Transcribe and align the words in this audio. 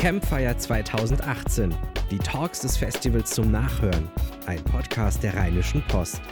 Campfire 0.00 0.56
2018. 0.56 1.76
Die 2.10 2.16
Talks 2.16 2.60
des 2.60 2.78
Festivals 2.78 3.32
zum 3.32 3.50
Nachhören. 3.50 4.10
Ein 4.46 4.64
Podcast 4.64 5.22
der 5.22 5.34
Rheinischen 5.34 5.86
Post. 5.88 6.22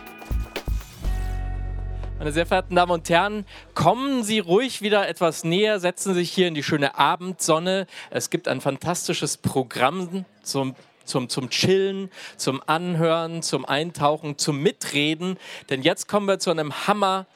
Meine 2.19 2.33
sehr 2.33 2.47
verehrten 2.47 2.77
Damen 2.77 2.93
und 2.93 3.11
Herren, 3.11 3.45
kommen 3.75 4.23
Sie 4.23 4.39
ruhig 4.39 4.81
wieder 4.81 5.07
etwas 5.07 5.45
näher, 5.45 5.81
setzen 5.81 6.15
Sie 6.15 6.21
sich 6.21 6.31
hier 6.31 6.49
in 6.49 6.55
die 6.55 6.63
schöne 6.63 6.97
Abendsonne. 6.97 7.87
Es 8.09 8.31
gibt 8.31 8.49
ein 8.49 8.63
fantastisches 8.63 9.37
Programm 9.37 10.25
zum 10.43 10.75
zum, 11.05 11.29
zum 11.29 11.51
Chillen, 11.51 12.11
zum 12.39 12.63
Anhören, 12.67 13.43
zum 13.43 13.67
Eintauchen, 13.67 14.39
zum 14.39 14.63
Mitreden. 14.63 15.37
Denn 15.69 15.83
jetzt 15.83 16.09
kommen 16.09 16.27
wir 16.27 16.39
zu 16.39 16.51
einem 16.51 16.87
Hammer, 16.87 17.27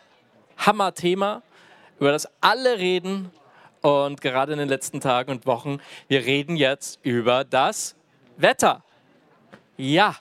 Hammer-Thema, 0.56 1.42
über 1.98 2.10
das 2.10 2.26
alle 2.40 2.78
reden 2.78 3.30
und 3.82 4.20
gerade 4.20 4.52
in 4.52 4.58
den 4.58 4.68
letzten 4.68 5.00
Tagen 5.00 5.30
und 5.30 5.46
Wochen. 5.46 5.78
Wir 6.08 6.24
reden 6.24 6.56
jetzt 6.56 6.98
über 7.02 7.44
das 7.44 7.94
Wetter. 8.36 8.82
Ja. 9.76 10.16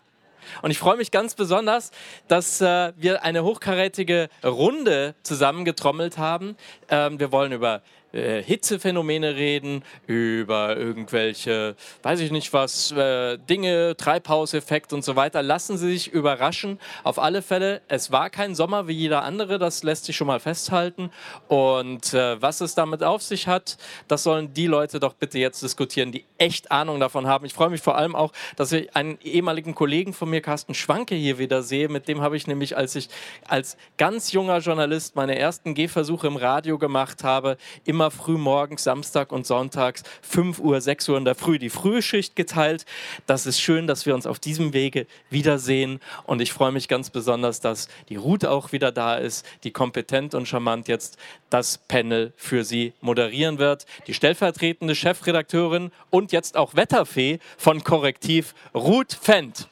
Und 0.62 0.72
ich 0.72 0.80
freue 0.80 0.98
mich 0.98 1.12
ganz 1.12 1.36
besonders, 1.36 1.92
dass 2.28 2.62
äh, 2.62 2.94
wir 2.98 3.24
eine 3.24 3.44
hochkarätige 3.44 4.30
Runde 4.44 5.16
zusammengetrommelt 5.24 6.18
haben. 6.18 6.58
Ähm, 6.90 7.20
wir 7.20 7.32
wollen 7.32 7.52
über 7.52 7.84
äh, 8.14 8.42
Hitzephänomene 8.42 9.36
reden, 9.36 9.84
über 10.08 10.76
irgendwelche, 10.78 11.76
weiß 12.04 12.20
ich 12.20 12.32
nicht 12.32 12.52
was, 12.54 12.92
äh, 12.92 13.38
Dinge, 13.38 13.96
Treibhauseffekt 13.98 14.94
und 14.94 15.04
so 15.04 15.16
weiter. 15.16 15.42
Lassen 15.42 15.78
Sie 15.78 15.92
sich 15.92 16.12
überraschen. 16.12 16.80
Auf 17.04 17.20
alle 17.20 17.42
Fälle, 17.42 17.82
es 17.88 18.12
war 18.12 18.30
kein 18.30 18.56
Sommer 18.56 18.88
wie 18.88 18.94
jeder 18.94 19.24
andere, 19.24 19.60
das 19.60 19.84
lässt 19.84 20.06
sich 20.06 20.16
schon 20.16 20.28
mal 20.28 20.40
festhalten. 20.40 21.12
Und 21.48 22.14
äh, 22.14 22.42
was 22.42 22.62
es 22.62 22.76
damit 22.76 23.04
auf 23.04 23.22
sich 23.22 23.48
hat, 23.48 23.78
das 24.08 24.24
sollen 24.24 24.54
die 24.54 24.68
Leute 24.68 25.00
doch 25.00 25.14
bitte 25.14 25.40
jetzt 25.40 25.64
diskutieren, 25.64 26.12
die 26.12 26.26
echt 26.38 26.72
Ahnung 26.72 27.00
davon 27.00 27.28
haben. 27.28 27.46
Ich 27.46 27.54
freue 27.54 27.70
mich 27.70 27.82
vor 27.82 27.98
allem 27.98 28.16
auch, 28.16 28.32
dass 28.56 28.72
ich 28.72 28.96
einen 28.96 29.20
ehemaligen 29.22 29.76
Kollegen 29.76 30.14
von 30.14 30.30
mir, 30.30 30.42
Carsten 30.42 30.74
Schwanke, 30.74 31.16
hier 31.16 31.38
wieder 31.38 31.64
sehe. 31.64 31.90
Mit 31.90 32.08
dem 32.08 32.22
habe 32.22 32.36
ich 32.36 32.48
nämlich, 32.48 32.76
als 32.76 32.96
ich 32.96 33.10
als 33.48 33.78
ganz 33.98 34.32
junger 34.32 34.60
Journalist 34.60 35.16
meine 35.16 35.38
ersten 35.38 35.74
Gehversuche 35.74 36.28
im 36.28 36.36
Radio 36.36 36.78
gemacht 36.78 37.24
habe, 37.24 37.58
immer 37.86 38.01
immer 38.02 38.10
früh 38.10 38.40
morgens, 38.40 38.84
Samstag 38.84 39.32
und 39.32 39.46
Sonntags, 39.46 40.02
5 40.24 40.58
Uhr, 40.58 40.82
6 40.82 41.10
Uhr 41.10 41.20
in 41.20 41.26
der 41.26 41.36
Früh 41.36 41.60
die 41.60 41.70
Frühschicht 41.70 42.36
geteilt. 42.36 42.84
Das 43.28 43.46
ist 43.46 43.62
schön, 43.62 43.86
dass 43.86 44.08
wir 44.08 44.16
uns 44.16 44.26
auf 44.26 44.40
diesem 44.40 44.74
Wege 44.74 45.06
wiedersehen. 45.30 46.00
Und 46.24 46.42
ich 46.42 46.52
freue 46.52 46.72
mich 46.72 46.88
ganz 46.88 47.12
besonders, 47.12 47.60
dass 47.60 47.90
die 48.10 48.16
Ruth 48.16 48.44
auch 48.44 48.72
wieder 48.72 48.92
da 48.92 49.18
ist, 49.18 49.46
die 49.64 49.70
kompetent 49.70 50.34
und 50.34 50.48
charmant 50.48 50.88
jetzt 50.88 51.20
das 51.52 51.78
Panel 51.78 52.34
für 52.38 52.66
sie 52.66 52.94
moderieren 53.02 53.60
wird. 53.60 53.86
Die 54.08 54.16
stellvertretende 54.16 54.96
Chefredakteurin 54.96 55.92
und 56.10 56.32
jetzt 56.32 56.58
auch 56.58 56.74
Wetterfee 56.74 57.38
von 57.56 57.84
Korrektiv, 57.84 58.56
Ruth 58.74 59.14
Fendt. 59.14 59.70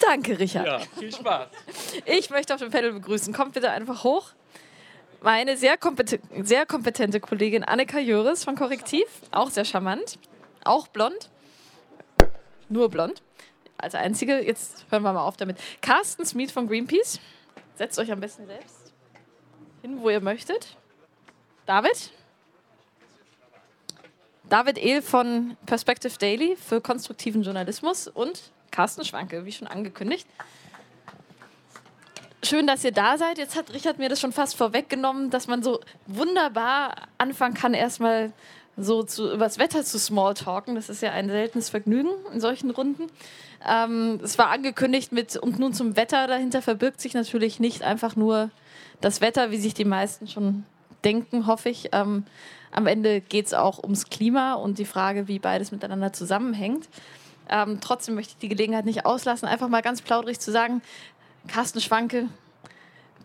Danke, 0.00 0.36
Richard. 0.36 0.66
Ja, 0.66 0.80
viel 0.98 1.12
Spaß. 1.12 1.48
Ich 2.06 2.30
möchte 2.30 2.54
auf 2.54 2.60
dem 2.60 2.70
Panel 2.72 2.92
begrüßen. 2.92 3.32
Kommt 3.32 3.52
bitte 3.52 3.70
einfach 3.70 4.02
hoch 4.02 4.32
meine 5.22 5.56
sehr, 5.56 5.76
kompeten 5.76 6.20
sehr 6.44 6.66
kompetente 6.66 7.20
Kollegin 7.20 7.64
Annika 7.64 7.98
Jöris 7.98 8.44
von 8.44 8.56
Korrektiv, 8.56 9.06
auch 9.30 9.50
sehr 9.50 9.64
charmant, 9.64 10.18
auch 10.64 10.88
blond, 10.88 11.30
nur 12.68 12.88
blond, 12.88 13.22
als 13.76 13.94
einzige. 13.94 14.40
Jetzt 14.40 14.86
hören 14.90 15.02
wir 15.02 15.12
mal 15.12 15.24
auf 15.24 15.36
damit. 15.36 15.58
Carsten 15.80 16.24
Smith 16.24 16.52
von 16.52 16.68
Greenpeace, 16.68 17.20
setzt 17.76 17.98
euch 17.98 18.10
am 18.12 18.20
besten 18.20 18.46
selbst 18.46 18.92
hin, 19.82 20.00
wo 20.00 20.10
ihr 20.10 20.20
möchtet. 20.20 20.76
David? 21.66 22.12
David 24.48 24.78
Ehl 24.78 25.00
von 25.00 25.56
Perspective 25.64 26.18
Daily 26.18 26.56
für 26.56 26.80
konstruktiven 26.80 27.42
Journalismus 27.42 28.08
und 28.08 28.50
Carsten 28.70 29.04
Schwanke, 29.04 29.44
wie 29.44 29.52
schon 29.52 29.68
angekündigt. 29.68 30.26
Schön, 32.50 32.66
dass 32.66 32.82
ihr 32.82 32.90
da 32.90 33.16
seid. 33.16 33.38
Jetzt 33.38 33.54
hat 33.54 33.72
Richard 33.72 33.98
mir 33.98 34.08
das 34.08 34.18
schon 34.18 34.32
fast 34.32 34.56
vorweggenommen, 34.56 35.30
dass 35.30 35.46
man 35.46 35.62
so 35.62 35.78
wunderbar 36.08 36.96
anfangen 37.16 37.54
kann, 37.54 37.74
erstmal 37.74 38.32
so 38.76 39.04
zu, 39.04 39.32
über 39.32 39.44
das 39.44 39.60
Wetter 39.60 39.84
zu 39.84 40.00
smalltalken. 40.00 40.74
Das 40.74 40.88
ist 40.88 41.00
ja 41.00 41.12
ein 41.12 41.28
seltenes 41.28 41.68
Vergnügen 41.68 42.10
in 42.34 42.40
solchen 42.40 42.70
Runden. 42.70 43.06
Ähm, 43.64 44.18
es 44.24 44.36
war 44.36 44.50
angekündigt 44.50 45.12
mit 45.12 45.36
und 45.36 45.60
nun 45.60 45.74
zum 45.74 45.94
Wetter. 45.94 46.26
Dahinter 46.26 46.60
verbirgt 46.60 47.00
sich 47.00 47.14
natürlich 47.14 47.60
nicht 47.60 47.82
einfach 47.82 48.16
nur 48.16 48.50
das 49.00 49.20
Wetter, 49.20 49.52
wie 49.52 49.58
sich 49.58 49.74
die 49.74 49.84
meisten 49.84 50.26
schon 50.26 50.64
denken, 51.04 51.46
hoffe 51.46 51.68
ich. 51.68 51.90
Ähm, 51.92 52.24
am 52.72 52.88
Ende 52.88 53.20
geht 53.20 53.46
es 53.46 53.54
auch 53.54 53.80
ums 53.80 54.06
Klima 54.06 54.54
und 54.54 54.80
die 54.80 54.86
Frage, 54.86 55.28
wie 55.28 55.38
beides 55.38 55.70
miteinander 55.70 56.12
zusammenhängt. 56.12 56.88
Ähm, 57.48 57.78
trotzdem 57.80 58.16
möchte 58.16 58.32
ich 58.32 58.38
die 58.38 58.48
Gelegenheit 58.48 58.86
nicht 58.86 59.06
auslassen, 59.06 59.46
einfach 59.46 59.68
mal 59.68 59.82
ganz 59.82 60.02
plaudrig 60.02 60.40
zu 60.40 60.50
sagen, 60.50 60.82
Carsten 61.48 61.80
Schwanke, 61.80 62.28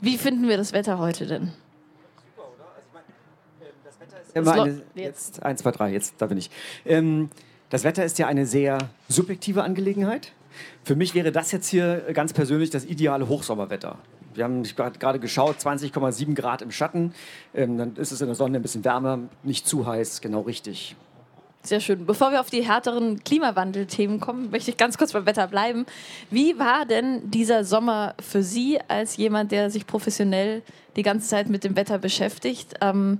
wie 0.01 0.17
finden 0.17 0.47
wir 0.47 0.57
das 0.57 0.73
Wetter 0.73 0.99
heute 0.99 1.25
denn? 1.25 1.51
Also 2.35 3.61
ähm, 3.61 3.73
das 3.83 3.99
Wetter 3.99 4.21
ist 4.21 4.35
immer 4.35 4.53
eine, 4.53 4.81
jetzt 4.95 5.43
eins, 5.43 5.61
zwei, 5.61 5.71
drei, 5.71 5.91
jetzt 5.91 6.15
da 6.17 6.27
bin 6.27 6.37
ich. 6.37 6.49
Ähm, 6.85 7.29
das 7.69 7.83
Wetter 7.83 8.05
ist 8.05 8.19
ja 8.19 8.27
eine 8.27 8.45
sehr 8.45 8.77
subjektive 9.07 9.63
Angelegenheit. 9.63 10.33
Für 10.83 10.95
mich 10.95 11.15
wäre 11.15 11.31
das 11.31 11.51
jetzt 11.51 11.67
hier 11.67 12.05
ganz 12.13 12.33
persönlich 12.33 12.69
das 12.69 12.85
ideale 12.85 13.27
Hochsommerwetter. 13.27 13.97
Wir 14.33 14.43
haben 14.43 14.63
gerade 14.63 15.19
geschaut, 15.19 15.57
20,7 15.57 16.35
Grad 16.35 16.61
im 16.61 16.71
Schatten. 16.71 17.13
Ähm, 17.53 17.77
dann 17.77 17.95
ist 17.95 18.11
es 18.11 18.21
in 18.21 18.27
der 18.27 18.35
Sonne 18.35 18.57
ein 18.59 18.61
bisschen 18.61 18.83
wärmer, 18.83 19.19
nicht 19.43 19.67
zu 19.67 19.87
heiß, 19.87 20.21
genau 20.21 20.41
richtig. 20.41 20.95
Sehr 21.65 21.79
schön. 21.79 22.05
Bevor 22.05 22.31
wir 22.31 22.41
auf 22.41 22.51
die 22.51 22.61
härteren 22.61 23.23
Klimawandelthemen 23.23 24.19
kommen, 24.19 24.51
möchte 24.51 24.69
ich 24.69 24.77
ganz 24.77 24.99
kurz 24.99 25.13
beim 25.13 25.25
Wetter 25.25 25.47
bleiben. 25.47 25.87
Wie 26.29 26.59
war 26.59 26.85
denn 26.85 27.31
dieser 27.31 27.63
Sommer 27.63 28.13
für 28.19 28.43
Sie 28.43 28.79
als 28.87 29.17
jemand, 29.17 29.51
der 29.51 29.71
sich 29.71 29.87
professionell 29.87 30.61
die 30.95 31.01
ganze 31.01 31.27
Zeit 31.27 31.49
mit 31.49 31.63
dem 31.63 31.75
Wetter 31.75 31.97
beschäftigt? 31.97 32.75
Ähm, 32.81 33.19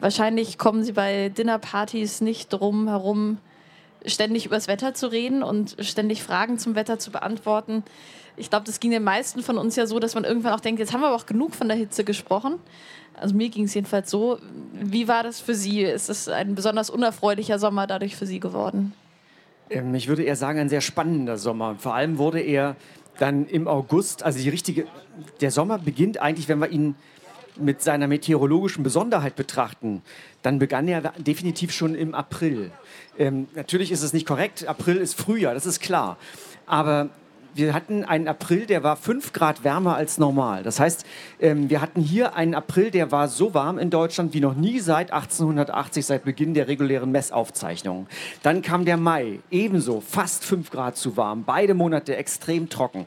wahrscheinlich 0.00 0.58
kommen 0.58 0.82
Sie 0.82 0.90
bei 0.90 1.28
Dinnerpartys 1.28 2.20
nicht 2.20 2.52
drum 2.52 2.88
herum, 2.88 3.38
ständig 4.04 4.46
über 4.46 4.56
das 4.56 4.66
Wetter 4.66 4.92
zu 4.94 5.06
reden 5.06 5.44
und 5.44 5.76
ständig 5.78 6.24
Fragen 6.24 6.58
zum 6.58 6.74
Wetter 6.74 6.98
zu 6.98 7.12
beantworten. 7.12 7.84
Ich 8.36 8.50
glaube, 8.50 8.66
das 8.66 8.80
ging 8.80 8.90
den 8.90 9.04
meisten 9.04 9.42
von 9.42 9.58
uns 9.58 9.76
ja 9.76 9.86
so, 9.86 9.98
dass 9.98 10.14
man 10.14 10.24
irgendwann 10.24 10.52
auch 10.52 10.60
denkt, 10.60 10.80
jetzt 10.80 10.92
haben 10.92 11.00
wir 11.00 11.08
aber 11.08 11.16
auch 11.16 11.26
genug 11.26 11.54
von 11.54 11.68
der 11.68 11.76
Hitze 11.76 12.04
gesprochen. 12.04 12.58
Also 13.14 13.34
mir 13.34 13.48
ging 13.48 13.64
es 13.64 13.74
jedenfalls 13.74 14.10
so. 14.10 14.38
Wie 14.72 15.06
war 15.06 15.22
das 15.22 15.40
für 15.40 15.54
Sie? 15.54 15.82
Ist 15.82 16.10
es 16.10 16.28
ein 16.28 16.54
besonders 16.54 16.90
unerfreulicher 16.90 17.58
Sommer 17.58 17.86
dadurch 17.86 18.16
für 18.16 18.26
Sie 18.26 18.40
geworden? 18.40 18.92
Ähm, 19.70 19.94
ich 19.94 20.08
würde 20.08 20.24
eher 20.24 20.36
sagen, 20.36 20.58
ein 20.58 20.68
sehr 20.68 20.80
spannender 20.80 21.38
Sommer. 21.38 21.76
Vor 21.78 21.94
allem 21.94 22.18
wurde 22.18 22.40
er 22.40 22.76
dann 23.18 23.46
im 23.46 23.68
August, 23.68 24.24
also 24.24 24.40
die 24.40 24.48
richtige, 24.48 24.86
der 25.40 25.52
Sommer 25.52 25.78
beginnt 25.78 26.20
eigentlich, 26.20 26.48
wenn 26.48 26.58
wir 26.58 26.68
ihn 26.68 26.96
mit 27.56 27.82
seiner 27.82 28.08
meteorologischen 28.08 28.82
Besonderheit 28.82 29.36
betrachten, 29.36 30.02
dann 30.42 30.58
begann 30.58 30.88
er 30.88 31.12
definitiv 31.18 31.72
schon 31.72 31.94
im 31.94 32.12
April. 32.12 32.72
Ähm, 33.16 33.46
natürlich 33.54 33.92
ist 33.92 34.02
es 34.02 34.12
nicht 34.12 34.26
korrekt, 34.26 34.66
April 34.66 34.96
ist 34.96 35.14
Frühjahr, 35.14 35.54
das 35.54 35.64
ist 35.64 35.80
klar. 35.80 36.18
Aber 36.66 37.10
wir 37.54 37.74
hatten 37.74 38.04
einen 38.04 38.28
April, 38.28 38.66
der 38.66 38.82
war 38.82 38.96
5 38.96 39.32
Grad 39.32 39.64
wärmer 39.64 39.96
als 39.96 40.18
normal. 40.18 40.62
Das 40.62 40.80
heißt, 40.80 41.04
ähm, 41.40 41.70
wir 41.70 41.80
hatten 41.80 42.00
hier 42.00 42.34
einen 42.34 42.54
April, 42.54 42.90
der 42.90 43.12
war 43.12 43.28
so 43.28 43.54
warm 43.54 43.78
in 43.78 43.90
Deutschland 43.90 44.34
wie 44.34 44.40
noch 44.40 44.54
nie 44.54 44.80
seit 44.80 45.12
1880, 45.12 46.04
seit 46.04 46.24
Beginn 46.24 46.54
der 46.54 46.68
regulären 46.68 47.10
Messaufzeichnungen. 47.12 48.06
Dann 48.42 48.62
kam 48.62 48.84
der 48.84 48.96
Mai, 48.96 49.40
ebenso 49.50 50.00
fast 50.00 50.44
5 50.44 50.70
Grad 50.70 50.96
zu 50.96 51.16
warm. 51.16 51.44
Beide 51.44 51.74
Monate 51.74 52.16
extrem 52.16 52.68
trocken. 52.68 53.06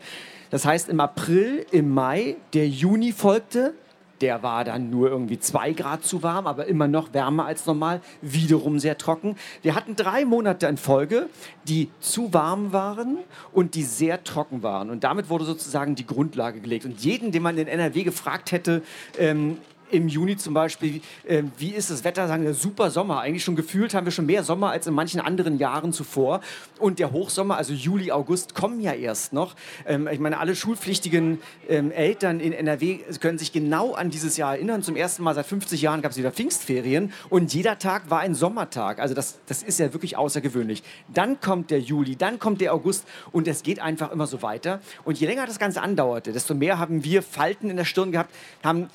Das 0.49 0.65
heißt, 0.65 0.89
im 0.89 0.99
April, 0.99 1.65
im 1.71 1.93
Mai, 1.93 2.37
der 2.53 2.67
Juni 2.67 3.11
folgte, 3.11 3.73
der 4.21 4.43
war 4.43 4.63
dann 4.63 4.89
nur 4.89 5.09
irgendwie 5.09 5.39
zwei 5.39 5.73
Grad 5.73 6.03
zu 6.03 6.23
warm, 6.23 6.47
aber 6.47 6.65
immer 6.65 6.87
noch 6.87 7.13
wärmer 7.13 7.45
als 7.45 7.65
normal. 7.65 8.01
Wiederum 8.21 8.79
sehr 8.79 8.97
trocken. 8.97 9.35
Wir 9.61 9.75
hatten 9.75 9.95
drei 9.95 10.25
Monate 10.25 10.67
in 10.67 10.77
Folge, 10.77 11.29
die 11.67 11.89
zu 11.99 12.33
warm 12.33 12.73
waren 12.73 13.17
und 13.53 13.75
die 13.75 13.83
sehr 13.83 14.23
trocken 14.23 14.63
waren. 14.63 14.89
Und 14.89 15.03
damit 15.03 15.29
wurde 15.29 15.45
sozusagen 15.45 15.95
die 15.95 16.05
Grundlage 16.05 16.59
gelegt. 16.59 16.85
Und 16.85 16.99
jeden, 17.01 17.31
den 17.31 17.43
man 17.43 17.57
in 17.57 17.67
NRW 17.67 18.03
gefragt 18.03 18.51
hätte, 18.51 18.81
ähm, 19.17 19.57
im 19.91 20.07
Juni 20.07 20.37
zum 20.37 20.53
Beispiel, 20.53 21.01
äh, 21.25 21.43
wie 21.57 21.71
ist 21.71 21.89
das 21.89 22.03
Wetter? 22.03 22.27
Sagen 22.27 22.43
wir, 22.43 22.53
super 22.53 22.89
Sommer. 22.89 23.21
Eigentlich 23.21 23.43
schon 23.43 23.55
gefühlt 23.55 23.93
haben 23.93 24.05
wir 24.05 24.11
schon 24.11 24.25
mehr 24.25 24.43
Sommer 24.43 24.71
als 24.71 24.87
in 24.87 24.93
manchen 24.93 25.19
anderen 25.19 25.57
Jahren 25.57 25.93
zuvor. 25.93 26.41
Und 26.79 26.99
der 26.99 27.11
Hochsommer, 27.11 27.57
also 27.57 27.73
Juli, 27.73 28.11
August, 28.11 28.55
kommen 28.55 28.79
ja 28.79 28.93
erst 28.93 29.33
noch. 29.33 29.55
Ähm, 29.85 30.07
ich 30.07 30.19
meine, 30.19 30.39
alle 30.39 30.55
schulpflichtigen 30.55 31.39
ähm, 31.67 31.91
Eltern 31.91 32.39
in 32.39 32.53
NRW 32.53 32.99
können 33.19 33.37
sich 33.37 33.51
genau 33.51 33.93
an 33.93 34.09
dieses 34.09 34.37
Jahr 34.37 34.55
erinnern. 34.55 34.83
Zum 34.83 34.95
ersten 34.95 35.23
Mal 35.23 35.35
seit 35.35 35.45
50 35.45 35.81
Jahren 35.81 36.01
gab 36.01 36.11
es 36.11 36.17
wieder 36.17 36.31
Pfingstferien 36.31 37.13
und 37.29 37.53
jeder 37.53 37.79
Tag 37.79 38.09
war 38.09 38.19
ein 38.19 38.35
Sommertag. 38.35 38.99
Also 38.99 39.13
das, 39.13 39.39
das 39.47 39.63
ist 39.63 39.79
ja 39.79 39.93
wirklich 39.93 40.17
außergewöhnlich. 40.17 40.83
Dann 41.13 41.39
kommt 41.39 41.71
der 41.71 41.79
Juli, 41.79 42.15
dann 42.15 42.39
kommt 42.39 42.61
der 42.61 42.73
August 42.73 43.05
und 43.31 43.47
es 43.47 43.63
geht 43.63 43.79
einfach 43.79 44.11
immer 44.11 44.27
so 44.27 44.41
weiter. 44.41 44.81
Und 45.05 45.19
je 45.19 45.27
länger 45.27 45.45
das 45.45 45.59
Ganze 45.59 45.81
andauerte, 45.81 46.31
desto 46.31 46.53
mehr 46.53 46.79
haben 46.79 47.03
wir 47.03 47.21
Falten 47.21 47.69
in 47.69 47.77
der 47.77 47.85
Stirn 47.85 48.11
gehabt, 48.11 48.33
haben 48.63 48.89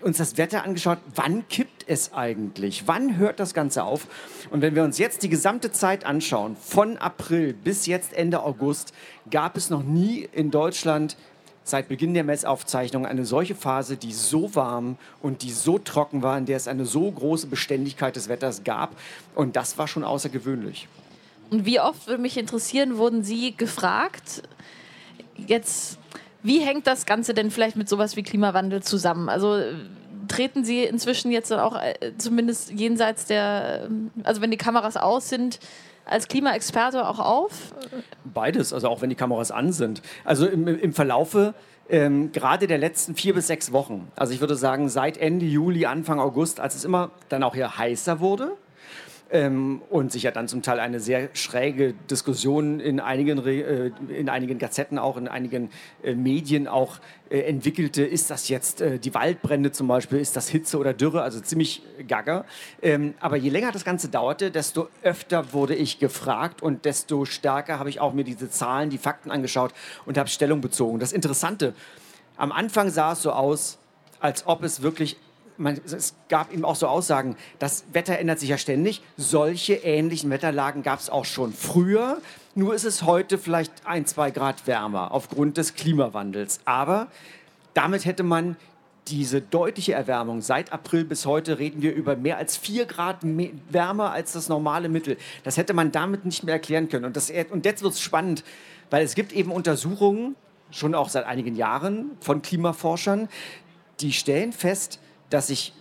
uns 0.00 0.18
das 0.18 0.36
Wetter 0.36 0.62
angeschaut, 0.62 0.98
wann 1.14 1.48
kippt 1.48 1.84
es 1.88 2.12
eigentlich? 2.12 2.86
Wann 2.86 3.16
hört 3.16 3.40
das 3.40 3.54
Ganze 3.54 3.84
auf? 3.84 4.06
Und 4.50 4.60
wenn 4.60 4.74
wir 4.74 4.84
uns 4.84 4.98
jetzt 4.98 5.22
die 5.22 5.28
gesamte 5.28 5.72
Zeit 5.72 6.04
anschauen, 6.04 6.56
von 6.56 6.96
April 6.98 7.54
bis 7.54 7.86
jetzt 7.86 8.12
Ende 8.12 8.42
August, 8.42 8.92
gab 9.30 9.56
es 9.56 9.70
noch 9.70 9.82
nie 9.82 10.28
in 10.32 10.50
Deutschland 10.50 11.16
seit 11.66 11.88
Beginn 11.88 12.14
der 12.14 12.22
Messaufzeichnung 12.22 13.06
eine 13.06 13.26
solche 13.26 13.56
Phase, 13.56 13.96
die 13.96 14.12
so 14.12 14.54
warm 14.54 14.96
und 15.20 15.42
die 15.42 15.50
so 15.50 15.78
trocken 15.78 16.22
war, 16.22 16.38
in 16.38 16.46
der 16.46 16.56
es 16.56 16.68
eine 16.68 16.86
so 16.86 17.10
große 17.10 17.48
Beständigkeit 17.48 18.14
des 18.14 18.28
Wetters 18.28 18.62
gab. 18.62 18.96
Und 19.34 19.56
das 19.56 19.76
war 19.76 19.88
schon 19.88 20.04
außergewöhnlich. 20.04 20.86
Und 21.50 21.64
wie 21.64 21.80
oft 21.80 22.06
würde 22.06 22.22
mich 22.22 22.36
interessieren, 22.36 22.98
wurden 22.98 23.24
Sie 23.24 23.56
gefragt, 23.56 24.42
jetzt, 25.36 25.98
wie 26.46 26.60
hängt 26.60 26.86
das 26.86 27.06
Ganze 27.06 27.34
denn 27.34 27.50
vielleicht 27.50 27.76
mit 27.76 27.88
sowas 27.88 28.16
wie 28.16 28.22
Klimawandel 28.22 28.82
zusammen? 28.82 29.28
Also 29.28 29.60
treten 30.28 30.64
Sie 30.64 30.84
inzwischen 30.84 31.30
jetzt 31.30 31.52
auch 31.52 31.80
äh, 31.80 32.12
zumindest 32.18 32.70
jenseits 32.72 33.26
der, 33.26 33.88
also 34.22 34.40
wenn 34.40 34.50
die 34.50 34.56
Kameras 34.56 34.96
aus 34.96 35.28
sind, 35.28 35.58
als 36.04 36.28
Klimaexperte 36.28 37.06
auch 37.06 37.18
auf? 37.18 37.74
Beides, 38.24 38.72
also 38.72 38.88
auch 38.88 39.02
wenn 39.02 39.10
die 39.10 39.16
Kameras 39.16 39.50
an 39.50 39.72
sind. 39.72 40.02
Also 40.24 40.46
im, 40.46 40.66
im 40.68 40.92
Verlaufe 40.92 41.54
ähm, 41.88 42.32
gerade 42.32 42.66
der 42.66 42.78
letzten 42.78 43.14
vier 43.14 43.34
bis 43.34 43.46
sechs 43.46 43.72
Wochen, 43.72 44.10
also 44.16 44.32
ich 44.32 44.40
würde 44.40 44.56
sagen 44.56 44.88
seit 44.88 45.18
Ende 45.18 45.46
Juli, 45.46 45.86
Anfang 45.86 46.18
August, 46.18 46.60
als 46.60 46.74
es 46.74 46.84
immer 46.84 47.10
dann 47.28 47.42
auch 47.42 47.54
hier 47.54 47.78
heißer 47.78 48.20
wurde, 48.20 48.56
ähm, 49.30 49.82
und 49.90 50.12
sich 50.12 50.22
ja 50.22 50.30
dann 50.30 50.48
zum 50.48 50.62
Teil 50.62 50.78
eine 50.78 51.00
sehr 51.00 51.30
schräge 51.32 51.94
Diskussion 52.10 52.80
in 52.80 53.00
einigen, 53.00 53.44
äh, 53.44 53.90
in 54.08 54.28
einigen 54.28 54.58
Gazetten, 54.58 54.98
auch 54.98 55.16
in 55.16 55.28
einigen 55.28 55.70
äh, 56.02 56.14
Medien 56.14 56.68
auch 56.68 56.98
äh, 57.28 57.40
entwickelte. 57.40 58.04
Ist 58.04 58.30
das 58.30 58.48
jetzt 58.48 58.80
äh, 58.80 58.98
die 58.98 59.14
Waldbrände 59.14 59.72
zum 59.72 59.88
Beispiel? 59.88 60.20
Ist 60.20 60.36
das 60.36 60.48
Hitze 60.48 60.78
oder 60.78 60.94
Dürre? 60.94 61.22
Also 61.22 61.40
ziemlich 61.40 61.82
gaga. 62.06 62.44
Ähm, 62.82 63.14
aber 63.20 63.36
je 63.36 63.50
länger 63.50 63.72
das 63.72 63.84
Ganze 63.84 64.08
dauerte, 64.08 64.50
desto 64.50 64.88
öfter 65.02 65.52
wurde 65.52 65.74
ich 65.74 65.98
gefragt 65.98 66.62
und 66.62 66.84
desto 66.84 67.24
stärker 67.24 67.78
habe 67.78 67.90
ich 67.90 68.00
auch 68.00 68.12
mir 68.12 68.24
diese 68.24 68.48
Zahlen, 68.48 68.90
die 68.90 68.98
Fakten 68.98 69.30
angeschaut 69.30 69.72
und 70.04 70.18
habe 70.18 70.28
Stellung 70.28 70.60
bezogen. 70.60 71.00
Das 71.00 71.12
Interessante, 71.12 71.74
am 72.36 72.52
Anfang 72.52 72.90
sah 72.90 73.12
es 73.12 73.22
so 73.22 73.32
aus, 73.32 73.78
als 74.20 74.46
ob 74.46 74.62
es 74.62 74.82
wirklich 74.82 75.16
man, 75.58 75.80
es 75.84 76.14
gab 76.28 76.52
eben 76.52 76.64
auch 76.64 76.76
so 76.76 76.86
Aussagen, 76.86 77.36
das 77.58 77.84
Wetter 77.92 78.18
ändert 78.18 78.40
sich 78.40 78.48
ja 78.48 78.58
ständig. 78.58 79.02
Solche 79.16 79.74
ähnlichen 79.74 80.30
Wetterlagen 80.30 80.82
gab 80.82 80.98
es 80.98 81.10
auch 81.10 81.24
schon 81.24 81.52
früher. 81.52 82.18
Nur 82.54 82.74
ist 82.74 82.84
es 82.84 83.02
heute 83.02 83.38
vielleicht 83.38 83.72
ein, 83.84 84.06
zwei 84.06 84.30
Grad 84.30 84.66
wärmer 84.66 85.12
aufgrund 85.12 85.56
des 85.56 85.74
Klimawandels. 85.74 86.60
Aber 86.64 87.08
damit 87.74 88.04
hätte 88.04 88.22
man 88.22 88.56
diese 89.08 89.40
deutliche 89.40 89.92
Erwärmung, 89.92 90.40
seit 90.40 90.72
April 90.72 91.04
bis 91.04 91.26
heute 91.26 91.58
reden 91.58 91.80
wir 91.80 91.94
über 91.94 92.16
mehr 92.16 92.38
als 92.38 92.56
vier 92.56 92.86
Grad 92.86 93.18
wärmer 93.70 94.10
als 94.10 94.32
das 94.32 94.48
normale 94.48 94.88
Mittel. 94.88 95.16
Das 95.44 95.56
hätte 95.56 95.74
man 95.74 95.92
damit 95.92 96.24
nicht 96.24 96.42
mehr 96.42 96.54
erklären 96.54 96.88
können. 96.88 97.04
Und, 97.04 97.16
das, 97.16 97.30
und 97.50 97.64
jetzt 97.64 97.82
wird 97.82 97.92
es 97.92 98.00
spannend, 98.00 98.42
weil 98.90 99.04
es 99.04 99.14
gibt 99.14 99.32
eben 99.32 99.52
Untersuchungen, 99.52 100.34
schon 100.70 100.94
auch 100.94 101.08
seit 101.08 101.24
einigen 101.26 101.54
Jahren 101.54 102.10
von 102.20 102.42
Klimaforschern, 102.42 103.28
die 104.00 104.12
stellen 104.12 104.52
fest, 104.52 104.98
dass 105.30 105.46
sich 105.46 105.72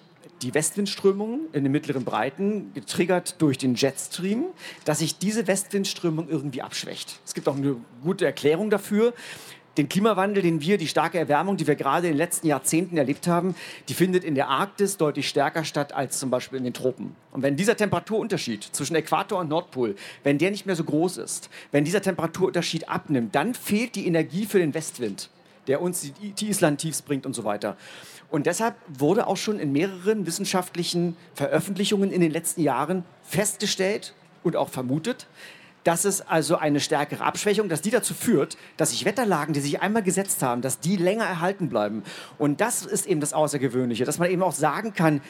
die 0.42 0.53
Westwindströmung 0.53 1.42
in 1.53 1.63
den 1.63 1.71
mittleren 1.71 2.03
Breiten, 2.03 2.71
getriggert 2.74 3.42
durch 3.42 3.57
den 3.57 3.75
Jetstream, 3.75 4.45
dass 4.83 5.00
sich 5.00 5.18
diese 5.18 5.47
Westwindströmung 5.47 6.30
irgendwie 6.30 6.62
abschwächt. 6.62 7.19
Es 7.25 7.33
gibt 7.33 7.47
auch 7.47 7.56
eine 7.56 7.77
gute 8.03 8.25
Erklärung 8.25 8.69
dafür. 8.69 9.13
Den 9.77 9.89
Klimawandel, 9.89 10.42
den 10.42 10.62
wir, 10.62 10.77
die 10.77 10.88
starke 10.88 11.19
Erwärmung, 11.19 11.57
die 11.57 11.68
wir 11.68 11.75
gerade 11.75 12.07
in 12.07 12.13
den 12.13 12.18
letzten 12.18 12.47
Jahrzehnten 12.47 12.95
erlebt 12.95 13.27
haben, 13.27 13.56
die 13.89 13.94
findet 13.94 14.24
in 14.24 14.33
der 14.33 14.47
Arktis 14.47 14.95
deutlich 14.95 15.27
stärker 15.27 15.65
statt 15.65 15.91
als 15.91 16.18
zum 16.18 16.30
Beispiel 16.30 16.59
in 16.59 16.63
den 16.63 16.74
Tropen. 16.74 17.13
Und 17.31 17.41
wenn 17.41 17.57
dieser 17.57 17.75
Temperaturunterschied 17.75 18.63
zwischen 18.63 18.95
Äquator 18.95 19.39
und 19.39 19.50
Nordpol, 19.50 19.95
wenn 20.24 20.38
der 20.38 20.51
nicht 20.51 20.65
mehr 20.65 20.77
so 20.77 20.86
groß 20.86 21.18
ist, 21.18 21.50
wenn 21.71 21.83
dieser 21.83 22.01
Temperaturunterschied 22.01 22.88
abnimmt, 22.88 23.36
dann 23.36 23.53
fehlt 23.53 23.95
die 23.95 24.07
Energie 24.07 24.45
für 24.45 24.59
den 24.59 24.74
Westwind, 24.74 25.30
der 25.68 25.81
uns 25.81 26.01
die, 26.01 26.31
die 26.31 26.48
Islandtiefs 26.48 27.01
bringt 27.01 27.25
und 27.25 27.33
so 27.33 27.44
weiter. 27.44 27.75
Und 28.36 28.48
deshalb 28.48 28.76
wurde 28.90 29.28
auch 29.28 29.38
schon 29.38 29.60
in 29.60 29.72
mehreren 29.72 30.26
wissenschaftlichen 30.26 31.16
Veröffentlichungen 31.36 32.12
in 32.12 32.20
den 32.20 32.32
letzten 32.32 32.60
Jahren 32.60 33.06
festgestellt 33.24 34.14
und 34.44 34.58
auch 34.58 34.68
vermutet, 34.68 35.28
dass 35.86 36.04
es 36.04 36.20
also 36.20 36.58
eine 36.58 36.82
stärkere 36.82 37.24
Abschwächung, 37.24 37.70
dass 37.70 37.82
die 37.82 37.92
dazu 37.92 38.14
führt, 38.14 38.58
dass 38.76 38.90
sich 38.90 39.06
Wetterlagen, 39.06 39.54
die 39.54 39.62
sich 39.62 39.80
einmal 39.80 40.04
gesetzt 40.04 40.44
haben, 40.44 40.62
dass 40.62 40.82
die 40.82 40.98
länger 40.98 41.24
erhalten 41.24 41.70
bleiben. 41.70 42.04
Und 42.38 42.60
das 42.60 42.86
ist 42.86 43.08
eben 43.08 43.22
das 43.22 43.32
Außergewöhnliche, 43.32 44.04
dass 44.04 44.20
man 44.20 44.30
eben 44.30 44.44
auch 44.44 44.52
sagen 44.52 44.94
kann, 44.94 45.22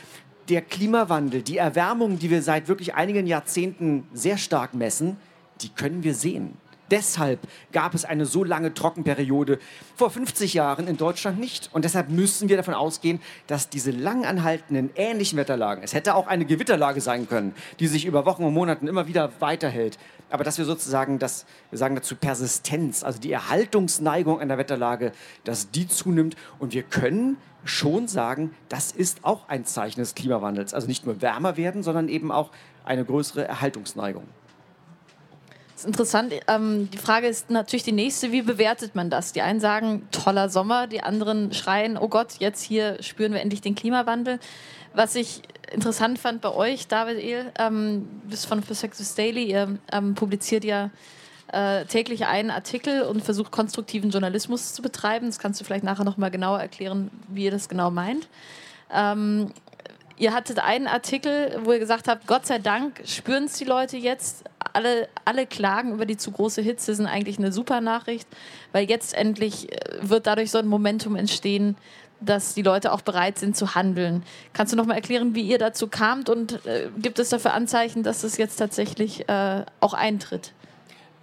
der 0.49 0.63
Klimawandel, 0.63 1.43
die 1.43 1.57
Erwärmung, 1.57 2.17
die 2.17 2.31
wir 2.31 2.41
seit 2.41 2.67
wirklich 2.67 2.95
einigen 2.95 3.27
Jahrzehnten 3.27 4.07
sehr 4.15 4.39
stark 4.39 4.73
messen, 4.73 5.17
die 5.61 5.69
können 5.69 6.03
wir 6.03 6.15
sehen. 6.15 6.57
Deshalb 6.91 7.39
gab 7.71 7.95
es 7.95 8.05
eine 8.05 8.25
so 8.25 8.43
lange 8.43 8.73
Trockenperiode 8.73 9.59
vor 9.95 10.09
50 10.09 10.53
Jahren 10.53 10.87
in 10.87 10.97
Deutschland 10.97 11.39
nicht. 11.39 11.69
Und 11.73 11.83
deshalb 11.83 12.09
müssen 12.09 12.47
wir 12.47 12.57
davon 12.57 12.73
ausgehen, 12.73 13.19
dass 13.47 13.69
diese 13.69 13.91
lang 13.91 14.25
anhaltenden 14.25 14.91
ähnlichen 14.95 15.37
Wetterlagen, 15.37 15.83
es 15.83 15.93
hätte 15.93 16.15
auch 16.15 16.27
eine 16.27 16.45
Gewitterlage 16.45 17.01
sein 17.01 17.27
können, 17.27 17.55
die 17.79 17.87
sich 17.87 18.05
über 18.05 18.25
Wochen 18.25 18.43
und 18.43 18.53
Monaten 18.53 18.87
immer 18.87 19.07
wieder 19.07 19.31
weiterhält, 19.39 19.97
aber 20.29 20.43
dass 20.43 20.57
wir 20.57 20.65
sozusagen 20.65 21.19
das, 21.19 21.45
wir 21.69 21.77
sagen 21.77 21.95
dazu 21.95 22.15
Persistenz, 22.15 23.03
also 23.03 23.19
die 23.19 23.31
Erhaltungsneigung 23.31 24.39
einer 24.39 24.57
Wetterlage, 24.57 25.11
dass 25.43 25.71
die 25.71 25.87
zunimmt. 25.87 26.35
Und 26.59 26.73
wir 26.73 26.83
können 26.83 27.37
schon 27.63 28.07
sagen, 28.07 28.53
das 28.69 28.91
ist 28.91 29.23
auch 29.23 29.47
ein 29.49 29.65
Zeichen 29.65 29.99
des 29.99 30.15
Klimawandels. 30.15 30.73
Also 30.73 30.87
nicht 30.87 31.05
nur 31.05 31.21
wärmer 31.21 31.57
werden, 31.57 31.83
sondern 31.83 32.09
eben 32.09 32.31
auch 32.31 32.51
eine 32.83 33.05
größere 33.05 33.47
Erhaltungsneigung. 33.47 34.25
Ist 35.85 35.89
interessant. 35.89 36.33
Ähm, 36.47 36.89
die 36.89 36.97
Frage 36.97 37.27
ist 37.27 37.51
natürlich 37.51 37.83
die 37.83 37.91
nächste, 37.91 38.31
wie 38.31 38.41
bewertet 38.41 38.95
man 38.95 39.11
das? 39.11 39.33
Die 39.33 39.43
einen 39.43 39.59
sagen, 39.59 40.07
toller 40.11 40.49
Sommer, 40.49 40.87
die 40.87 41.01
anderen 41.01 41.53
schreien, 41.53 41.95
oh 41.95 42.07
Gott, 42.07 42.37
jetzt 42.39 42.63
hier 42.63 42.97
spüren 43.03 43.33
wir 43.33 43.41
endlich 43.41 43.61
den 43.61 43.75
Klimawandel. 43.75 44.39
Was 44.95 45.13
ich 45.13 45.43
interessant 45.71 46.17
fand 46.17 46.41
bei 46.41 46.51
euch, 46.51 46.87
David 46.87 47.19
Ehl, 47.23 47.51
ähm, 47.59 48.07
bist 48.27 48.47
von 48.47 48.61
Perspectives 48.61 49.13
Daily, 49.13 49.43
ihr 49.43 49.77
ähm, 49.91 50.15
publiziert 50.15 50.63
ja 50.63 50.89
äh, 51.53 51.85
täglich 51.85 52.25
einen 52.25 52.49
Artikel 52.49 53.03
und 53.03 53.21
versucht 53.23 53.51
konstruktiven 53.51 54.09
Journalismus 54.09 54.73
zu 54.73 54.81
betreiben. 54.81 55.27
Das 55.27 55.37
kannst 55.37 55.61
du 55.61 55.65
vielleicht 55.65 55.83
nachher 55.83 56.03
nochmal 56.03 56.31
genauer 56.31 56.59
erklären, 56.59 57.11
wie 57.27 57.45
ihr 57.45 57.51
das 57.51 57.69
genau 57.69 57.91
meint. 57.91 58.27
Ähm, 58.91 59.51
ihr 60.17 60.33
hattet 60.33 60.57
einen 60.57 60.87
Artikel, 60.87 61.59
wo 61.63 61.73
ihr 61.73 61.79
gesagt 61.79 62.07
habt, 62.07 62.25
Gott 62.25 62.47
sei 62.47 62.57
Dank 62.57 63.03
spüren 63.05 63.43
es 63.43 63.53
die 63.53 63.65
Leute 63.65 63.97
jetzt, 63.97 64.45
alle, 64.75 65.07
alle 65.23 65.47
Klagen 65.47 65.93
über 65.93 66.05
die 66.05 66.17
zu 66.17 66.31
große 66.31 66.61
Hitze 66.61 66.93
sind 66.95 67.07
eigentlich 67.07 67.37
eine 67.37 67.51
super 67.51 67.81
Nachricht, 67.81 68.27
weil 68.71 68.89
jetzt 68.89 69.13
endlich 69.13 69.71
äh, 69.71 69.97
wird 70.01 70.27
dadurch 70.27 70.51
so 70.51 70.57
ein 70.57 70.67
Momentum 70.67 71.15
entstehen, 71.15 71.77
dass 72.21 72.53
die 72.53 72.61
Leute 72.61 72.91
auch 72.91 73.01
bereit 73.01 73.37
sind 73.37 73.55
zu 73.55 73.75
handeln. 73.75 74.23
Kannst 74.53 74.73
du 74.73 74.77
noch 74.77 74.85
mal 74.85 74.95
erklären, 74.95 75.35
wie 75.35 75.41
ihr 75.41 75.57
dazu 75.57 75.87
kamt 75.87 76.29
und 76.29 76.65
äh, 76.65 76.89
gibt 76.97 77.19
es 77.19 77.29
dafür 77.29 77.53
Anzeichen, 77.53 78.03
dass 78.03 78.23
es 78.23 78.37
jetzt 78.37 78.57
tatsächlich 78.57 79.27
äh, 79.29 79.63
auch 79.79 79.93
eintritt? 79.93 80.53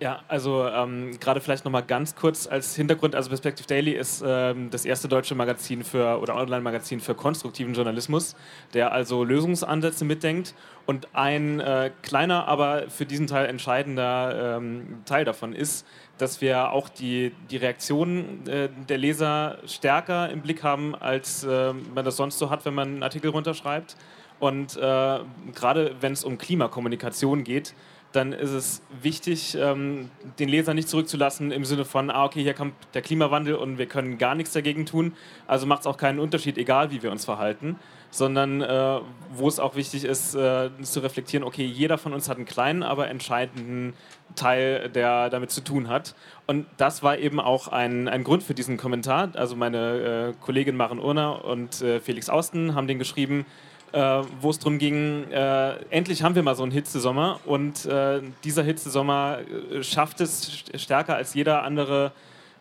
Ja, 0.03 0.19
also 0.27 0.67
ähm, 0.67 1.13
gerade 1.21 1.41
vielleicht 1.41 1.65
nochmal 1.65 1.85
ganz 1.85 2.17
kurz 2.17 2.49
als 2.49 2.75
Hintergrund, 2.75 3.15
also 3.15 3.29
Perspective 3.29 3.69
Daily 3.69 3.93
ist 3.93 4.21
ähm, 4.27 4.69
das 4.69 4.85
erste 4.85 5.07
deutsche 5.07 5.37
Magazin 5.37 5.85
für 5.85 6.21
oder 6.21 6.35
Online-Magazin 6.35 6.99
für 6.99 7.15
konstruktiven 7.15 7.73
Journalismus, 7.73 8.35
der 8.75 8.91
also 8.91 9.23
Lösungsansätze 9.23 10.05
mitdenkt 10.05 10.57
und 10.87 11.07
ein 11.13 11.61
äh, 11.61 11.93
kleiner, 12.03 12.49
aber 12.49 12.91
für 12.91 13.07
diesen 13.07 13.29
Teil 13.29 13.47
entscheidender 13.47 14.57
ähm, 14.57 15.03
Teil 15.05 15.25
davon 15.25 15.53
ist, 15.53 15.87
dass 16.19 16.41
wir 16.41 16.73
auch 16.73 16.89
die, 16.89 17.31
die 17.53 17.59
Reaktionen 17.59 18.45
äh, 18.49 18.71
der 18.89 18.99
Leser 18.99 19.59
stärker 19.67 20.31
im 20.31 20.41
Blick 20.41 20.65
haben, 20.65 20.97
als 20.97 21.45
äh, 21.45 21.73
man 21.95 22.05
das 22.05 22.17
sonst 22.17 22.41
so 22.41 22.51
hat, 22.51 22.65
wenn 22.65 22.75
man 22.75 22.89
einen 22.89 23.03
Artikel 23.05 23.31
runterschreibt. 23.31 23.95
Und 24.41 24.77
äh, 24.77 25.21
gerade 25.55 25.95
wenn 26.01 26.13
es 26.13 26.25
um 26.25 26.39
Klimakommunikation 26.39 27.45
geht, 27.45 27.75
dann 28.13 28.33
ist 28.33 28.51
es 28.51 28.83
wichtig, 29.01 29.57
ähm, 29.59 30.11
den 30.39 30.49
Leser 30.49 30.75
nicht 30.75 30.89
zurückzulassen 30.89 31.51
im 31.51 31.65
Sinne 31.65 31.85
von, 31.85 32.11
ah, 32.11 32.25
okay, 32.25 32.43
hier 32.43 32.55
kommt 32.55 32.75
der 32.95 33.03
Klimawandel 33.03 33.55
und 33.55 33.79
wir 33.79 33.87
können 33.87 34.19
gar 34.19 34.35
nichts 34.35 34.53
dagegen 34.53 34.87
tun. 34.87 35.15
Also 35.47 35.67
macht 35.67 35.81
es 35.81 35.87
auch 35.87 35.97
keinen 35.97 36.19
Unterschied, 36.19 36.59
egal 36.59 36.91
wie 36.91 37.03
wir 37.03 37.11
uns 37.11 37.25
verhalten, 37.25 37.77
sondern 38.11 38.61
äh, 38.61 39.01
wo 39.35 39.49
es 39.49 39.59
auch 39.59 39.75
wichtig 39.75 40.05
ist, 40.05 40.35
äh, 40.35 40.71
zu 40.83 41.01
reflektieren, 41.01 41.45
okay, 41.45 41.65
jeder 41.65 41.97
von 41.97 42.13
uns 42.13 42.29
hat 42.29 42.37
einen 42.37 42.47
kleinen, 42.47 42.83
aber 42.83 43.09
entscheidenden 43.09 43.95
Teil, 44.37 44.91
der 44.91 45.31
damit 45.31 45.51
zu 45.51 45.63
tun 45.63 45.89
hat. 45.89 46.15
Und 46.47 46.67
das 46.77 47.03
war 47.03 47.19
eben 47.19 47.41
auch 47.41 47.69
ein, 47.69 48.09
ein 48.09 48.25
Grund 48.25 48.43
für 48.43 48.55
diesen 48.55 48.77
Kommentar. 48.77 49.31
Also 49.35 49.57
meine 49.57 50.33
äh, 50.33 50.33
Kollegin 50.41 50.77
Maren 50.77 50.99
Urner 50.99 51.45
und 51.45 51.81
äh, 51.81 52.01
Felix 52.01 52.29
Austen 52.29 52.75
haben 52.75 52.87
den 52.87 52.99
geschrieben, 52.99 53.47
äh, 53.93 54.23
wo 54.41 54.51
es 54.51 54.59
darum 54.59 54.79
ging, 54.79 55.31
äh, 55.31 55.75
endlich 55.91 56.23
haben 56.23 56.35
wir 56.35 56.43
mal 56.43 56.55
so 56.55 56.63
einen 56.63 56.73
Hitzesommer 56.73 57.41
und 57.45 57.85
äh, 57.87 58.21
dieser 58.45 58.63
Hitzesommer 58.63 59.39
äh, 59.41 59.83
schafft 59.83 60.21
es 60.21 60.65
stärker 60.77 61.17
als 61.17 61.35
jeder 61.35 61.63
andere 61.63 62.13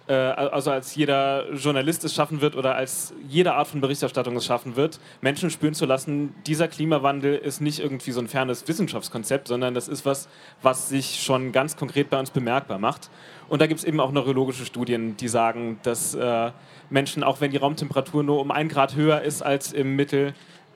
äh, 0.08 0.14
also 0.14 0.72
als 0.72 0.96
jeder 0.96 1.52
Journalist 1.54 2.04
es 2.04 2.14
schaffen 2.14 2.42
wird 2.42 2.56
oder 2.56 2.76
als 2.76 3.14
jede 3.28 3.54
Art 3.54 3.68
von 3.68 3.82
Berichterstattung 3.82 4.36
es 4.36 4.46
schaffen 4.46 4.76
wird, 4.76 5.00
Menschen 5.22 5.50
spüren 5.50 5.74
zu 5.74 5.86
lassen, 5.86 6.34
dieser 6.46 6.68
Klimawandel 6.68 7.36
ist 7.36 7.62
nicht 7.62 7.80
irgendwie 7.80 8.12
so 8.12 8.20
ein 8.20 8.28
fernes 8.28 8.68
Wissenschaftskonzept, 8.68 9.48
sondern 9.48 9.74
das 9.74 9.88
ist 9.88 10.06
was, 10.06 10.28
was 10.62 10.90
sich 10.90 11.22
schon 11.24 11.52
ganz 11.52 11.78
konkret 11.78 12.10
bei 12.10 12.20
uns 12.20 12.32
bemerkbar 12.32 12.80
macht. 12.80 13.10
Und 13.48 13.62
da 13.62 13.68
gibt 13.68 13.80
es 13.80 13.86
eben 13.86 14.00
auch 14.00 14.12
neurologische 14.12 14.66
Studien, 14.66 15.18
die 15.18 15.28
sagen, 15.28 15.80
dass 15.84 16.14
äh, 16.16 16.52
Menschen, 16.90 17.24
auch 17.24 17.40
wenn 17.40 17.52
die 17.52 17.58
Raumtemperatur 17.58 18.24
nur 18.24 18.42
um 18.42 18.52
ein 18.52 18.70
Grad 18.70 18.96
höher 18.96 19.22
ist 19.22 19.42
als 19.42 19.72
im 19.72 19.96
Mittel, 19.96 20.34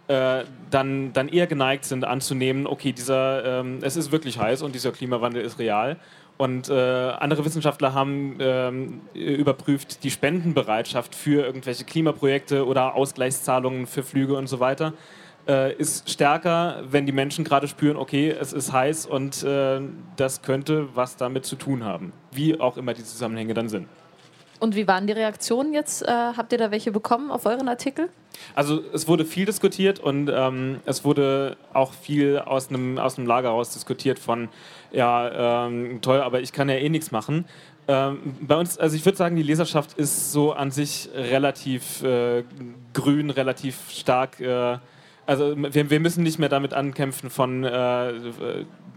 äh, 0.08 0.44
dann, 0.70 1.14
dann 1.14 1.30
eher 1.30 1.48
geneigt 1.48 1.86
sind 1.86 2.06
anzunehmen, 2.06 2.68
okay, 2.68 2.92
dieser, 2.92 3.62
ähm, 3.62 3.80
es 3.82 3.96
ist 3.96 4.12
wirklich 4.12 4.40
heiß 4.40 4.62
und 4.62 4.76
dieser 4.76 4.92
Klimawandel 4.92 5.44
ist 5.44 5.58
real. 5.60 5.98
Und 6.38 6.70
äh, 6.70 6.74
andere 6.74 7.46
Wissenschaftler 7.46 7.94
haben 7.94 8.38
ähm, 8.40 9.02
überprüft 9.14 10.04
die 10.04 10.12
Spendenbereitschaft 10.12 11.16
für 11.16 11.46
irgendwelche 11.46 11.86
Klimaprojekte 11.86 12.66
oder 12.66 12.96
Ausgleichszahlungen 12.96 13.88
für 13.88 14.04
Flüge 14.04 14.36
und 14.36 14.48
so 14.48 14.60
weiter. 14.60 14.94
Äh, 15.48 15.74
ist 15.76 16.10
stärker, 16.10 16.84
wenn 16.90 17.06
die 17.06 17.12
Menschen 17.12 17.46
gerade 17.46 17.68
spüren, 17.68 17.98
okay, 17.98 18.30
es 18.30 18.52
ist 18.52 18.74
heiß 18.74 19.06
und 19.06 19.44
äh, 19.44 19.80
das 20.18 20.42
könnte 20.42 20.90
was 20.94 21.18
damit 21.18 21.46
zu 21.46 21.56
tun 21.56 21.84
haben. 21.84 22.14
Wie 22.32 22.60
auch 22.60 22.78
immer 22.78 22.94
die 22.94 23.04
Zusammenhänge 23.04 23.54
dann 23.54 23.70
sind. 23.70 23.88
Und 24.60 24.76
wie 24.76 24.88
waren 24.88 25.08
die 25.08 25.14
Reaktionen 25.14 25.74
jetzt? 25.74 26.02
Äh, 26.04 26.08
habt 26.12 26.52
ihr 26.52 26.58
da 26.58 26.72
welche 26.72 26.92
bekommen 26.92 27.32
auf 27.32 27.46
euren 27.46 27.68
Artikel? 27.68 28.10
Also 28.54 28.82
es 28.94 29.08
wurde 29.08 29.26
viel 29.26 29.46
diskutiert 29.46 30.00
und 30.00 30.30
ähm, 30.34 30.80
es 30.86 31.04
wurde 31.04 31.58
auch 31.74 31.94
viel 31.94 32.40
aus 32.40 32.70
einem 32.70 32.98
aus 32.98 33.18
Lager 33.18 33.50
raus 33.50 33.72
diskutiert 33.72 34.20
von 34.20 34.50
ja 34.92 35.68
ähm, 35.68 36.00
toll, 36.02 36.22
aber 36.22 36.42
ich 36.42 36.52
kann 36.52 36.70
ja 36.70 36.76
eh 36.76 36.90
nichts 36.90 37.12
machen. 37.12 37.46
Ähm, 37.88 38.36
bei 38.42 38.56
uns, 38.56 38.78
also 38.78 38.96
ich 38.96 39.06
würde 39.06 39.18
sagen, 39.18 39.36
die 39.36 39.44
Leserschaft 39.44 39.94
ist 39.94 40.32
so 40.32 40.54
an 40.54 40.72
sich 40.72 41.10
relativ 41.14 42.02
äh, 42.04 42.44
grün, 42.94 43.30
relativ 43.30 43.92
stark. 43.92 44.40
Äh, 44.40 44.78
also 45.28 45.56
wir, 45.56 45.90
wir, 45.90 46.00
müssen 46.00 46.24
nicht 46.24 46.40
mehr 46.40 46.50
damit 46.50 46.74
ankämpfen 46.74 47.30
von 47.30 47.64
äh, 47.64 48.14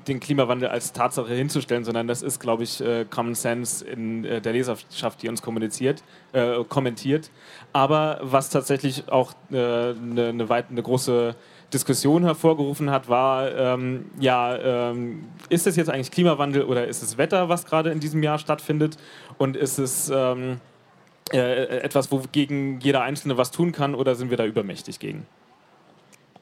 den 0.09 0.21
Klimawandel 0.21 0.69
als 0.69 0.93
Tatsache 0.93 1.35
hinzustellen, 1.35 1.85
sondern 1.85 2.09
das 2.09 2.23
ist, 2.23 2.41
glaube 2.41 2.65
ich, 2.65 2.81
äh, 2.81 3.05
Common 3.09 3.35
Sense 3.35 3.85
in 3.85 4.25
äh, 4.25 4.41
der 4.41 4.53
Leserschaft, 4.53 5.23
die 5.23 5.29
uns 5.29 5.43
kommuniziert, 5.43 6.03
äh, 6.33 6.65
kommentiert. 6.65 7.31
Aber 7.73 8.19
was 8.23 8.51
tatsächlich 8.51 9.09
auch 9.11 9.33
eine, 9.51 9.95
eine, 10.01 10.47
eine 10.51 10.83
große 10.83 11.35
Diskussion 11.73 12.25
hervorgerufen 12.25 12.91
hat, 12.91 13.09
war, 13.09 13.55
ähm, 13.55 14.07
ja, 14.19 14.57
ähm, 14.91 15.27
ist 15.51 15.67
es 15.67 15.77
jetzt 15.77 15.91
eigentlich 15.91 16.11
Klimawandel 16.11 16.65
oder 16.65 16.87
ist 16.87 17.03
es 17.03 17.19
Wetter, 17.19 17.49
was 17.49 17.67
gerade 17.67 17.91
in 17.91 18.01
diesem 18.01 18.23
Jahr 18.23 18.39
stattfindet? 18.39 18.97
Und 19.37 19.57
ist 19.57 19.79
es 19.79 20.11
ähm, 20.13 20.61
äh, 21.33 21.81
etwas, 21.81 22.11
wogegen 22.11 22.81
jeder 22.81 23.03
Einzelne 23.03 23.37
was 23.37 23.51
tun 23.51 23.73
kann 23.73 23.95
oder 23.95 24.15
sind 24.15 24.31
wir 24.31 24.39
da 24.39 24.47
übermächtig 24.47 24.99
gegen? 24.99 25.27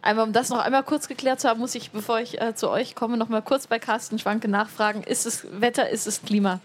Einmal, 0.02 0.26
um 0.26 0.32
das 0.32 0.50
noch 0.50 0.58
einmal 0.58 0.82
kurz 0.82 1.08
geklärt 1.08 1.40
zu 1.40 1.48
haben, 1.48 1.58
muss 1.58 1.74
ich, 1.74 1.90
bevor 1.90 2.20
ich 2.20 2.40
äh, 2.40 2.54
zu 2.54 2.70
euch 2.70 2.94
komme, 2.94 3.16
noch 3.16 3.28
mal 3.28 3.42
kurz 3.42 3.66
bei 3.66 3.78
Carsten 3.78 4.18
Schwanke 4.18 4.48
nachfragen. 4.48 5.02
Ist 5.02 5.26
es 5.26 5.46
Wetter, 5.60 5.90
ist 5.90 6.06
es 6.06 6.22
Klima? 6.22 6.60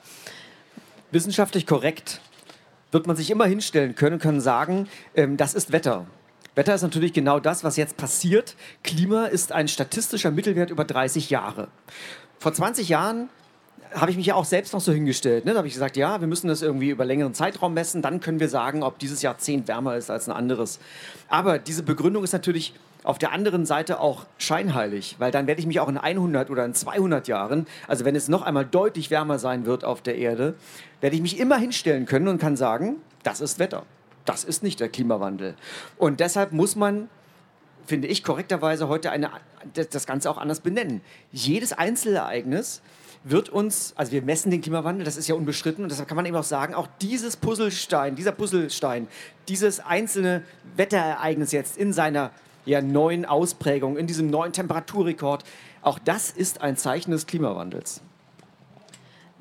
Wissenschaftlich 1.11 1.65
korrekt 1.65 2.21
wird 2.91 3.07
man 3.07 3.15
sich 3.15 3.31
immer 3.31 3.45
hinstellen 3.45 3.95
können 3.95 4.15
und 4.15 4.21
können 4.21 4.41
sagen, 4.41 4.87
ähm, 5.15 5.37
das 5.37 5.53
ist 5.53 5.71
Wetter. 5.71 6.05
Wetter 6.55 6.75
ist 6.75 6.81
natürlich 6.81 7.13
genau 7.13 7.39
das, 7.39 7.63
was 7.63 7.77
jetzt 7.77 7.95
passiert. 7.95 8.55
Klima 8.83 9.25
ist 9.25 9.53
ein 9.53 9.67
statistischer 9.67 10.31
Mittelwert 10.31 10.69
über 10.69 10.83
30 10.83 11.29
Jahre. 11.29 11.69
Vor 12.39 12.53
20 12.53 12.89
Jahren 12.89 13.29
habe 13.93 14.11
ich 14.11 14.17
mich 14.17 14.25
ja 14.25 14.35
auch 14.35 14.45
selbst 14.45 14.73
noch 14.73 14.81
so 14.81 14.91
hingestellt. 14.91 15.45
Ne? 15.45 15.51
Da 15.51 15.59
habe 15.59 15.67
ich 15.67 15.73
gesagt, 15.73 15.97
ja, 15.97 16.19
wir 16.21 16.27
müssen 16.27 16.47
das 16.47 16.61
irgendwie 16.61 16.89
über 16.89 17.05
längeren 17.05 17.33
Zeitraum 17.33 17.73
messen, 17.73 18.01
dann 18.01 18.19
können 18.19 18.39
wir 18.39 18.49
sagen, 18.49 18.83
ob 18.83 18.99
dieses 18.99 19.21
Jahrzehnt 19.21 19.67
wärmer 19.67 19.95
ist 19.95 20.09
als 20.09 20.27
ein 20.27 20.35
anderes. 20.35 20.79
Aber 21.27 21.59
diese 21.59 21.83
Begründung 21.83 22.23
ist 22.23 22.33
natürlich 22.33 22.73
auf 23.03 23.17
der 23.17 23.31
anderen 23.31 23.65
Seite 23.65 23.99
auch 23.99 24.25
scheinheilig, 24.37 25.15
weil 25.19 25.31
dann 25.31 25.47
werde 25.47 25.59
ich 25.59 25.67
mich 25.67 25.79
auch 25.79 25.89
in 25.89 25.97
100 25.97 26.49
oder 26.49 26.65
in 26.65 26.73
200 26.73 27.27
Jahren, 27.27 27.65
also 27.87 28.05
wenn 28.05 28.15
es 28.15 28.27
noch 28.27 28.43
einmal 28.43 28.65
deutlich 28.65 29.09
wärmer 29.09 29.39
sein 29.39 29.65
wird 29.65 29.83
auf 29.83 30.01
der 30.01 30.17
Erde, 30.17 30.55
werde 30.99 31.15
ich 31.15 31.21
mich 31.21 31.39
immer 31.39 31.57
hinstellen 31.57 32.05
können 32.05 32.27
und 32.27 32.39
kann 32.39 32.55
sagen, 32.55 32.97
das 33.23 33.41
ist 33.41 33.59
Wetter. 33.59 33.83
Das 34.25 34.43
ist 34.43 34.61
nicht 34.61 34.79
der 34.79 34.89
Klimawandel. 34.89 35.55
Und 35.97 36.19
deshalb 36.19 36.51
muss 36.51 36.75
man 36.75 37.09
finde 37.85 38.07
ich 38.07 38.23
korrekterweise 38.23 38.87
heute 38.87 39.11
eine, 39.11 39.31
das 39.73 40.05
Ganze 40.05 40.29
auch 40.29 40.37
anders 40.37 40.59
benennen. 40.59 41.01
Jedes 41.31 41.73
Einzelereignis 41.73 42.81
wird 43.23 43.49
uns, 43.49 43.93
also 43.97 44.11
wir 44.11 44.21
messen 44.21 44.49
den 44.49 44.61
Klimawandel, 44.61 45.05
das 45.05 45.17
ist 45.17 45.27
ja 45.27 45.35
unbestritten 45.35 45.83
und 45.83 45.91
deshalb 45.91 46.07
kann 46.07 46.15
man 46.15 46.25
eben 46.25 46.35
auch 46.35 46.43
sagen, 46.43 46.73
auch 46.73 46.87
dieses 47.01 47.37
Puzzlestein, 47.37 48.15
dieser 48.15 48.31
Puzzlestein, 48.31 49.07
dieses 49.47 49.79
einzelne 49.79 50.43
Wetterereignis 50.75 51.51
jetzt 51.51 51.77
in 51.77 51.93
seiner 51.93 52.31
ja, 52.65 52.81
neuen 52.81 53.25
Ausprägung, 53.25 53.97
in 53.97 54.07
diesem 54.07 54.29
neuen 54.29 54.53
Temperaturrekord, 54.53 55.43
auch 55.81 55.99
das 55.99 56.29
ist 56.29 56.61
ein 56.61 56.77
Zeichen 56.77 57.11
des 57.11 57.27
Klimawandels. 57.27 58.01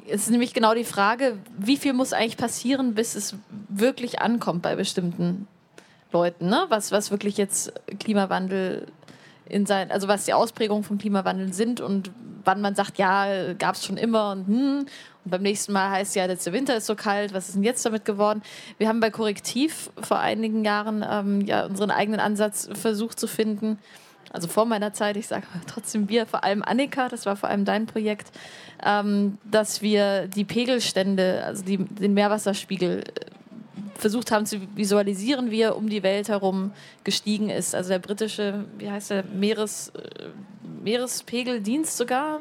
Es 0.08 0.22
ist 0.22 0.30
nämlich 0.30 0.54
genau 0.54 0.74
die 0.74 0.84
Frage, 0.84 1.38
wie 1.56 1.76
viel 1.76 1.92
muss 1.92 2.12
eigentlich 2.12 2.36
passieren, 2.36 2.94
bis 2.94 3.14
es 3.14 3.36
wirklich 3.68 4.20
ankommt 4.20 4.62
bei 4.62 4.74
bestimmten 4.74 5.46
Leuten, 6.12 6.48
ne? 6.48 6.66
was, 6.68 6.90
was 6.90 7.10
wirklich 7.10 7.36
jetzt 7.36 7.72
Klimawandel 8.00 8.86
in 9.50 9.66
sein, 9.66 9.90
also 9.90 10.08
was 10.08 10.24
die 10.24 10.32
Ausprägungen 10.32 10.84
von 10.84 10.98
Klimawandel 10.98 11.52
sind 11.52 11.80
und 11.80 12.10
wann 12.44 12.60
man 12.60 12.74
sagt, 12.74 12.98
ja, 12.98 13.52
gab 13.54 13.74
es 13.74 13.84
schon 13.84 13.96
immer 13.96 14.32
und 14.32 14.46
hm, 14.46 14.86
und 15.24 15.30
beim 15.30 15.42
nächsten 15.42 15.72
Mal 15.72 15.90
heißt 15.90 16.16
ja, 16.16 16.26
der 16.26 16.38
Winter 16.52 16.76
ist 16.76 16.86
so 16.86 16.94
kalt, 16.94 17.34
was 17.34 17.48
ist 17.48 17.56
denn 17.56 17.62
jetzt 17.62 17.84
damit 17.84 18.04
geworden? 18.04 18.42
Wir 18.78 18.88
haben 18.88 19.00
bei 19.00 19.10
Korrektiv 19.10 19.90
vor 20.00 20.18
einigen 20.18 20.64
Jahren 20.64 21.04
ähm, 21.08 21.42
ja 21.42 21.66
unseren 21.66 21.90
eigenen 21.90 22.20
Ansatz 22.20 22.68
versucht 22.72 23.20
zu 23.20 23.26
finden. 23.26 23.78
Also 24.32 24.48
vor 24.48 24.64
meiner 24.64 24.92
Zeit, 24.92 25.16
ich 25.16 25.26
sage 25.26 25.46
trotzdem 25.66 26.08
wir, 26.08 26.24
vor 26.24 26.44
allem 26.44 26.62
Annika, 26.62 27.08
das 27.08 27.26
war 27.26 27.36
vor 27.36 27.48
allem 27.48 27.64
dein 27.64 27.86
Projekt, 27.86 28.30
ähm, 28.84 29.38
dass 29.44 29.82
wir 29.82 30.28
die 30.28 30.44
Pegelstände, 30.44 31.42
also 31.44 31.64
die, 31.64 31.78
den 31.78 32.14
Meerwasserspiegel 32.14 33.04
versucht 33.94 34.30
haben 34.32 34.46
zu 34.46 34.60
visualisieren, 34.74 35.50
wie 35.50 35.62
er 35.62 35.76
um 35.76 35.88
die 35.88 36.02
Welt 36.02 36.28
herum 36.28 36.72
gestiegen 37.04 37.50
ist. 37.50 37.74
Also 37.74 37.90
der 37.90 37.98
britische, 37.98 38.64
wie 38.78 38.90
heißt 38.90 39.10
der, 39.10 39.24
Meeres, 39.24 39.90
äh, 39.90 40.28
Meerespegeldienst 40.82 41.96
sogar. 41.96 42.40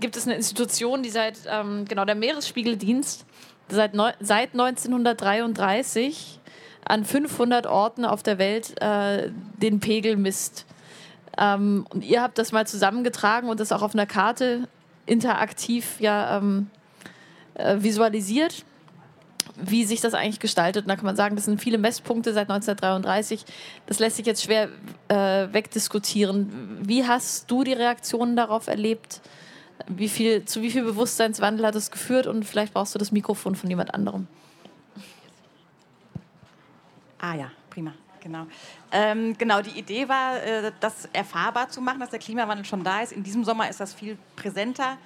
Gibt 0.00 0.16
es 0.16 0.26
eine 0.26 0.36
Institution, 0.36 1.02
die 1.02 1.10
seit, 1.10 1.38
ähm, 1.46 1.84
genau, 1.86 2.04
der 2.04 2.14
Meeresspiegeldienst 2.14 3.26
seit, 3.68 3.94
neu, 3.94 4.12
seit 4.20 4.52
1933 4.52 6.40
an 6.84 7.04
500 7.04 7.66
Orten 7.66 8.04
auf 8.04 8.22
der 8.22 8.38
Welt 8.38 8.80
äh, 8.80 9.30
den 9.60 9.80
Pegel 9.80 10.16
misst. 10.16 10.64
Ähm, 11.36 11.86
und 11.90 12.04
ihr 12.04 12.22
habt 12.22 12.38
das 12.38 12.52
mal 12.52 12.66
zusammengetragen 12.66 13.48
und 13.48 13.60
das 13.60 13.72
auch 13.72 13.82
auf 13.82 13.94
einer 13.94 14.06
Karte 14.06 14.68
interaktiv 15.06 16.00
ja, 16.00 16.38
ähm, 16.38 16.70
äh, 17.54 17.76
visualisiert 17.80 18.64
wie 19.56 19.84
sich 19.84 20.00
das 20.00 20.14
eigentlich 20.14 20.40
gestaltet. 20.40 20.84
Und 20.84 20.88
da 20.88 20.96
kann 20.96 21.04
man 21.04 21.16
sagen, 21.16 21.36
das 21.36 21.44
sind 21.44 21.60
viele 21.60 21.78
Messpunkte 21.78 22.32
seit 22.32 22.50
1933. 22.50 23.44
Das 23.86 23.98
lässt 23.98 24.16
sich 24.16 24.26
jetzt 24.26 24.42
schwer 24.42 24.68
äh, 25.08 25.52
wegdiskutieren. 25.52 26.78
Wie 26.82 27.06
hast 27.06 27.50
du 27.50 27.64
die 27.64 27.72
Reaktionen 27.72 28.36
darauf 28.36 28.66
erlebt? 28.66 29.20
Wie 29.86 30.08
viel, 30.08 30.44
zu 30.44 30.62
wie 30.62 30.70
viel 30.70 30.84
Bewusstseinswandel 30.84 31.66
hat 31.66 31.74
es 31.74 31.90
geführt? 31.90 32.26
Und 32.26 32.44
vielleicht 32.44 32.74
brauchst 32.74 32.94
du 32.94 32.98
das 32.98 33.12
Mikrofon 33.12 33.54
von 33.54 33.70
jemand 33.70 33.94
anderem. 33.94 34.26
Ah 37.18 37.34
ja, 37.34 37.50
prima. 37.70 37.92
Genau. 38.20 38.46
Ähm, 38.92 39.36
genau, 39.38 39.62
die 39.62 39.78
Idee 39.78 40.08
war, 40.08 40.42
äh, 40.42 40.72
das 40.80 41.08
erfahrbar 41.12 41.68
zu 41.68 41.80
machen, 41.80 42.00
dass 42.00 42.10
der 42.10 42.18
Klimawandel 42.18 42.64
schon 42.64 42.84
da 42.84 43.00
ist. 43.00 43.12
In 43.12 43.22
diesem 43.22 43.44
Sommer 43.44 43.68
ist 43.68 43.80
das 43.80 43.94
viel 43.94 44.18
präsenter. 44.36 44.98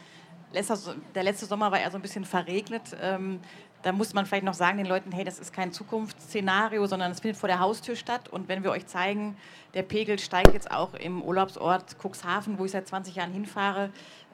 Letzter, 0.53 0.79
der 1.15 1.23
letzte 1.23 1.47
Sommer 1.47 1.71
war 1.71 1.81
eher 1.81 1.91
so 1.91 1.99
ein 1.99 2.03
bisschen 2.03 2.25
verregnet. 2.25 2.83
Ähm, 3.01 3.41
da 3.83 3.93
muss 3.93 4.15
man 4.15 4.27
vielleicht 4.27 4.45
noch 4.45 4.55
sagen 4.55 4.79
den 4.79 4.87
Leuten, 4.87 5.13
hey, 5.13 5.25
das 5.25 5.39
ist 5.39 5.53
kein 5.53 5.73
Zukunftsszenario, 5.73 6.87
sondern 6.87 7.11
es 7.11 7.21
findet 7.21 7.39
vor 7.39 7.49
der 7.49 7.59
Haustür 7.59 7.97
statt. 7.97 8.29
Und 8.29 8.49
wenn 8.49 8.63
wir 8.63 8.71
euch 8.71 8.87
zeigen, 8.87 9.37
der 9.75 9.83
Pegel 9.83 10.19
steigt 10.19 10.55
jetzt 10.55 10.71
auch 10.71 10.95
im 10.95 11.23
Urlaubsort 11.23 11.97
Cuxhaven, 12.03 12.59
wo 12.59 12.65
ich 12.65 12.71
seit 12.71 12.87
20 12.87 13.17
Jahren 13.17 13.33
hinfahre, 13.33 13.91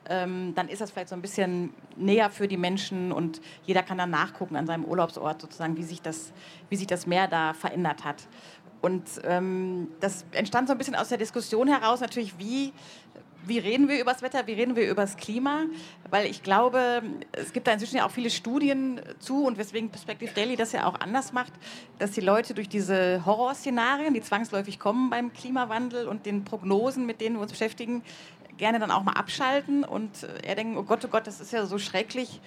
ähm, 0.09 0.55
dann 0.55 0.69
ist 0.69 0.81
das 0.81 0.91
vielleicht 0.91 1.09
so 1.09 1.15
ein 1.15 1.23
bisschen 1.23 1.75
näher 1.97 2.31
für 2.31 2.49
die 2.49 2.57
Menschen 2.57 3.13
und 3.13 3.41
jeder 3.65 3.83
kann 3.83 3.99
dann 3.99 4.11
nachgucken 4.11 4.57
an 4.57 4.67
seinem 4.67 4.85
Urlaubsort 4.85 5.41
sozusagen, 5.41 5.77
wie 5.77 5.83
sich 5.83 6.01
das, 6.01 6.33
wie 6.69 6.77
sich 6.77 6.87
das 6.87 7.07
Meer 7.07 7.29
da 7.29 7.53
verändert 7.53 8.05
hat. 8.05 8.29
Und 8.81 9.05
ähm, 9.25 9.89
das 10.01 10.25
entstand 10.33 10.69
so 10.69 10.73
ein 10.73 10.79
bisschen 10.79 10.95
aus 10.95 11.09
der 11.09 11.19
Diskussion 11.19 11.67
heraus 11.67 12.01
natürlich, 12.01 12.39
wie 12.39 12.73
wie 13.47 13.59
reden 13.59 13.89
wir 13.89 14.01
über 14.01 14.13
das 14.13 14.23
Wetter, 14.23 14.47
wie 14.47 14.53
reden 14.53 14.77
wir 14.77 14.91
über 14.91 15.03
das 15.03 15.17
Klima, 15.17 15.65
weil 16.11 16.27
ich 16.27 16.43
glaube, 16.43 17.03
es 17.33 17.53
gibt 17.53 17.67
da 17.67 17.73
inzwischen 17.73 17.97
ja 17.97 18.07
auch 18.07 18.11
viele 18.11 18.31
Studien 18.31 19.01
zu 19.21 19.45
und 19.45 19.59
weswegen 19.59 19.91
Perspective 19.91 20.33
Daily 20.35 20.57
das 20.57 20.73
ja 20.73 20.87
auch 20.87 21.01
anders 21.01 21.33
macht, 21.33 21.53
dass 21.99 22.11
die 22.13 22.21
Leute 22.21 22.55
durch 22.55 22.69
diese 22.69 23.25
Horrorszenarien, 23.25 24.15
die 24.15 24.21
zwangsläufig 24.21 24.79
kommen 24.79 25.11
beim 25.11 25.33
Klimawandel 25.33 26.09
und 26.09 26.27
den 26.27 26.45
Prognosen, 26.45 27.07
mit 27.07 27.21
denen 27.21 27.37
wir 27.37 27.43
uns 27.43 27.53
beschäftigen, 27.53 28.03
gerne 28.59 28.79
dann 28.79 28.91
auch 28.91 29.05
mal 29.05 29.13
abschalten 29.13 29.85
und 29.85 30.25
äh, 30.25 30.49
er 30.49 30.55
denkt, 30.57 30.77
oh 30.77 30.83
Gott, 30.83 31.05
oh 31.05 31.09
Gott, 31.09 31.27
das 31.27 31.41
ist 31.41 31.53
ja 31.53 31.65
so 31.65 31.79
schrecklich. 31.79 32.41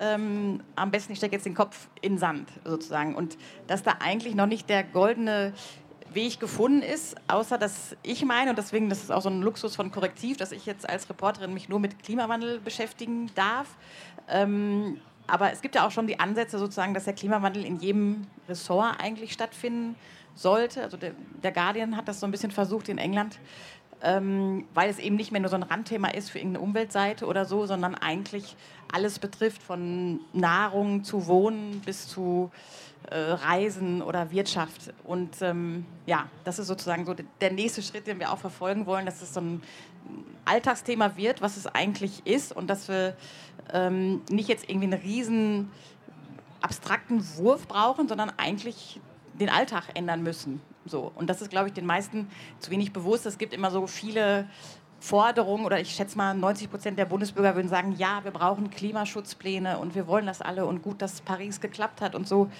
Ähm, 0.00 0.62
am 0.74 0.90
besten 0.90 1.12
ich 1.12 1.18
stecke 1.18 1.34
jetzt 1.34 1.44
den 1.44 1.54
Kopf 1.54 1.88
in 2.00 2.18
Sand 2.18 2.50
sozusagen. 2.64 3.14
Und 3.14 3.36
dass 3.66 3.82
da 3.82 3.96
eigentlich 4.00 4.34
noch 4.34 4.46
nicht 4.46 4.68
der 4.70 4.82
goldene 4.82 5.52
Weg 6.14 6.40
gefunden 6.40 6.82
ist, 6.82 7.16
außer 7.28 7.58
dass 7.58 7.96
ich 8.02 8.24
meine, 8.24 8.50
und 8.50 8.58
deswegen, 8.58 8.88
das 8.88 9.02
ist 9.02 9.10
auch 9.10 9.22
so 9.22 9.28
ein 9.28 9.42
Luxus 9.42 9.76
von 9.76 9.90
Korrektiv, 9.90 10.36
dass 10.36 10.52
ich 10.52 10.66
jetzt 10.66 10.88
als 10.88 11.08
Reporterin 11.08 11.52
mich 11.52 11.68
nur 11.68 11.80
mit 11.80 12.02
Klimawandel 12.02 12.60
beschäftigen 12.60 13.30
darf. 13.34 13.68
Ähm, 14.28 15.00
aber 15.26 15.52
es 15.52 15.60
gibt 15.60 15.74
ja 15.74 15.86
auch 15.86 15.90
schon 15.90 16.06
die 16.06 16.18
Ansätze 16.18 16.58
sozusagen, 16.58 16.94
dass 16.94 17.04
der 17.04 17.12
Klimawandel 17.12 17.64
in 17.64 17.78
jedem 17.78 18.26
Ressort 18.48 18.96
eigentlich 18.98 19.32
stattfinden 19.32 19.94
sollte. 20.34 20.82
Also 20.82 20.96
der, 20.96 21.12
der 21.42 21.52
Guardian 21.52 21.96
hat 21.96 22.08
das 22.08 22.20
so 22.20 22.26
ein 22.26 22.30
bisschen 22.30 22.50
versucht 22.50 22.88
in 22.88 22.96
England, 22.96 23.38
ähm, 24.02 24.64
weil 24.74 24.88
es 24.88 24.98
eben 24.98 25.16
nicht 25.16 25.32
mehr 25.32 25.40
nur 25.40 25.50
so 25.50 25.56
ein 25.56 25.62
Randthema 25.62 26.08
ist 26.08 26.30
für 26.30 26.38
irgendeine 26.38 26.64
Umweltseite 26.64 27.26
oder 27.26 27.44
so, 27.44 27.66
sondern 27.66 27.94
eigentlich 27.94 28.56
alles 28.92 29.18
betrifft, 29.18 29.62
von 29.62 30.20
Nahrung 30.32 31.04
zu 31.04 31.26
Wohnen 31.26 31.82
bis 31.84 32.08
zu 32.08 32.50
Reisen 33.14 34.02
oder 34.02 34.30
Wirtschaft. 34.30 34.92
Und 35.04 35.40
ähm, 35.42 35.86
ja, 36.06 36.26
das 36.44 36.58
ist 36.58 36.66
sozusagen 36.66 37.06
so 37.06 37.14
der 37.40 37.52
nächste 37.52 37.82
Schritt, 37.82 38.06
den 38.06 38.18
wir 38.18 38.32
auch 38.32 38.38
verfolgen 38.38 38.86
wollen, 38.86 39.06
dass 39.06 39.22
es 39.22 39.34
so 39.34 39.40
ein 39.40 39.62
Alltagsthema 40.44 41.16
wird, 41.16 41.42
was 41.42 41.56
es 41.56 41.66
eigentlich 41.66 42.26
ist 42.26 42.54
und 42.54 42.68
dass 42.68 42.88
wir 42.88 43.16
ähm, 43.72 44.22
nicht 44.30 44.48
jetzt 44.48 44.68
irgendwie 44.68 44.86
einen 44.86 45.02
riesen 45.02 45.70
abstrakten 46.60 47.24
Wurf 47.36 47.68
brauchen, 47.68 48.08
sondern 48.08 48.32
eigentlich 48.36 49.00
den 49.34 49.48
Alltag 49.48 49.84
ändern 49.94 50.22
müssen. 50.22 50.60
So. 50.86 51.12
Und 51.14 51.28
das 51.28 51.42
ist, 51.42 51.50
glaube 51.50 51.68
ich, 51.68 51.74
den 51.74 51.86
meisten 51.86 52.28
zu 52.58 52.70
wenig 52.70 52.92
bewusst. 52.92 53.26
Es 53.26 53.38
gibt 53.38 53.52
immer 53.52 53.70
so 53.70 53.86
viele 53.86 54.48
Forderungen 55.00 55.64
oder 55.64 55.78
ich 55.80 55.90
schätze 55.90 56.16
mal 56.16 56.34
90 56.34 56.70
Prozent 56.70 56.98
der 56.98 57.04
Bundesbürger 57.04 57.54
würden 57.54 57.68
sagen, 57.68 57.94
ja, 57.96 58.24
wir 58.24 58.32
brauchen 58.32 58.70
Klimaschutzpläne 58.70 59.78
und 59.78 59.94
wir 59.94 60.06
wollen 60.08 60.26
das 60.26 60.40
alle 60.42 60.66
und 60.66 60.82
gut, 60.82 61.00
dass 61.00 61.20
Paris 61.20 61.60
geklappt 61.60 62.00
hat 62.00 62.14
und 62.14 62.26
so. 62.26 62.50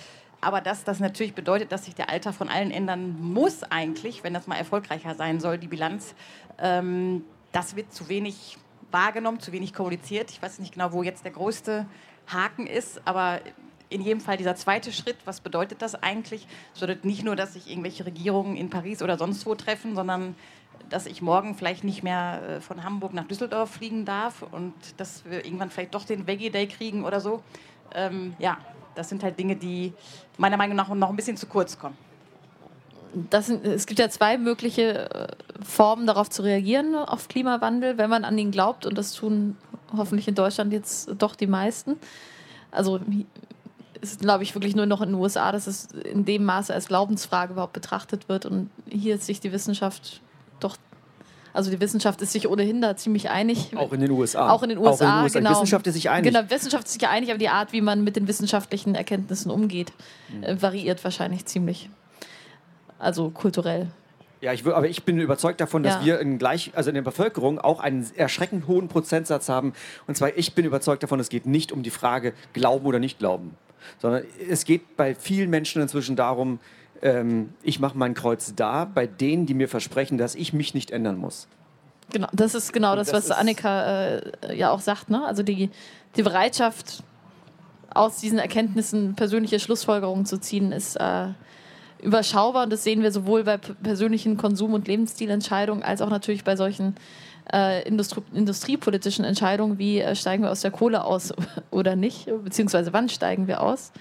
Aber 0.40 0.61
dass 0.61 0.85
das 0.85 1.00
natürlich 1.00 1.35
bedeutet, 1.35 1.73
dass 1.73 1.87
sich 1.87 1.95
der 1.95 2.11
Alltag 2.11 2.35
von 2.35 2.49
allen 2.49 2.71
ändern 2.71 3.21
muss 3.21 3.64
eigentlich, 3.64 4.23
wenn 4.23 4.35
das 4.35 4.47
mal 4.47 4.57
erfolgreicher 4.57 5.14
sein 5.14 5.40
soll, 5.40 5.59
die 5.59 5.66
Bilanz, 5.66 6.14
ähm, 6.59 7.25
das 7.52 7.75
wird 7.75 7.92
zu 7.92 8.09
wenig 8.09 8.57
wahrgenommen, 8.90 9.40
zu 9.40 9.52
wenig 9.52 9.75
kommuniziert. 9.75 10.30
Ich 10.30 10.40
weiß 10.40 10.61
nicht 10.61 10.75
genau, 10.75 10.92
wo 10.92 11.02
jetzt 11.02 11.25
der 11.25 11.33
größte 11.33 11.87
Haken 12.28 12.66
ist, 12.66 13.00
aber 13.07 13.40
in 13.90 14.02
jedem 14.02 14.21
Fall 14.21 14.37
dieser 14.37 14.54
zweite 14.54 14.92
Schritt, 14.92 15.16
was 15.25 15.40
bedeutet 15.40 15.83
das 15.83 15.95
eigentlich? 15.95 16.47
Es 16.75 16.80
bedeutet 16.80 17.04
nicht 17.04 17.25
nur, 17.25 17.37
dass 17.37 17.54
sich 17.54 17.71
irgendwelche 17.71 18.04
Regierungen 18.04 18.57
in 18.57 18.71
Paris 18.71 19.02
oder 19.02 19.16
sonst 19.16 19.45
wo 19.47 19.54
treffen, 19.54 19.95
sondern 19.95 20.37
dass 20.90 21.07
ich 21.07 21.21
morgen 21.23 21.54
vielleicht 21.54 21.85
nicht 21.85 22.02
mehr 22.02 22.42
äh, 22.42 22.61
von 22.61 22.85
Hamburg 22.85 23.12
nach 23.12 23.26
Düsseldorf 23.26 23.71
fliegen 23.71 24.04
darf 24.04 24.42
und 24.42 24.75
dass 24.99 25.25
wir 25.25 25.45
irgendwann 25.45 25.71
vielleicht 25.71 25.95
doch 25.95 26.04
den 26.04 26.26
Veggie 26.26 26.50
Day 26.50 26.66
kriegen 26.66 27.04
oder 27.04 27.21
so. 27.21 27.42
Ähm, 27.95 28.35
ja, 28.38 28.59
das 28.95 29.09
sind 29.09 29.23
halt 29.23 29.38
Dinge, 29.38 29.57
die 29.57 29.92
meiner 30.37 30.57
Meinung 30.57 30.76
nach 30.76 30.88
noch 30.88 31.11
ein 31.11 31.16
bisschen 31.16 31.37
zu 31.37 31.47
kurz 31.47 31.78
kommen. 31.78 31.97
Sind, 33.40 33.64
es 33.64 33.87
gibt 33.87 33.99
ja 33.99 34.09
zwei 34.11 34.37
mögliche 34.37 35.11
äh, 35.11 35.26
Formen, 35.64 36.07
darauf 36.07 36.28
zu 36.28 36.42
reagieren, 36.42 36.95
auf 36.95 37.28
Klimawandel, 37.28 37.99
wenn 37.99 38.11
man 38.11 38.25
an 38.25 38.37
ihn 38.37 38.50
glaubt. 38.50 38.87
Und 38.87 38.99
das 38.99 39.12
tun 39.12 39.57
hoffentlich 39.97 40.28
in 40.28 40.35
Deutschland 40.35 40.73
jetzt 40.73 41.11
doch 41.18 41.35
die 41.35 41.47
meisten. 41.47 41.97
Also 42.71 43.00
es 44.00 44.12
ist, 44.12 44.21
glaube 44.21 44.42
ich, 44.42 44.54
wirklich 44.54 44.76
nur 44.76 44.87
noch 44.87 45.00
in 45.00 45.11
den 45.11 45.14
USA, 45.14 45.52
dass 45.52 45.66
es 45.66 45.87
in 45.87 46.25
dem 46.25 46.45
Maße 46.45 46.73
als 46.73 46.88
Glaubensfrage 46.88 47.52
überhaupt 47.52 47.73
betrachtet 47.73 48.28
wird. 48.28 48.47
Und 48.47 48.71
hier 48.88 49.16
ist 49.16 49.25
sich 49.25 49.40
die 49.40 49.52
Wissenschaft 49.52 50.21
doch 50.61 50.76
also 51.52 51.71
die 51.71 51.81
Wissenschaft 51.81 52.21
ist 52.23 52.33
sich 52.33 52.49
ohnehin 52.49 52.81
da 52.81 52.97
ziemlich 52.97 53.31
einig. 53.31 53.76
Auch 53.76 53.93
in 53.93 54.00
den 54.00 54.11
USA. 54.11 54.50
Auch 54.50 54.62
in 54.62 54.71
den 54.71 54.78
USA, 54.78 54.90
in 54.90 55.17
den 55.17 55.25
USA. 55.25 55.38
genau. 55.38 55.50
Die 55.50 55.57
Wissenschaft 55.57 55.87
ist 55.87 55.95
sich 55.95 56.11
einig. 56.11 56.33
Genau, 56.33 56.50
Wissenschaft 56.50 56.87
ist 56.87 56.93
sich 56.95 57.09
einig, 57.09 57.31
aber 57.31 57.38
die 57.38 57.49
Art, 57.49 57.73
wie 57.73 57.81
man 57.81 58.05
mit 58.05 58.17
den 58.17 58.28
wissenschaftlichen 58.28 58.95
Erkenntnissen 58.95 59.50
umgeht, 59.50 59.93
mhm. 60.28 60.45
äh, 60.45 60.62
variiert 60.62 61.02
wahrscheinlich 61.05 61.47
ziemlich. 61.47 61.90
Also 62.99 63.31
kulturell. 63.31 63.88
Ja, 64.40 64.52
ich, 64.52 64.64
aber 64.67 64.88
ich 64.88 65.02
bin 65.02 65.19
überzeugt 65.19 65.61
davon, 65.61 65.83
dass 65.83 65.95
ja. 65.95 66.05
wir 66.05 66.21
in, 66.21 66.38
gleich, 66.38 66.71
also 66.75 66.90
in 66.90 66.95
der 66.95 67.02
Bevölkerung 67.02 67.59
auch 67.59 67.81
einen 67.81 68.09
erschreckend 68.14 68.69
hohen 68.69 68.88
Prozentsatz 68.88 69.49
haben. 69.49 69.73
Und 70.07 70.17
zwar, 70.17 70.37
ich 70.37 70.55
bin 70.55 70.64
überzeugt 70.64 71.03
davon, 71.03 71.18
es 71.18 71.29
geht 71.29 71.46
nicht 71.46 71.72
um 71.72 71.83
die 71.83 71.90
Frage, 71.90 72.35
glauben 72.53 72.87
oder 72.87 73.01
nicht 73.01 73.18
glauben, 73.18 73.57
sondern 73.99 74.22
es 74.49 74.64
geht 74.64 74.96
bei 74.96 75.14
vielen 75.14 75.51
Menschen 75.51 75.83
inzwischen 75.83 76.14
darum, 76.14 76.61
ähm, 77.02 77.50
ich 77.62 77.80
mache 77.80 77.96
mein 77.96 78.14
Kreuz 78.14 78.54
da 78.54 78.84
bei 78.84 79.06
denen, 79.06 79.46
die 79.46 79.54
mir 79.54 79.68
versprechen, 79.68 80.18
dass 80.18 80.34
ich 80.34 80.52
mich 80.52 80.74
nicht 80.74 80.90
ändern 80.90 81.16
muss. 81.16 81.48
Genau, 82.11 82.28
das 82.32 82.54
ist 82.54 82.72
genau 82.72 82.96
das, 82.96 83.08
das, 83.11 83.28
was 83.28 83.37
Annika 83.37 84.16
äh, 84.16 84.56
ja 84.56 84.70
auch 84.70 84.80
sagt. 84.80 85.11
Ne? 85.11 85.24
Also 85.24 85.42
die, 85.42 85.70
die 86.16 86.22
Bereitschaft, 86.22 87.02
aus 87.90 88.18
diesen 88.18 88.38
Erkenntnissen 88.38 89.14
persönliche 89.14 89.58
Schlussfolgerungen 89.58 90.26
zu 90.26 90.38
ziehen, 90.38 90.72
ist 90.72 90.96
äh, 90.96 91.28
überschaubar. 92.02 92.64
Und 92.64 92.72
das 92.72 92.84
sehen 92.84 93.02
wir 93.02 93.12
sowohl 93.12 93.44
bei 93.44 93.56
persönlichen 93.56 94.37
Konsum- 94.37 94.74
und 94.74 94.87
Lebensstilentscheidungen 94.88 95.82
als 95.82 96.02
auch 96.02 96.11
natürlich 96.11 96.44
bei 96.44 96.56
solchen 96.56 96.96
äh, 97.52 97.87
Industrie 97.87 98.22
industriepolitischen 98.34 99.24
Entscheidungen, 99.24 99.78
wie 99.78 100.00
äh, 100.00 100.14
steigen 100.14 100.42
wir 100.42 100.50
aus 100.50 100.61
der 100.61 100.70
Kohle 100.70 101.04
aus 101.04 101.32
oder 101.70 101.96
nicht, 101.96 102.28
beziehungsweise 102.44 102.92
wann 102.92 103.08
steigen 103.08 103.46
wir 103.46 103.62
aus 103.62 103.92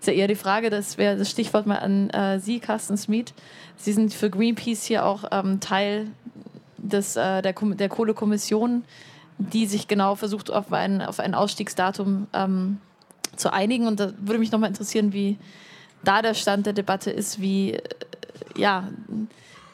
ist 0.00 0.06
ja 0.06 0.14
eher 0.14 0.28
die 0.28 0.34
Frage, 0.34 0.70
das 0.70 0.96
wäre 0.96 1.16
das 1.16 1.30
Stichwort 1.30 1.66
mal 1.66 1.76
an 1.76 2.08
äh, 2.10 2.40
Sie, 2.40 2.58
Carsten 2.58 2.96
Smith. 2.96 3.34
Sie 3.76 3.92
sind 3.92 4.14
für 4.14 4.30
Greenpeace 4.30 4.84
hier 4.84 5.04
auch 5.04 5.24
ähm, 5.30 5.60
Teil 5.60 6.08
des, 6.78 7.16
äh, 7.16 7.42
der, 7.42 7.52
der 7.52 7.88
Kohlekommission, 7.90 8.84
die 9.36 9.66
sich 9.66 9.88
genau 9.88 10.14
versucht, 10.14 10.50
auf 10.50 10.72
ein, 10.72 11.02
auf 11.02 11.20
ein 11.20 11.34
Ausstiegsdatum 11.34 12.28
ähm, 12.32 12.78
zu 13.36 13.52
einigen. 13.52 13.86
Und 13.86 14.00
da 14.00 14.12
würde 14.18 14.38
mich 14.38 14.50
nochmal 14.52 14.70
interessieren, 14.70 15.12
wie 15.12 15.36
da 16.02 16.22
der 16.22 16.32
Stand 16.34 16.64
der 16.64 16.72
Debatte 16.72 17.10
ist, 17.10 17.42
wie, 17.42 17.74
äh, 17.74 17.82
ja, 18.56 18.88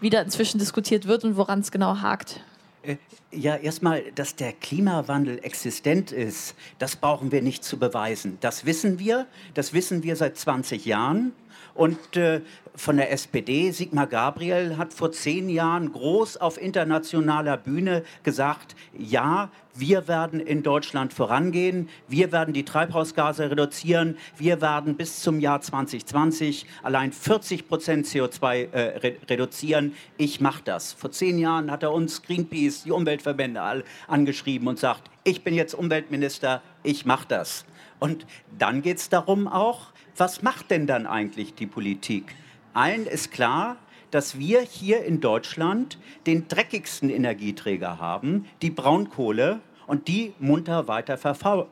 wie 0.00 0.10
da 0.10 0.20
inzwischen 0.22 0.58
diskutiert 0.58 1.06
wird 1.06 1.24
und 1.24 1.36
woran 1.36 1.60
es 1.60 1.70
genau 1.70 2.00
hakt. 2.00 2.40
Äh, 2.87 2.96
ja, 3.33 3.57
erstmal, 3.57 4.03
dass 4.14 4.37
der 4.37 4.53
Klimawandel 4.53 5.40
existent 5.42 6.12
ist, 6.12 6.55
das 6.79 6.96
brauchen 6.96 7.33
wir 7.33 7.42
nicht 7.42 7.64
zu 7.64 7.79
beweisen. 7.79 8.38
Das 8.40 8.64
wissen 8.64 8.99
wir, 8.99 9.27
das 9.55 9.72
wissen 9.72 10.03
wir 10.03 10.16
seit 10.16 10.38
20 10.38 10.87
Jahren. 10.87 11.33
Und 11.76 12.16
äh, 12.16 12.40
von 12.74 12.96
der 12.96 13.12
SPD, 13.12 13.70
Sigmar 13.70 14.06
Gabriel, 14.06 14.76
hat 14.78 14.92
vor 14.92 15.12
zehn 15.12 15.48
Jahren 15.48 15.92
groß 15.92 16.38
auf 16.38 16.60
internationaler 16.60 17.56
Bühne 17.56 18.02
gesagt, 18.22 18.76
ja, 18.96 19.50
wir 19.74 20.08
werden 20.08 20.40
in 20.40 20.62
Deutschland 20.62 21.12
vorangehen, 21.12 21.90
wir 22.08 22.32
werden 22.32 22.54
die 22.54 22.64
Treibhausgase 22.64 23.50
reduzieren, 23.50 24.16
wir 24.38 24.62
werden 24.62 24.96
bis 24.96 25.20
zum 25.20 25.38
Jahr 25.38 25.60
2020 25.60 26.66
allein 26.82 27.12
40 27.12 27.68
Prozent 27.68 28.06
CO2 28.06 28.72
äh, 28.72 28.80
re 28.98 29.16
reduzieren. 29.28 29.94
Ich 30.16 30.40
mache 30.40 30.62
das. 30.64 30.94
Vor 30.94 31.10
zehn 31.10 31.38
Jahren 31.38 31.70
hat 31.70 31.82
er 31.82 31.92
uns 31.92 32.22
Greenpeace, 32.22 32.84
die 32.84 32.90
Umweltverbände 32.90 33.84
angeschrieben 34.06 34.66
und 34.66 34.78
sagt, 34.78 35.10
ich 35.24 35.44
bin 35.44 35.54
jetzt 35.54 35.74
Umweltminister, 35.74 36.62
ich 36.82 37.04
mache 37.04 37.26
das. 37.28 37.66
Und 37.98 38.26
dann 38.58 38.82
geht 38.82 38.98
es 38.98 39.08
darum 39.08 39.48
auch, 39.48 39.88
was 40.16 40.42
macht 40.42 40.70
denn 40.70 40.87
dann 40.87 41.07
eigentlich 41.07 41.55
die 41.55 41.66
Politik? 41.66 42.35
Allen 42.74 43.07
ist 43.07 43.33
klar, 43.33 43.76
dass 44.11 44.38
wir 44.38 44.61
hier 44.61 45.05
in 45.05 45.20
Deutschland 45.20 45.98
den 46.26 46.48
dreckigsten 46.48 47.11
Energieträger 47.11 47.98
haben, 47.98 48.46
die 48.62 48.70
Braunkohle, 48.70 49.61
und 49.87 50.09
die 50.09 50.35
munter 50.38 50.88
weiter 50.88 51.18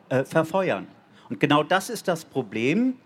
äh, 0.08 0.24
verfeuern. 0.24 0.86
Und 1.28 1.40
genau 1.40 1.62
das 1.62 1.90
ist 1.90 2.08
das 2.08 2.24
Problem. 2.24 2.96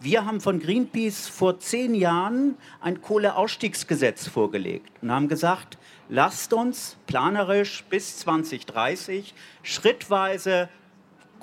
Wir 0.00 0.26
haben 0.26 0.40
von 0.40 0.58
Greenpeace 0.58 1.28
vor 1.28 1.60
zehn 1.60 1.94
Jahren 1.94 2.56
ein 2.80 3.00
Kohleausstiegsgesetz 3.00 4.28
vorgelegt 4.28 4.90
und 5.00 5.12
haben 5.12 5.28
gesagt, 5.28 5.78
lasst 6.08 6.52
uns 6.52 6.96
planerisch 7.06 7.84
bis 7.88 8.18
2030 8.18 9.34
schrittweise 9.62 10.68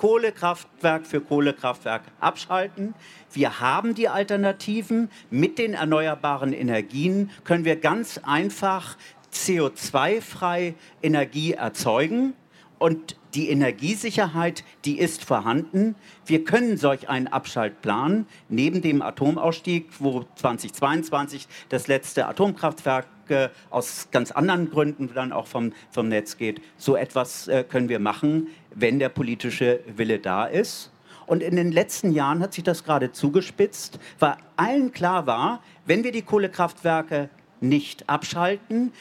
Kohlekraftwerk 0.00 1.06
für 1.06 1.20
Kohlekraftwerk 1.20 2.04
abschalten. 2.20 2.94
Wir 3.34 3.60
haben 3.60 3.94
die 3.94 4.08
Alternativen. 4.08 5.10
Mit 5.28 5.58
den 5.58 5.74
erneuerbaren 5.74 6.54
Energien 6.54 7.30
können 7.44 7.66
wir 7.66 7.76
ganz 7.76 8.18
einfach 8.24 8.96
CO2-frei 9.30 10.74
Energie 11.02 11.52
erzeugen. 11.52 12.32
Und 12.78 13.16
die 13.34 13.50
Energiesicherheit, 13.50 14.64
die 14.86 14.98
ist 14.98 15.22
vorhanden. 15.22 15.96
Wir 16.24 16.44
können 16.44 16.78
solch 16.78 17.10
einen 17.10 17.28
Abschaltplan 17.28 18.26
neben 18.48 18.80
dem 18.80 19.02
Atomausstieg, 19.02 19.90
wo 19.98 20.24
2022 20.36 21.46
das 21.68 21.88
letzte 21.88 22.26
Atomkraftwerk 22.26 23.06
äh, 23.28 23.50
aus 23.68 24.08
ganz 24.10 24.32
anderen 24.32 24.70
Gründen 24.70 25.10
dann 25.14 25.32
auch 25.32 25.46
vom, 25.46 25.72
vom 25.90 26.08
Netz 26.08 26.36
geht, 26.38 26.62
so 26.76 26.96
etwas 26.96 27.48
äh, 27.48 27.64
können 27.64 27.88
wir 27.88 28.00
machen, 28.00 28.48
wenn 28.74 28.98
der 28.98 29.08
politische 29.08 29.80
Wille 29.86 30.18
da 30.18 30.46
ist. 30.46 30.92
Und 31.26 31.42
in 31.42 31.56
den 31.56 31.70
letzten 31.70 32.12
Jahren 32.12 32.40
hat 32.40 32.54
sich 32.54 32.64
das 32.64 32.82
gerade 32.82 33.12
zugespitzt, 33.12 34.00
weil 34.18 34.36
allen 34.56 34.92
klar 34.92 35.26
war, 35.26 35.62
wenn 35.86 36.02
wir 36.02 36.12
die 36.12 36.22
Kohlekraftwerke 36.22 37.30
nicht 37.60 38.08
abschalten, 38.08 38.92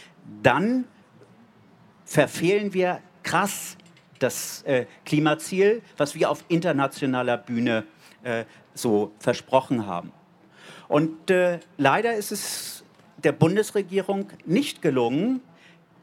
dann 0.43 0.86
verfehlen 2.05 2.73
wir 2.73 2.99
krass 3.23 3.77
das 4.19 4.63
äh, 4.63 4.86
Klimaziel, 5.05 5.82
was 5.97 6.13
wir 6.13 6.29
auf 6.29 6.43
internationaler 6.49 7.38
Bühne 7.38 7.86
äh, 8.23 8.43
so 8.73 9.12
versprochen 9.19 9.88
haben. 9.88 10.12
Und 10.88 11.29
äh, 11.29 11.60
leider 11.77 12.15
ist 12.15 12.32
es 12.32 12.84
der 13.23 13.32
Bundesregierung 13.32 14.29
nicht 14.45 14.82
gelungen, 14.82 15.41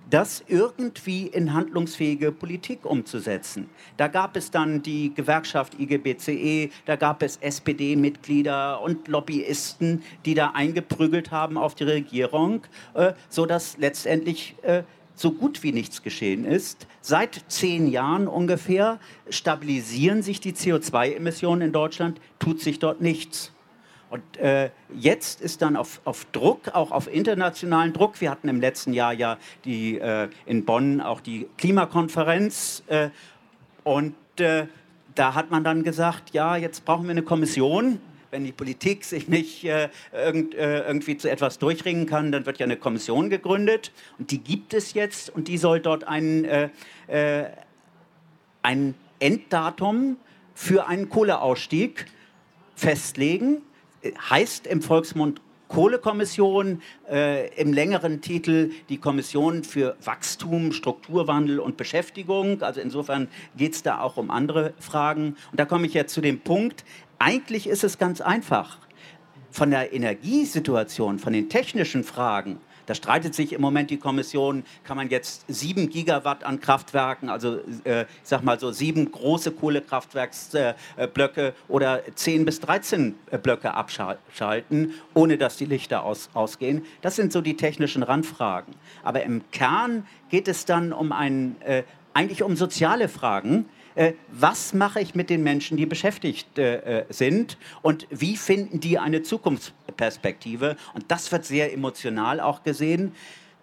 das 0.08 0.44
irgendwie 0.46 1.26
in 1.26 1.52
handlungsfähige 1.52 2.32
Politik 2.32 2.84
umzusetzen. 2.84 3.68
Da 3.96 4.08
gab 4.08 4.36
es 4.36 4.50
dann 4.50 4.82
die 4.82 5.12
Gewerkschaft 5.14 5.78
IGBCE, 5.78 6.70
da 6.84 6.96
gab 6.96 7.22
es 7.22 7.38
SPD-Mitglieder 7.38 8.80
und 8.80 9.08
Lobbyisten, 9.08 10.02
die 10.24 10.34
da 10.34 10.52
eingeprügelt 10.54 11.30
haben 11.30 11.58
auf 11.58 11.74
die 11.74 11.84
Regierung, 11.84 12.62
äh, 12.94 13.12
sodass 13.28 13.76
letztendlich 13.78 14.54
äh, 14.62 14.82
so 15.16 15.32
gut 15.32 15.62
wie 15.62 15.72
nichts 15.72 16.02
geschehen 16.02 16.44
ist. 16.44 16.86
Seit 17.00 17.44
zehn 17.48 17.88
Jahren 17.88 18.28
ungefähr 18.28 19.00
stabilisieren 19.30 20.22
sich 20.22 20.40
die 20.40 20.52
CO2-Emissionen 20.52 21.62
in 21.62 21.72
Deutschland, 21.72 22.20
tut 22.38 22.60
sich 22.60 22.78
dort 22.78 23.00
nichts. 23.00 23.52
Und 24.08 24.36
äh, 24.36 24.70
jetzt 24.94 25.40
ist 25.40 25.62
dann 25.62 25.76
auf, 25.76 26.00
auf, 26.04 26.26
Druck, 26.26 26.68
auch 26.74 26.92
auf 26.92 27.12
internationalen 27.12 27.92
Druck, 27.92 28.20
wir 28.20 28.30
hatten 28.30 28.48
im 28.48 28.60
letzten 28.60 28.92
Jahr 28.92 29.12
ja 29.12 29.36
die, 29.64 29.98
äh, 29.98 30.28
in 30.44 30.64
Bonn 30.64 31.00
auch 31.00 31.20
die 31.20 31.48
Klimakonferenz 31.58 32.84
äh, 32.86 33.10
und 33.82 34.14
äh, 34.38 34.66
da 35.16 35.34
hat 35.34 35.50
man 35.50 35.64
dann 35.64 35.82
gesagt, 35.82 36.34
ja, 36.34 36.56
jetzt 36.56 36.84
brauchen 36.84 37.04
wir 37.04 37.12
eine 37.12 37.22
Kommission. 37.22 37.98
Wenn 38.30 38.44
die 38.44 38.52
Politik 38.52 39.04
sich 39.04 39.28
nicht 39.28 39.64
äh, 39.64 39.88
irgend, 40.12 40.54
äh, 40.54 40.86
irgendwie 40.86 41.16
zu 41.16 41.28
etwas 41.28 41.58
durchringen 41.58 42.06
kann, 42.06 42.30
dann 42.30 42.46
wird 42.46 42.58
ja 42.58 42.64
eine 42.64 42.76
Kommission 42.76 43.28
gegründet. 43.28 43.92
Und 44.18 44.30
die 44.30 44.38
gibt 44.38 44.72
es 44.74 44.94
jetzt 44.94 45.30
und 45.30 45.48
die 45.48 45.58
soll 45.58 45.80
dort 45.80 46.04
ein, 46.04 46.46
ein 48.62 48.94
Enddatum 49.20 50.16
für 50.54 50.86
einen 50.86 51.08
Kohleausstieg 51.08 52.06
festlegen 52.74 53.62
heißt 54.30 54.66
im 54.66 54.82
Volksmund 54.82 55.40
Kohlekommission, 55.68 56.80
äh, 57.10 57.48
im 57.60 57.72
längeren 57.72 58.20
Titel 58.20 58.70
die 58.88 58.98
Kommission 58.98 59.64
für 59.64 59.96
Wachstum, 60.04 60.72
Strukturwandel 60.72 61.58
und 61.58 61.76
Beschäftigung. 61.76 62.62
Also 62.62 62.80
insofern 62.80 63.28
geht 63.56 63.74
es 63.74 63.82
da 63.82 64.00
auch 64.00 64.16
um 64.16 64.30
andere 64.30 64.74
Fragen. 64.78 65.36
Und 65.50 65.58
da 65.58 65.64
komme 65.64 65.86
ich 65.86 65.94
jetzt 65.94 66.14
zu 66.14 66.20
dem 66.20 66.40
Punkt, 66.40 66.84
eigentlich 67.18 67.66
ist 67.66 67.84
es 67.84 67.98
ganz 67.98 68.20
einfach. 68.20 68.78
Von 69.50 69.70
der 69.70 69.92
Energiesituation, 69.92 71.18
von 71.18 71.32
den 71.32 71.48
technischen 71.48 72.04
Fragen 72.04 72.60
da 72.86 72.94
streitet 72.94 73.34
sich 73.34 73.52
im 73.52 73.60
Moment 73.60 73.90
die 73.90 73.98
Kommission, 73.98 74.64
kann 74.84 74.96
man 74.96 75.10
jetzt 75.10 75.44
sieben 75.48 75.90
Gigawatt 75.90 76.44
an 76.44 76.60
Kraftwerken, 76.60 77.28
also 77.28 77.58
äh, 77.84 78.02
ich 78.02 78.06
sag 78.22 78.42
mal 78.42 78.58
so 78.58 78.72
sieben 78.72 79.10
große 79.10 79.52
Kohlekraftwerksblöcke 79.52 81.54
oder 81.68 82.02
zehn 82.14 82.44
bis 82.44 82.60
13 82.60 83.14
äh, 83.30 83.38
Blöcke 83.38 83.74
abschalten, 83.74 84.94
ohne 85.14 85.36
dass 85.36 85.56
die 85.56 85.66
Lichter 85.66 86.04
aus, 86.04 86.30
ausgehen. 86.32 86.84
Das 87.02 87.16
sind 87.16 87.32
so 87.32 87.40
die 87.40 87.56
technischen 87.56 88.02
Randfragen. 88.02 88.74
Aber 89.02 89.22
im 89.22 89.42
Kern 89.50 90.06
geht 90.30 90.48
es 90.48 90.64
dann 90.64 90.92
um 90.92 91.12
ein, 91.12 91.60
äh, 91.62 91.82
eigentlich 92.14 92.42
um 92.42 92.56
soziale 92.56 93.08
Fragen 93.08 93.66
äh, 93.96 94.12
was 94.28 94.74
mache 94.74 95.00
ich 95.00 95.14
mit 95.14 95.30
den 95.30 95.42
Menschen, 95.42 95.78
die 95.78 95.86
beschäftigt 95.86 96.58
äh, 96.58 97.00
äh, 97.00 97.04
sind 97.08 97.56
und 97.80 98.06
wie 98.10 98.36
finden 98.36 98.78
die 98.78 98.98
eine 98.98 99.22
Zukunftsperspektive. 99.22 100.76
Und 100.92 101.06
das 101.08 101.32
wird 101.32 101.46
sehr 101.46 101.72
emotional 101.72 102.40
auch 102.40 102.62
gesehen. 102.62 103.12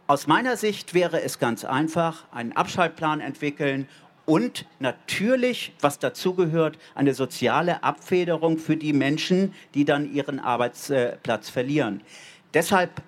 Aus 0.07 0.25
meiner 0.25 0.57
Sicht 0.57 0.95
wäre 0.95 1.21
es 1.21 1.37
ganz 1.37 1.63
einfach, 1.63 2.25
einen 2.31 2.51
Abschaltplan 2.51 3.21
entwickeln 3.21 3.87
und 4.25 4.65
natürlich, 4.79 5.73
was 5.81 5.99
dazugehört, 5.99 6.79
eine 6.95 7.13
soziale 7.13 7.83
Abfederung 7.83 8.57
für 8.57 8.75
die 8.75 8.93
Menschen, 8.93 9.53
die 9.75 9.85
dann 9.85 10.11
ihren 10.11 10.39
Arbeitsplatz 10.39 11.49
verlieren. 11.49 12.01
Deshalb 12.55 13.03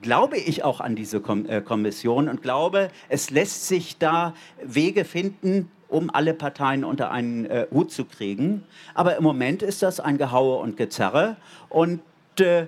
glaube 0.00 0.36
ich 0.38 0.62
auch 0.62 0.80
an 0.80 0.94
diese 0.94 1.20
Kommission 1.20 2.28
und 2.28 2.42
glaube, 2.42 2.90
es 3.08 3.30
lässt 3.30 3.66
sich 3.66 3.98
da 3.98 4.34
Wege 4.62 5.04
finden, 5.04 5.70
um 5.88 6.10
alle 6.12 6.34
Parteien 6.34 6.84
unter 6.84 7.10
einen 7.10 7.46
äh, 7.46 7.66
Hut 7.72 7.90
zu 7.90 8.04
kriegen. 8.04 8.64
Aber 8.94 9.16
im 9.16 9.22
Moment 9.22 9.62
ist 9.62 9.82
das 9.82 10.00
ein 10.00 10.18
Gehaue 10.18 10.58
und 10.58 10.76
Gezerre 10.76 11.36
und 11.68 12.00
äh, 12.40 12.66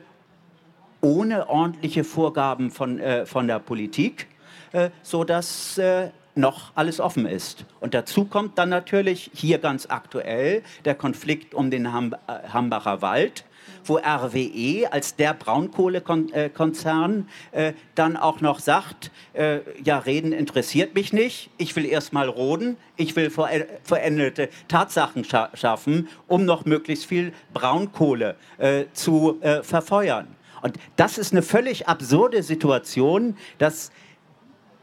ohne 1.00 1.48
ordentliche 1.48 2.04
Vorgaben 2.04 2.70
von, 2.70 2.98
äh, 2.98 3.26
von 3.26 3.46
der 3.46 3.58
Politik, 3.58 4.26
äh, 4.72 4.90
sodass 5.02 5.78
äh, 5.78 6.10
noch 6.34 6.72
alles 6.74 7.00
offen 7.00 7.26
ist. 7.26 7.64
Und 7.80 7.94
dazu 7.94 8.24
kommt 8.24 8.58
dann 8.58 8.68
natürlich 8.68 9.30
hier 9.34 9.58
ganz 9.58 9.86
aktuell 9.86 10.62
der 10.84 10.94
Konflikt 10.94 11.54
um 11.54 11.70
den 11.70 11.92
Ham 11.92 12.14
äh, 12.26 12.48
Hambacher 12.52 13.02
Wald 13.02 13.44
wo 13.84 13.98
RWE 13.98 14.92
als 14.92 15.16
der 15.16 15.34
Braunkohlekonzern 15.34 17.28
äh, 17.52 17.72
dann 17.94 18.16
auch 18.16 18.40
noch 18.40 18.58
sagt, 18.60 19.10
äh, 19.32 19.60
ja, 19.82 19.98
Reden 19.98 20.32
interessiert 20.32 20.94
mich 20.94 21.12
nicht, 21.12 21.50
ich 21.58 21.74
will 21.76 21.84
erstmal 21.84 22.28
roden, 22.28 22.76
ich 22.96 23.16
will 23.16 23.30
veränderte 23.30 24.48
Tatsachen 24.68 25.24
scha 25.24 25.50
schaffen, 25.54 26.08
um 26.26 26.44
noch 26.44 26.64
möglichst 26.64 27.06
viel 27.06 27.32
Braunkohle 27.52 28.36
äh, 28.58 28.84
zu 28.92 29.38
äh, 29.40 29.62
verfeuern. 29.62 30.28
Und 30.62 30.76
das 30.96 31.18
ist 31.18 31.32
eine 31.32 31.42
völlig 31.42 31.88
absurde 31.88 32.42
Situation, 32.42 33.36
dass 33.58 33.90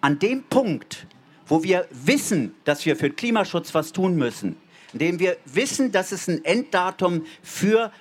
an 0.02 0.20
dem 0.20 0.44
Punkt, 0.44 1.08
wo 1.46 1.64
wir 1.64 1.88
wissen, 1.92 2.56
dass 2.66 2.86
wir 2.86 2.96
für 2.96 3.10
Klimaschutz 3.10 3.74
was 3.74 3.94
tun 3.94 4.16
müssen, 4.16 4.58
indem 4.94 5.20
wir 5.20 5.38
wissen, 5.46 5.92
dass 5.92 6.12
es 6.12 6.28
ein 6.28 6.44
Enddatum 6.44 7.26
für 7.42 7.92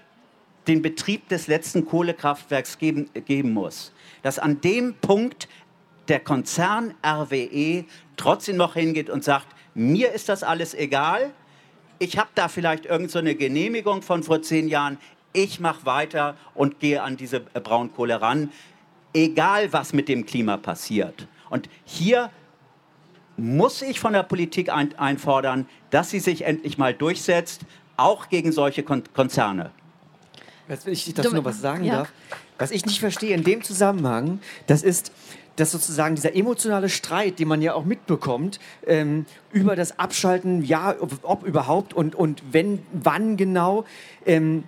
den 0.66 0.82
Betrieb 0.82 1.28
des 1.28 1.46
letzten 1.46 1.86
Kohlekraftwerks 1.86 2.78
geben, 2.78 3.08
geben 3.26 3.52
muss. 3.52 3.92
Dass 4.22 4.38
an 4.38 4.60
dem 4.60 4.94
Punkt 4.94 5.48
der 6.08 6.20
Konzern 6.20 6.94
RWE 7.04 7.84
trotzdem 8.16 8.56
noch 8.56 8.74
hingeht 8.74 9.10
und 9.10 9.24
sagt, 9.24 9.46
mir 9.74 10.12
ist 10.12 10.28
das 10.28 10.42
alles 10.42 10.74
egal, 10.74 11.32
ich 11.98 12.18
habe 12.18 12.28
da 12.34 12.48
vielleicht 12.48 12.86
irgendeine 12.86 13.30
so 13.30 13.36
Genehmigung 13.36 14.02
von 14.02 14.22
vor 14.22 14.42
zehn 14.42 14.68
Jahren, 14.68 14.98
ich 15.32 15.60
mache 15.60 15.86
weiter 15.86 16.36
und 16.54 16.80
gehe 16.80 17.02
an 17.02 17.16
diese 17.16 17.40
Braunkohle 17.40 18.20
ran, 18.20 18.50
egal 19.12 19.72
was 19.72 19.92
mit 19.92 20.08
dem 20.08 20.26
Klima 20.26 20.56
passiert. 20.56 21.26
Und 21.50 21.68
hier 21.84 22.30
muss 23.36 23.82
ich 23.82 24.00
von 24.00 24.12
der 24.14 24.22
Politik 24.22 24.70
ein 24.70 24.98
einfordern, 24.98 25.68
dass 25.90 26.10
sie 26.10 26.20
sich 26.20 26.42
endlich 26.42 26.78
mal 26.78 26.94
durchsetzt, 26.94 27.62
auch 27.96 28.28
gegen 28.28 28.52
solche 28.52 28.82
Kon 28.82 29.02
Konzerne. 29.14 29.72
Wenn 30.68 30.92
ich 30.92 31.14
dazu 31.14 31.34
noch 31.34 31.44
was 31.44 31.60
sagen 31.60 31.84
ja. 31.84 31.98
darf. 31.98 32.12
Was 32.58 32.70
ich 32.70 32.86
nicht 32.86 33.00
verstehe 33.00 33.34
in 33.34 33.44
dem 33.44 33.62
Zusammenhang, 33.62 34.40
das 34.66 34.82
ist, 34.82 35.12
dass 35.56 35.72
sozusagen 35.72 36.14
dieser 36.14 36.34
emotionale 36.34 36.88
Streit, 36.88 37.38
den 37.38 37.48
man 37.48 37.62
ja 37.62 37.74
auch 37.74 37.84
mitbekommt, 37.84 38.60
ähm, 38.86 39.26
über 39.52 39.76
das 39.76 39.98
Abschalten, 39.98 40.62
ja, 40.62 40.94
ob, 40.98 41.18
ob, 41.22 41.44
überhaupt 41.44 41.94
und, 41.94 42.14
und 42.14 42.42
wenn, 42.50 42.80
wann 42.92 43.36
genau, 43.36 43.84
ähm, 44.24 44.64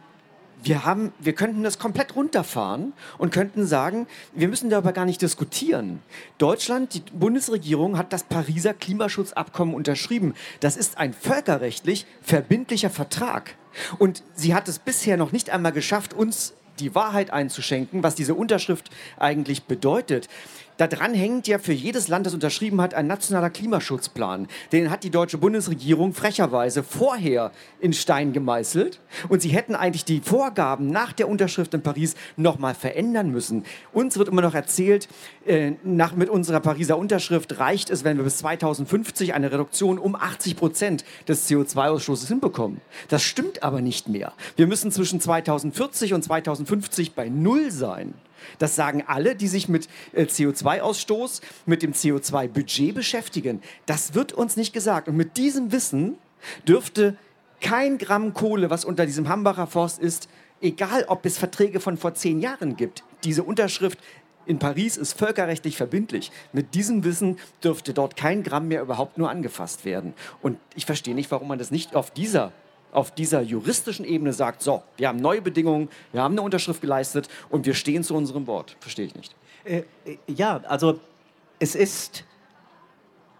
wir, 0.62 0.84
haben, 0.84 1.12
wir 1.18 1.32
könnten 1.34 1.62
das 1.62 1.78
komplett 1.78 2.16
runterfahren 2.16 2.92
und 3.18 3.32
könnten 3.32 3.66
sagen, 3.66 4.06
wir 4.34 4.48
müssen 4.48 4.70
darüber 4.70 4.92
gar 4.92 5.04
nicht 5.04 5.22
diskutieren. 5.22 6.00
Deutschland, 6.38 6.94
die 6.94 7.02
Bundesregierung 7.12 7.96
hat 7.96 8.12
das 8.12 8.24
Pariser 8.24 8.74
Klimaschutzabkommen 8.74 9.74
unterschrieben. 9.74 10.34
Das 10.60 10.76
ist 10.76 10.98
ein 10.98 11.12
völkerrechtlich 11.12 12.06
verbindlicher 12.22 12.90
Vertrag. 12.90 13.56
Und 13.98 14.22
sie 14.34 14.54
hat 14.54 14.68
es 14.68 14.78
bisher 14.78 15.16
noch 15.16 15.32
nicht 15.32 15.50
einmal 15.50 15.72
geschafft, 15.72 16.14
uns 16.14 16.54
die 16.80 16.94
Wahrheit 16.94 17.30
einzuschenken, 17.30 18.02
was 18.02 18.14
diese 18.14 18.34
Unterschrift 18.34 18.90
eigentlich 19.18 19.64
bedeutet. 19.64 20.28
Daran 20.78 21.12
hängt 21.12 21.48
ja 21.48 21.58
für 21.58 21.72
jedes 21.72 22.06
Land, 22.06 22.24
das 22.24 22.34
unterschrieben 22.34 22.80
hat, 22.80 22.94
ein 22.94 23.08
nationaler 23.08 23.50
Klimaschutzplan. 23.50 24.46
Den 24.70 24.92
hat 24.92 25.02
die 25.02 25.10
deutsche 25.10 25.36
Bundesregierung 25.36 26.14
frecherweise 26.14 26.84
vorher 26.84 27.50
in 27.80 27.92
Stein 27.92 28.32
gemeißelt. 28.32 29.00
Und 29.28 29.42
sie 29.42 29.48
hätten 29.48 29.74
eigentlich 29.74 30.04
die 30.04 30.20
Vorgaben 30.20 30.86
nach 30.86 31.12
der 31.12 31.28
Unterschrift 31.28 31.74
in 31.74 31.82
Paris 31.82 32.14
nochmal 32.36 32.76
verändern 32.76 33.32
müssen. 33.32 33.64
Uns 33.92 34.18
wird 34.18 34.28
immer 34.28 34.40
noch 34.40 34.54
erzählt, 34.54 35.08
äh, 35.46 35.72
nach, 35.82 36.14
mit 36.14 36.30
unserer 36.30 36.60
Pariser 36.60 36.96
Unterschrift 36.96 37.58
reicht 37.58 37.90
es, 37.90 38.04
wenn 38.04 38.16
wir 38.16 38.22
bis 38.22 38.38
2050 38.38 39.34
eine 39.34 39.50
Reduktion 39.50 39.98
um 39.98 40.14
80 40.14 40.54
Prozent 40.54 41.04
des 41.26 41.50
CO2-Ausstoßes 41.50 42.28
hinbekommen. 42.28 42.80
Das 43.08 43.24
stimmt 43.24 43.64
aber 43.64 43.80
nicht 43.80 44.08
mehr. 44.08 44.32
Wir 44.54 44.68
müssen 44.68 44.92
zwischen 44.92 45.20
2040 45.20 46.14
und 46.14 46.22
2050 46.22 47.14
bei 47.14 47.28
Null 47.28 47.72
sein. 47.72 48.14
Das 48.58 48.76
sagen 48.76 49.04
alle, 49.06 49.34
die 49.36 49.48
sich 49.48 49.68
mit 49.68 49.88
äh, 50.12 50.24
CO2-Ausstoß, 50.24 51.40
mit 51.66 51.82
dem 51.82 51.92
CO2-Budget 51.92 52.94
beschäftigen. 52.94 53.62
Das 53.86 54.14
wird 54.14 54.32
uns 54.32 54.56
nicht 54.56 54.72
gesagt. 54.72 55.08
Und 55.08 55.16
mit 55.16 55.36
diesem 55.36 55.72
Wissen 55.72 56.18
dürfte 56.66 57.16
kein 57.60 57.98
Gramm 57.98 58.34
Kohle, 58.34 58.70
was 58.70 58.84
unter 58.84 59.06
diesem 59.06 59.28
Hambacher 59.28 59.66
Forst 59.66 59.98
ist, 59.98 60.28
egal 60.60 61.04
ob 61.08 61.24
es 61.26 61.38
Verträge 61.38 61.80
von 61.80 61.96
vor 61.96 62.14
zehn 62.14 62.40
Jahren 62.40 62.76
gibt, 62.76 63.04
diese 63.24 63.42
Unterschrift 63.42 63.98
in 64.46 64.58
Paris 64.58 64.96
ist 64.96 65.12
völkerrechtlich 65.12 65.76
verbindlich. 65.76 66.32
Mit 66.54 66.74
diesem 66.74 67.04
Wissen 67.04 67.38
dürfte 67.62 67.92
dort 67.92 68.16
kein 68.16 68.42
Gramm 68.42 68.68
mehr 68.68 68.80
überhaupt 68.80 69.18
nur 69.18 69.28
angefasst 69.28 69.84
werden. 69.84 70.14
Und 70.40 70.58
ich 70.74 70.86
verstehe 70.86 71.14
nicht, 71.14 71.30
warum 71.30 71.48
man 71.48 71.58
das 71.58 71.70
nicht 71.70 71.94
auf 71.94 72.10
dieser 72.10 72.52
auf 72.92 73.10
dieser 73.10 73.40
juristischen 73.40 74.04
Ebene 74.04 74.32
sagt, 74.32 74.62
so, 74.62 74.82
wir 74.96 75.08
haben 75.08 75.18
neue 75.18 75.42
Bedingungen, 75.42 75.88
wir 76.12 76.22
haben 76.22 76.32
eine 76.32 76.42
Unterschrift 76.42 76.80
geleistet 76.80 77.28
und 77.50 77.66
wir 77.66 77.74
stehen 77.74 78.02
zu 78.02 78.14
unserem 78.14 78.46
Wort. 78.46 78.76
Verstehe 78.80 79.06
ich 79.06 79.14
nicht. 79.14 79.34
Äh, 79.64 79.82
ja, 80.26 80.60
also 80.66 81.00
es 81.58 81.74
ist 81.74 82.24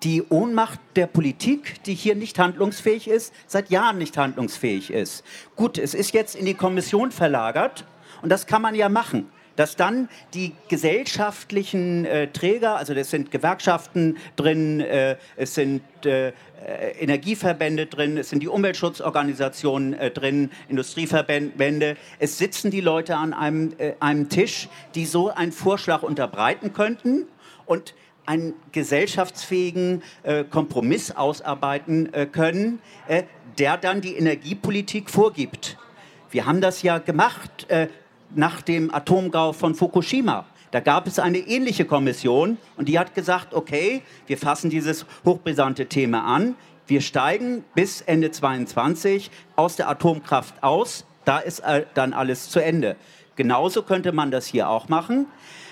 die 0.02 0.22
Ohnmacht 0.28 0.78
der 0.96 1.06
Politik, 1.06 1.82
die 1.84 1.94
hier 1.94 2.14
nicht 2.14 2.38
handlungsfähig 2.38 3.08
ist, 3.08 3.32
seit 3.46 3.70
Jahren 3.70 3.98
nicht 3.98 4.16
handlungsfähig 4.16 4.90
ist. 4.90 5.24
Gut, 5.56 5.78
es 5.78 5.94
ist 5.94 6.12
jetzt 6.12 6.36
in 6.36 6.46
die 6.46 6.54
Kommission 6.54 7.10
verlagert 7.10 7.84
und 8.22 8.28
das 8.28 8.46
kann 8.46 8.62
man 8.62 8.74
ja 8.74 8.88
machen 8.88 9.28
dass 9.58 9.74
dann 9.74 10.08
die 10.34 10.52
gesellschaftlichen 10.68 12.04
äh, 12.04 12.28
Träger, 12.28 12.76
also 12.76 12.94
das 12.94 13.10
sind 13.10 13.32
Gewerkschaften 13.32 14.16
drin, 14.36 14.78
äh, 14.78 15.16
es 15.36 15.56
sind 15.56 15.82
äh, 16.04 16.32
Energieverbände 17.00 17.86
drin, 17.86 18.16
es 18.18 18.30
sind 18.30 18.40
die 18.40 18.48
Umweltschutzorganisationen 18.48 19.94
äh, 19.94 20.12
drin, 20.12 20.50
Industrieverbände, 20.68 21.96
es 22.20 22.38
sitzen 22.38 22.70
die 22.70 22.80
Leute 22.80 23.16
an 23.16 23.34
einem, 23.34 23.74
äh, 23.78 23.94
einem 23.98 24.28
Tisch, 24.28 24.68
die 24.94 25.06
so 25.06 25.28
einen 25.28 25.50
Vorschlag 25.50 26.04
unterbreiten 26.04 26.72
könnten 26.72 27.26
und 27.66 27.94
einen 28.26 28.54
gesellschaftsfähigen 28.70 30.04
äh, 30.22 30.44
Kompromiss 30.44 31.10
ausarbeiten 31.10 32.14
äh, 32.14 32.26
können, 32.26 32.78
äh, 33.08 33.24
der 33.58 33.76
dann 33.76 34.02
die 34.02 34.14
Energiepolitik 34.14 35.10
vorgibt. 35.10 35.78
Wir 36.30 36.46
haben 36.46 36.60
das 36.60 36.82
ja 36.82 36.98
gemacht 36.98 37.66
äh, 37.68 37.88
nach 38.34 38.62
dem 38.62 38.92
Atomgau 38.92 39.52
von 39.52 39.74
Fukushima. 39.74 40.46
Da 40.70 40.80
gab 40.80 41.06
es 41.06 41.18
eine 41.18 41.38
ähnliche 41.38 41.84
Kommission 41.84 42.58
und 42.76 42.88
die 42.88 42.98
hat 42.98 43.14
gesagt, 43.14 43.54
okay, 43.54 44.02
wir 44.26 44.36
fassen 44.36 44.68
dieses 44.68 45.06
hochbrisante 45.24 45.86
Thema 45.86 46.24
an, 46.24 46.56
wir 46.86 47.00
steigen 47.00 47.64
bis 47.74 48.00
Ende 48.02 48.30
22 48.30 49.30
aus 49.56 49.76
der 49.76 49.88
Atomkraft 49.88 50.62
aus, 50.62 51.06
da 51.24 51.38
ist 51.38 51.60
äh, 51.60 51.84
dann 51.94 52.12
alles 52.12 52.50
zu 52.50 52.60
Ende. 52.60 52.96
Genauso 53.36 53.82
könnte 53.82 54.12
man 54.12 54.30
das 54.30 54.46
hier 54.46 54.68
auch 54.68 54.88
machen. 54.88 55.26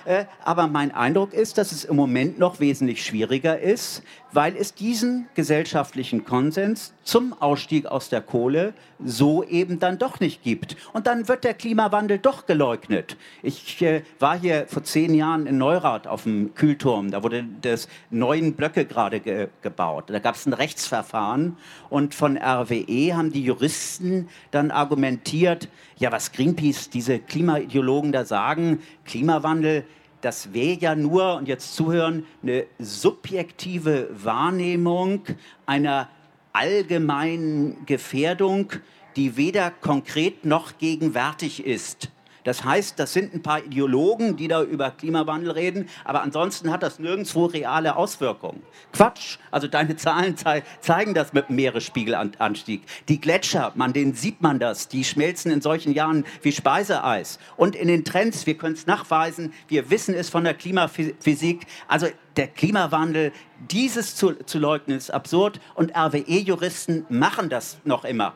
Äh, 0.05 0.27
aber 0.45 0.67
mein 0.69 0.93
Eindruck 0.93 1.33
ist, 1.35 1.59
dass 1.59 1.73
es 1.73 1.85
im 1.85 1.97
Moment 1.97 2.39
noch 2.39 2.61
wesentlich 2.61 3.05
schwieriger 3.05 3.59
ist, 3.59 4.03
weil 4.33 4.57
es 4.57 4.75
diesen 4.75 5.27
gesellschaftlichen 5.35 6.25
Konsens 6.25 6.95
zum 7.07 7.33
Ausstieg 7.41 7.87
aus 7.87 8.09
der 8.09 8.21
Kohle 8.21 8.75
so 9.03 9.45
eben 9.45 9.79
dann 9.79 9.99
doch 9.99 10.19
nicht 10.19 10.43
gibt. 10.43 10.77
Und 10.93 11.07
dann 11.07 11.29
wird 11.29 11.45
der 11.45 11.55
Klimawandel 11.55 12.19
doch 12.19 12.47
geleugnet. 12.47 13.17
Ich 13.43 13.81
äh, 13.81 14.03
war 14.19 14.39
hier 14.39 14.67
vor 14.67 14.83
zehn 14.83 15.15
Jahren 15.15 15.47
in 15.47 15.57
Neurath 15.57 16.09
auf 16.09 16.25
dem 16.25 16.55
Kühlturm. 16.55 17.13
Da 17.13 17.23
wurde 17.23 17.45
das 17.63 17.89
neuen 18.11 18.55
Blöcke 18.55 18.85
gerade 18.85 19.21
ge 19.21 19.49
gebaut. 19.63 20.07
Da 20.09 20.19
gab 20.19 20.35
es 20.35 20.47
ein 20.47 20.53
Rechtsverfahren 20.53 21.57
und 21.91 22.15
von 22.15 22.37
RWE 22.37 23.17
haben 23.17 23.33
die 23.33 23.43
Juristen 23.43 24.29
dann 24.51 24.73
argumentiert, 24.73 25.69
ja, 25.99 26.11
was 26.11 26.33
Greenpeace, 26.33 26.91
diese 26.91 27.21
Klimaideologen 27.21 28.11
da 28.11 28.25
sagen, 28.25 28.81
Klimawandel, 29.05 29.85
das 30.21 30.53
wäre 30.53 30.79
ja 30.81 30.95
nur, 30.97 31.37
und 31.37 31.47
jetzt 31.47 31.77
zuhören, 31.77 32.27
eine 32.43 32.65
subjektive 32.81 34.09
Wahrnehmung 34.13 35.23
einer 35.67 36.09
allgemeinen 36.57 37.85
Gefährdung, 37.85 38.73
die 39.15 39.37
weder 39.37 39.71
konkret 39.71 40.45
noch 40.45 40.79
gegenwärtig 40.79 41.65
ist. 41.65 42.11
Das 42.47 42.63
heißt, 42.63 42.97
das 43.01 43.13
sind 43.13 43.35
ein 43.35 43.43
paar 43.43 43.65
Ideologen, 43.65 44.37
die 44.37 44.47
da 44.47 44.63
über 44.63 44.93
Klimawandel 44.93 45.51
reden, 45.51 45.89
aber 46.05 46.23
ansonsten 46.23 46.71
hat 46.71 46.81
das 46.81 47.01
nirgendwo 47.01 47.47
reale 47.47 47.97
Auswirkungen. 47.97 48.63
Quatsch! 48.93 49.39
Also 49.51 49.67
deine 49.67 49.97
Zahlen 49.97 50.37
zei 50.37 50.63
zeigen 50.79 51.13
das 51.13 51.33
mit 51.33 51.49
dem 51.49 51.57
Meeresspiegelanstieg. 51.57 52.83
Die 53.09 53.21
Gletscher, 53.21 53.73
man, 53.75 53.93
denen 53.93 54.15
sieht 54.15 54.43
man 54.43 54.61
das, 54.61 54.87
die 54.87 55.03
schmelzen 55.03 55.51
in 55.51 55.61
solchen 55.61 55.93
Jahren 55.93 56.25
wie 56.43 56.53
Speiseeis. 56.53 57.41
Und 57.57 57.75
in 57.75 57.89
den 57.89 58.05
Trends, 58.05 58.47
wir 58.47 58.57
können 58.57 58.75
es 58.75 58.87
nachweisen, 58.87 59.53
wir 59.67 59.91
wissen 59.91 60.15
es 60.15 60.31
von 60.31 60.45
der 60.45 60.55
Klimaphysik, 60.55 61.67
also 61.89 62.07
der 62.37 62.47
Klimawandel, 62.47 63.33
dieses 63.73 64.15
zu, 64.15 64.35
zu 64.45 64.61
leugnen, 64.61 64.97
ist 64.97 65.11
absurd 65.11 65.59
und 65.75 65.97
RWE-Juristen 65.97 67.07
machen 67.09 67.49
das 67.49 67.79
noch 67.83 68.05
immer 68.05 68.35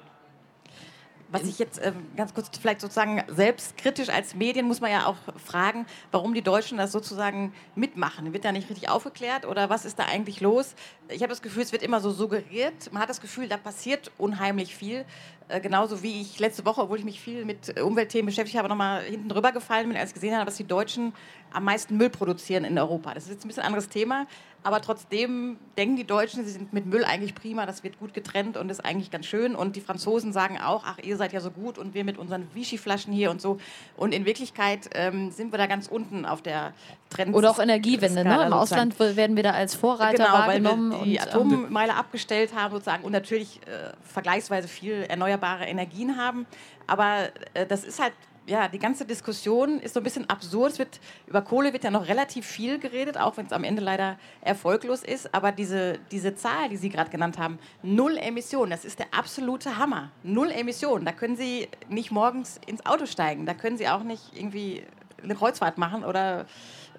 was 1.31 1.43
ich 1.45 1.59
jetzt 1.59 1.79
äh, 1.79 1.93
ganz 2.16 2.35
kurz 2.35 2.51
vielleicht 2.61 2.81
sozusagen 2.81 3.23
selbstkritisch 3.29 4.09
als 4.09 4.35
Medien 4.35 4.66
muss 4.66 4.81
man 4.81 4.90
ja 4.90 5.07
auch 5.07 5.16
fragen, 5.45 5.87
warum 6.11 6.35
die 6.35 6.43
Deutschen 6.43 6.79
das 6.79 6.93
sozusagen 6.93 7.53
mitmachen. 7.75 8.33
Wird 8.33 8.45
da 8.45 8.53
nicht 8.53 8.69
richtig 8.69 8.88
aufgeklärt 8.88 9.47
oder 9.47 9.71
was 9.71 9.85
ist 9.85 9.99
da 9.99 10.07
eigentlich 10.07 10.40
los? 10.40 10.75
Ich 11.09 11.23
habe 11.23 11.31
das 11.31 11.43
Gefühl, 11.43 11.62
es 11.62 11.73
wird 11.73 11.83
immer 11.83 12.01
so 12.01 12.11
suggeriert. 12.11 12.93
Man 12.93 13.03
hat 13.03 13.09
das 13.09 13.21
Gefühl, 13.21 13.49
da 13.49 13.57
passiert 13.57 14.11
unheimlich 14.19 14.75
viel. 14.75 15.05
Äh, 15.51 15.61
genauso 15.61 16.03
wie 16.03 16.21
ich 16.21 16.39
letzte 16.39 16.65
Woche, 16.65 16.83
obwohl 16.83 16.99
ich 16.99 17.05
mich 17.05 17.21
viel 17.21 17.45
mit 17.45 17.77
äh, 17.77 17.81
Umweltthemen 17.81 18.27
beschäftigt 18.27 18.57
habe, 18.57 18.69
nochmal 18.69 19.03
hinten 19.03 19.29
drüber 19.29 19.51
gefallen 19.51 19.89
bin, 19.89 19.97
als 19.97 20.11
ich 20.11 20.15
gesehen 20.15 20.35
habe, 20.35 20.45
dass 20.45 20.57
die 20.57 20.67
Deutschen 20.67 21.13
am 21.53 21.65
meisten 21.65 21.97
Müll 21.97 22.11
produzieren 22.11 22.65
in 22.65 22.79
Europa. 22.79 23.13
Das 23.15 23.25
ist 23.25 23.31
jetzt 23.31 23.45
ein 23.45 23.49
bisschen 23.49 23.63
ein 23.65 23.67
anderes 23.67 23.89
Thema, 23.89 24.27
aber 24.63 24.81
trotzdem 24.81 25.57
denken 25.77 25.97
die 25.97 26.07
Deutschen, 26.07 26.45
sie 26.45 26.53
sind 26.53 26.73
mit 26.73 26.87
Müll 26.87 27.05
eigentlich 27.05 27.35
prima, 27.35 27.67
das 27.67 27.83
wird 27.83 27.99
gut 27.99 28.15
getrennt 28.15 28.57
und 28.57 28.71
ist 28.71 28.85
eigentlich 28.85 29.11
ganz 29.11 29.27
schön. 29.27 29.57
Und 29.57 29.75
die 29.75 29.81
Franzosen 29.81 30.33
sagen 30.33 30.59
auch, 30.61 30.85
ach, 30.87 30.99
ihr 31.03 31.17
seid 31.17 31.33
ja 31.33 31.41
so 31.41 31.51
gut 31.51 31.79
und 31.79 31.95
wir 31.95 32.05
mit 32.05 32.19
unseren 32.19 32.47
Vichy-Flaschen 32.55 33.13
hier 33.13 33.31
und 33.33 33.41
so. 33.41 33.59
Und 33.97 34.15
in 34.15 34.27
Wirklichkeit 34.27 34.91
ähm, 34.95 35.33
sind 35.33 35.53
wir 35.53 35.59
da 35.59 35.67
ganz 35.67 35.89
unten 35.89 36.25
auf 36.27 36.43
der 36.43 36.75
Trend. 37.11 37.35
Oder 37.35 37.51
auch 37.51 37.59
Energiewende. 37.59 38.25
Ne? 38.25 38.46
Im 38.46 38.53
Ausland 38.53 38.99
werden 38.99 39.37
wir 39.37 39.42
da 39.42 39.51
als 39.51 39.75
Vorreiter 39.75 40.25
genau, 40.25 40.38
wahrgenommen. 40.38 40.92
Weil 40.92 40.99
wir 41.01 41.05
die 41.05 41.16
ähm, 41.16 41.23
Atommeile 41.23 41.94
abgestellt 41.94 42.55
haben 42.55 42.73
sozusagen 42.73 43.05
und 43.05 43.12
natürlich 43.12 43.61
äh, 43.66 43.92
vergleichsweise 44.03 44.68
viel 44.68 45.05
erneuerbare 45.09 45.64
Energien 45.64 46.16
haben. 46.16 46.46
Aber 46.87 47.29
äh, 47.55 47.66
das 47.66 47.85
ist 47.85 48.01
halt 48.01 48.12
ja, 48.46 48.66
die 48.66 48.79
ganze 48.79 49.05
Diskussion 49.05 49.79
ist 49.79 49.94
so 49.94 50.01
ein 50.01 50.03
bisschen 50.03 50.29
absurd. 50.29 50.79
Wird, 50.79 51.01
über 51.27 51.40
Kohle 51.42 51.73
wird 51.73 51.85
ja 51.85 51.90
noch 51.90 52.09
relativ 52.09 52.46
viel 52.46 52.79
geredet, 52.79 53.16
auch 53.16 53.37
wenn 53.37 53.46
es 53.46 53.53
am 53.53 53.62
Ende 53.62 53.81
leider 53.81 54.18
erfolglos 54.40 55.03
ist. 55.05 55.33
Aber 55.33 55.53
diese, 55.53 55.99
diese 56.11 56.35
Zahl, 56.35 56.68
die 56.68 56.77
Sie 56.77 56.88
gerade 56.88 57.11
genannt 57.11 57.38
haben, 57.38 57.59
null 57.83 58.16
Emissionen, 58.16 58.70
das 58.70 58.85
ist 58.85 58.99
der 58.99 59.07
absolute 59.16 59.79
Hammer. 59.79 60.11
Null 60.25 60.51
Emissionen. 60.51 61.05
Da 61.05 61.12
können 61.12 61.37
Sie 61.37 61.68
nicht 61.88 62.11
morgens 62.11 62.61
ins 62.66 62.85
Auto 62.85 63.07
steigen. 63.07 63.46
Da 63.46 63.55
können 63.55 63.77
Sie 63.77 63.88
auch 63.88 64.03
nicht 64.03 64.33
irgendwie 64.35 64.83
eine 65.23 65.35
Kreuzfahrt 65.35 65.79
machen 65.79 66.05
oder 66.05 66.46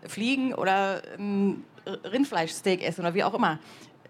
fliegen 0.07 0.53
oder 0.53 1.01
ein 1.17 1.63
Rindfleischsteak 1.85 2.83
essen 2.83 3.01
oder 3.01 3.13
wie 3.13 3.23
auch 3.23 3.33
immer. 3.33 3.59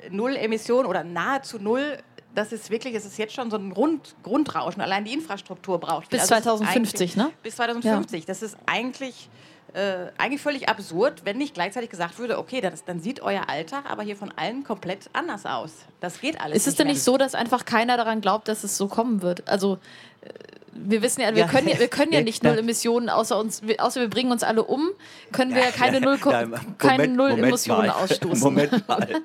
Null 0.10 0.36
Emissionen 0.36 0.88
oder 0.88 1.04
nahezu 1.04 1.60
null 1.60 1.98
das 2.36 2.52
ist 2.52 2.70
wirklich, 2.70 2.96
es 2.96 3.06
ist 3.06 3.18
jetzt 3.18 3.34
schon 3.34 3.52
so 3.52 3.58
ein 3.58 3.74
Grund, 3.74 4.16
Grundrauschen. 4.24 4.82
Allein 4.82 5.06
die 5.06 5.14
Infrastruktur 5.14 5.80
braucht. 5.80 6.10
Bis 6.10 6.22
also 6.22 6.36
2050, 6.36 7.16
ne? 7.16 7.32
Bis 7.44 7.56
2050. 7.58 8.22
Ja. 8.22 8.26
Das 8.26 8.42
ist 8.42 8.58
eigentlich, 8.66 9.30
äh, 9.74 10.08
eigentlich 10.18 10.42
völlig 10.42 10.70
absurd, 10.70 11.26
wenn 11.26 11.38
nicht 11.38 11.54
gleichzeitig 11.54 11.90
gesagt 11.90 12.20
würde, 12.20 12.38
okay, 12.38 12.62
das, 12.62 12.86
dann 12.86 13.00
sieht 13.02 13.22
euer 13.22 13.50
Alltag 13.50 13.90
aber 13.90 14.04
hier 14.04 14.16
von 14.16 14.32
allen 14.36 14.64
komplett 14.64 15.10
anders 15.14 15.46
aus. 15.46 15.72
Das 16.00 16.20
geht 16.22 16.40
alles. 16.40 16.58
Ist 16.58 16.68
es 16.68 16.76
denn 16.76 16.88
nicht 16.88 17.04
so, 17.04 17.18
dass 17.18 17.36
einfach 17.36 17.66
keiner 17.66 17.98
daran 17.98 18.22
glaubt, 18.22 18.48
dass 18.48 18.64
es 18.64 18.78
so 18.78 18.88
kommen 18.88 19.22
wird? 19.22 19.48
Also 19.48 19.80
wir 20.74 21.02
wissen 21.02 21.22
ja, 21.22 21.32
wir 21.32 21.42
ja, 21.42 21.48
können 21.48 21.68
ja, 21.68 21.80
wir 21.80 21.88
können 21.88 22.12
ja 22.12 22.22
nicht 22.22 22.44
null 22.44 22.58
Emissionen, 22.58 23.10
außer 23.10 23.38
uns, 23.38 23.62
außer 23.78 24.02
wir 24.02 24.10
bringen 24.10 24.32
uns 24.32 24.44
alle 24.44 24.64
um, 24.64 24.90
können 25.32 25.54
wir 25.54 25.62
ja 25.62 25.72
keine 25.72 26.02
null, 26.02 26.18
ja, 26.24 26.48
keine 26.78 27.08
null 27.08 27.32
Emissionen 27.32 27.88
mal. 27.88 28.04
ausstoßen. 28.04 28.40
Moment 28.40 28.88
mal. 28.88 29.08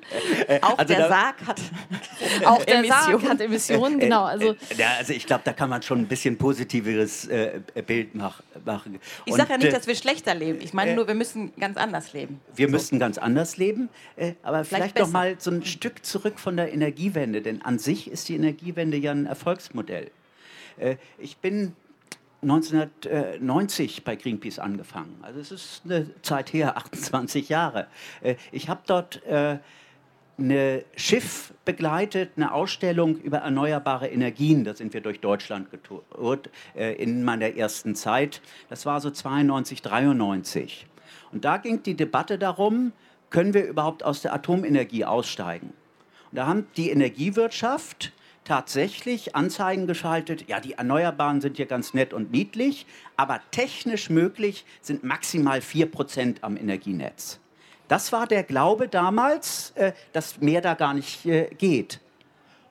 Äh, 0.47 0.59
auch 0.61 0.77
also 0.77 0.93
der 0.93 1.07
Sarg 1.09 1.35
hat 1.45 1.59
auch 2.45 2.63
der 2.63 2.79
Emissionen. 2.79 3.19
Sarg 3.19 3.29
hat 3.29 3.41
Emissionen, 3.41 3.99
genau. 3.99 4.23
Also, 4.23 4.55
ja, 4.77 4.91
also 4.97 5.13
ich 5.13 5.25
glaube, 5.25 5.41
da 5.45 5.53
kann 5.53 5.69
man 5.69 5.81
schon 5.81 5.99
ein 5.99 6.07
bisschen 6.07 6.37
positiveres 6.37 7.27
äh, 7.27 7.59
Bild 7.85 8.15
mach, 8.15 8.41
machen. 8.65 8.99
Ich 9.25 9.35
sage 9.35 9.51
ja 9.51 9.57
nicht, 9.57 9.73
dass 9.73 9.87
wir 9.87 9.95
schlechter 9.95 10.35
leben. 10.35 10.59
Ich 10.61 10.73
meine 10.73 10.91
äh, 10.91 10.95
nur, 10.95 11.07
wir 11.07 11.15
müssen 11.15 11.53
ganz 11.59 11.77
anders 11.77 12.13
leben. 12.13 12.39
Wir 12.55 12.67
so. 12.67 12.71
müssen 12.71 12.99
ganz 12.99 13.17
anders 13.17 13.57
leben, 13.57 13.89
äh, 14.15 14.33
aber 14.43 14.63
vielleicht, 14.63 14.93
vielleicht 14.93 14.99
noch 14.99 15.11
mal 15.11 15.35
so 15.37 15.51
ein 15.51 15.65
Stück 15.65 16.05
zurück 16.05 16.39
von 16.39 16.55
der 16.57 16.73
Energiewende, 16.73 17.41
denn 17.41 17.61
an 17.61 17.79
sich 17.79 18.09
ist 18.09 18.29
die 18.29 18.35
Energiewende 18.35 18.97
ja 18.97 19.11
ein 19.11 19.25
Erfolgsmodell. 19.25 20.11
Äh, 20.77 20.97
ich 21.17 21.37
bin 21.37 21.73
1990 22.41 24.03
bei 24.03 24.15
Greenpeace 24.15 24.59
angefangen. 24.59 25.17
Also 25.21 25.39
es 25.39 25.51
ist 25.51 25.81
eine 25.85 26.09
Zeit 26.21 26.53
her, 26.53 26.77
28 26.93 27.49
Jahre. 27.49 27.87
Äh, 28.21 28.35
ich 28.51 28.69
habe 28.69 28.81
dort 28.85 29.23
äh, 29.25 29.57
ein 30.39 30.83
Schiff 30.95 31.51
begleitet, 31.65 32.33
eine 32.35 32.53
Ausstellung 32.53 33.17
über 33.17 33.39
erneuerbare 33.39 34.07
Energien. 34.07 34.63
Da 34.63 34.75
sind 34.75 34.93
wir 34.93 35.01
durch 35.01 35.19
Deutschland 35.19 35.71
getourt 35.71 36.51
in 36.75 37.23
meiner 37.23 37.55
ersten 37.55 37.95
Zeit. 37.95 38.43
Das 38.69 38.85
war 38.85 39.01
so 39.01 39.09
92, 39.09 39.81
93. 39.81 40.85
Und 41.31 41.43
da 41.43 41.57
ging 41.57 41.81
die 41.81 41.95
Debatte 41.95 42.37
darum, 42.37 42.91
können 43.31 43.55
wir 43.55 43.65
überhaupt 43.65 44.03
aus 44.03 44.21
der 44.21 44.31
Atomenergie 44.31 45.05
aussteigen? 45.05 45.73
Und 46.31 46.37
da 46.37 46.45
haben 46.45 46.67
die 46.75 46.91
Energiewirtschaft 46.91 48.13
tatsächlich 48.47 49.35
Anzeigen 49.35 49.87
geschaltet, 49.87 50.47
ja, 50.47 50.61
die 50.61 50.73
Erneuerbaren 50.73 51.41
sind 51.41 51.57
hier 51.57 51.65
ganz 51.65 51.93
nett 51.93 52.13
und 52.13 52.31
niedlich, 52.31 52.85
aber 53.17 53.41
technisch 53.51 54.09
möglich 54.09 54.65
sind 54.81 55.03
maximal 55.03 55.59
4% 55.59 56.37
am 56.41 56.55
Energienetz. 56.55 57.39
Das 57.89 58.11
war 58.13 58.25
der 58.25 58.43
Glaube 58.43 58.87
damals, 58.87 59.71
äh, 59.75 59.91
dass 60.13 60.39
mehr 60.39 60.61
da 60.61 60.75
gar 60.75 60.93
nicht 60.93 61.25
äh, 61.25 61.49
geht. 61.57 61.99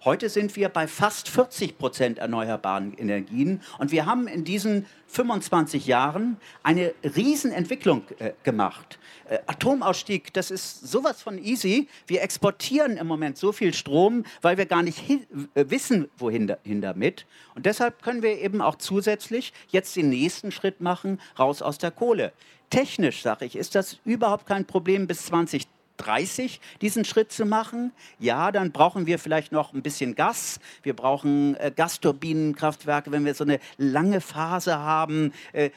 Heute 0.06 0.28
sind 0.28 0.54
wir 0.54 0.68
bei 0.68 0.86
fast 0.86 1.28
40 1.28 1.78
Prozent 1.78 2.18
erneuerbaren 2.18 2.96
Energien 2.96 3.60
und 3.80 3.90
wir 3.90 4.06
haben 4.06 4.28
in 4.28 4.44
diesen 4.44 4.86
25 5.08 5.88
Jahren 5.88 6.36
eine 6.62 6.94
Riesenentwicklung 7.02 8.04
äh, 8.20 8.30
gemacht. 8.44 9.00
Äh, 9.28 9.38
Atomausstieg, 9.48 10.32
das 10.32 10.52
ist 10.52 10.86
sowas 10.86 11.22
von 11.22 11.42
easy. 11.42 11.88
Wir 12.06 12.22
exportieren 12.22 12.98
im 12.98 13.08
Moment 13.08 13.36
so 13.36 13.50
viel 13.50 13.74
Strom, 13.74 14.22
weil 14.42 14.58
wir 14.58 14.66
gar 14.66 14.84
nicht 14.84 15.10
äh, 15.10 15.64
wissen, 15.70 16.08
wohin 16.18 16.46
da, 16.46 16.58
damit. 16.64 17.26
Und 17.56 17.66
deshalb 17.66 18.00
können 18.00 18.22
wir 18.22 18.40
eben 18.40 18.60
auch 18.60 18.76
zusätzlich 18.76 19.52
jetzt 19.70 19.96
den 19.96 20.10
nächsten 20.10 20.52
Schritt 20.52 20.80
machen, 20.80 21.20
raus 21.36 21.62
aus 21.62 21.78
der 21.78 21.90
Kohle. 21.90 22.32
Technisch, 22.70 23.22
sage 23.22 23.44
ich, 23.44 23.56
ist 23.56 23.74
das 23.74 23.98
überhaupt 24.04 24.46
kein 24.46 24.66
Problem 24.66 25.08
bis 25.08 25.26
2030. 25.26 25.75
30 26.06 26.60
diesen 26.80 27.04
Schritt 27.04 27.32
zu 27.32 27.44
machen. 27.44 27.92
Ja, 28.18 28.52
dann 28.52 28.72
brauchen 28.72 29.06
wir 29.06 29.18
vielleicht 29.18 29.52
noch 29.52 29.72
ein 29.72 29.82
bisschen 29.82 30.14
Gas. 30.14 30.60
Wir 30.82 30.94
brauchen 30.94 31.56
äh, 31.56 31.72
Gasturbinenkraftwerke, 31.74 33.10
wenn 33.12 33.24
wir 33.24 33.34
so 33.34 33.44
eine 33.44 33.58
lange 33.76 34.20
Phase 34.20 34.78
haben. 34.78 35.32
Äh, 35.52 35.70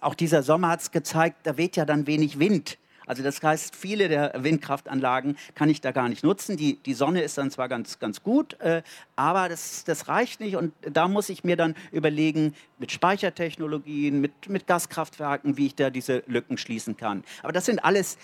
auch 0.00 0.14
dieser 0.14 0.42
Sommer 0.42 0.68
hat 0.68 0.80
es 0.80 0.90
gezeigt, 0.90 1.38
da 1.44 1.56
weht 1.56 1.76
ja 1.76 1.84
dann 1.84 2.06
wenig 2.06 2.38
Wind. 2.38 2.78
Also 3.06 3.22
das 3.22 3.42
heißt, 3.42 3.76
viele 3.76 4.08
der 4.08 4.32
Windkraftanlagen 4.36 5.36
kann 5.54 5.68
ich 5.68 5.80
da 5.80 5.92
gar 5.92 6.08
nicht 6.08 6.24
nutzen. 6.24 6.56
Die, 6.56 6.78
die 6.82 6.94
Sonne 6.94 7.22
ist 7.22 7.36
dann 7.36 7.50
zwar 7.50 7.68
ganz, 7.68 7.98
ganz 7.98 8.22
gut, 8.22 8.58
äh, 8.60 8.82
aber 9.16 9.48
das, 9.48 9.84
das 9.84 10.08
reicht 10.08 10.40
nicht. 10.40 10.56
Und 10.56 10.72
da 10.80 11.08
muss 11.08 11.28
ich 11.28 11.44
mir 11.44 11.56
dann 11.56 11.74
überlegen, 11.92 12.54
mit 12.78 12.92
Speichertechnologien, 12.92 14.20
mit, 14.20 14.48
mit 14.48 14.66
Gaskraftwerken, 14.66 15.56
wie 15.56 15.66
ich 15.66 15.74
da 15.74 15.90
diese 15.90 16.22
Lücken 16.26 16.56
schließen 16.56 16.96
kann. 16.96 17.24
Aber 17.42 17.52
das 17.52 17.66
sind 17.66 17.84
alles 17.84 18.16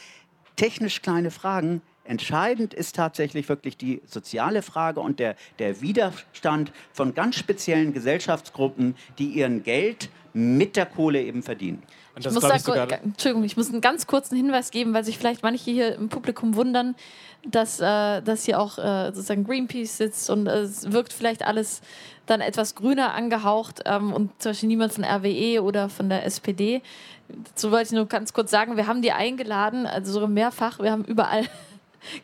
technisch 0.61 1.01
kleine 1.01 1.31
Fragen. 1.31 1.81
Entscheidend 2.11 2.75
ist 2.75 2.96
tatsächlich 2.96 3.49
wirklich 3.49 3.77
die 3.77 4.03
soziale 4.05 4.62
Frage 4.62 4.99
und 4.99 5.20
der, 5.20 5.37
der 5.61 5.81
Widerstand 5.81 6.73
von 6.92 7.14
ganz 7.14 7.37
speziellen 7.37 7.92
Gesellschaftsgruppen, 7.92 8.96
die 9.20 9.29
ihren 9.29 9.62
Geld 9.62 10.09
mit 10.33 10.75
der 10.75 10.87
Kohle 10.87 11.23
eben 11.23 11.44
verdienen. 11.44 11.85
Ich 12.18 12.29
muss, 12.29 12.42
da, 12.42 12.57
ich 12.57 12.66
Entschuldigung, 13.05 13.44
ich 13.44 13.57
muss 13.57 13.70
einen 13.70 13.81
ganz 13.81 14.09
kurzen 14.09 14.35
Hinweis 14.35 14.73
geben, 14.73 14.92
weil 14.92 15.05
sich 15.05 15.18
vielleicht 15.18 15.44
manche 15.44 15.70
hier 15.70 15.94
im 15.94 16.09
Publikum 16.09 16.57
wundern, 16.57 16.96
dass, 17.46 17.79
äh, 17.79 18.20
dass 18.20 18.44
hier 18.44 18.59
auch 18.59 18.77
äh, 18.79 19.12
sozusagen 19.12 19.44
Greenpeace 19.44 19.96
sitzt 19.96 20.31
und 20.31 20.49
äh, 20.49 20.62
es 20.62 20.90
wirkt 20.90 21.12
vielleicht 21.12 21.46
alles 21.46 21.81
dann 22.27 22.40
etwas 22.40 22.75
grüner 22.75 23.14
angehaucht 23.14 23.83
ähm, 23.85 24.12
und 24.12 24.31
zum 24.42 24.51
Beispiel 24.51 24.68
niemand 24.68 24.92
von 24.94 25.05
RWE 25.05 25.62
oder 25.62 25.88
von 25.88 26.09
der 26.09 26.27
SPD. 26.27 26.83
So 27.55 27.70
wollte 27.70 27.85
ich 27.85 27.92
nur 27.92 28.07
ganz 28.07 28.33
kurz 28.33 28.51
sagen, 28.51 28.77
wir 28.77 28.88
haben 28.88 29.01
die 29.01 29.12
eingeladen, 29.12 29.87
also 29.87 30.12
so 30.12 30.27
mehrfach, 30.27 30.81
wir 30.81 30.90
haben 30.90 31.05
überall 31.05 31.46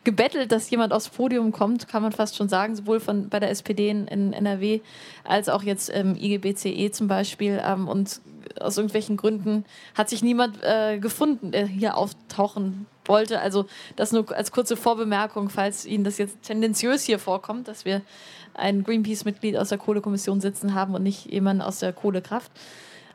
gebettelt, 0.03 0.51
dass 0.51 0.69
jemand 0.69 0.93
aufs 0.93 1.09
Podium 1.09 1.51
kommt, 1.51 1.87
kann 1.87 2.01
man 2.01 2.11
fast 2.11 2.35
schon 2.35 2.49
sagen, 2.49 2.75
sowohl 2.75 2.99
von, 2.99 3.29
bei 3.29 3.39
der 3.39 3.49
SPD 3.49 3.89
in, 3.89 4.07
in 4.07 4.33
NRW 4.33 4.81
als 5.23 5.49
auch 5.49 5.63
jetzt 5.63 5.89
im 5.89 6.15
IGBCE 6.15 6.91
zum 6.91 7.07
Beispiel. 7.07 7.61
Ähm, 7.63 7.87
und 7.87 8.21
aus 8.59 8.77
irgendwelchen 8.77 9.17
Gründen 9.17 9.65
hat 9.95 10.09
sich 10.09 10.23
niemand 10.23 10.63
äh, 10.63 10.99
gefunden, 10.99 11.51
der 11.51 11.67
hier 11.67 11.97
auftauchen 11.97 12.85
wollte. 13.05 13.39
Also 13.39 13.65
das 13.95 14.11
nur 14.11 14.35
als 14.35 14.51
kurze 14.51 14.75
Vorbemerkung, 14.75 15.49
falls 15.49 15.85
Ihnen 15.85 16.03
das 16.03 16.17
jetzt 16.17 16.43
tendenziös 16.43 17.03
hier 17.03 17.19
vorkommt, 17.19 17.67
dass 17.67 17.85
wir 17.85 18.01
ein 18.53 18.83
Greenpeace-Mitglied 18.83 19.57
aus 19.57 19.69
der 19.69 19.77
Kohlekommission 19.77 20.41
sitzen 20.41 20.73
haben 20.73 20.95
und 20.95 21.03
nicht 21.03 21.31
jemanden 21.31 21.61
aus 21.61 21.79
der 21.79 21.93
Kohlekraft. 21.93 22.51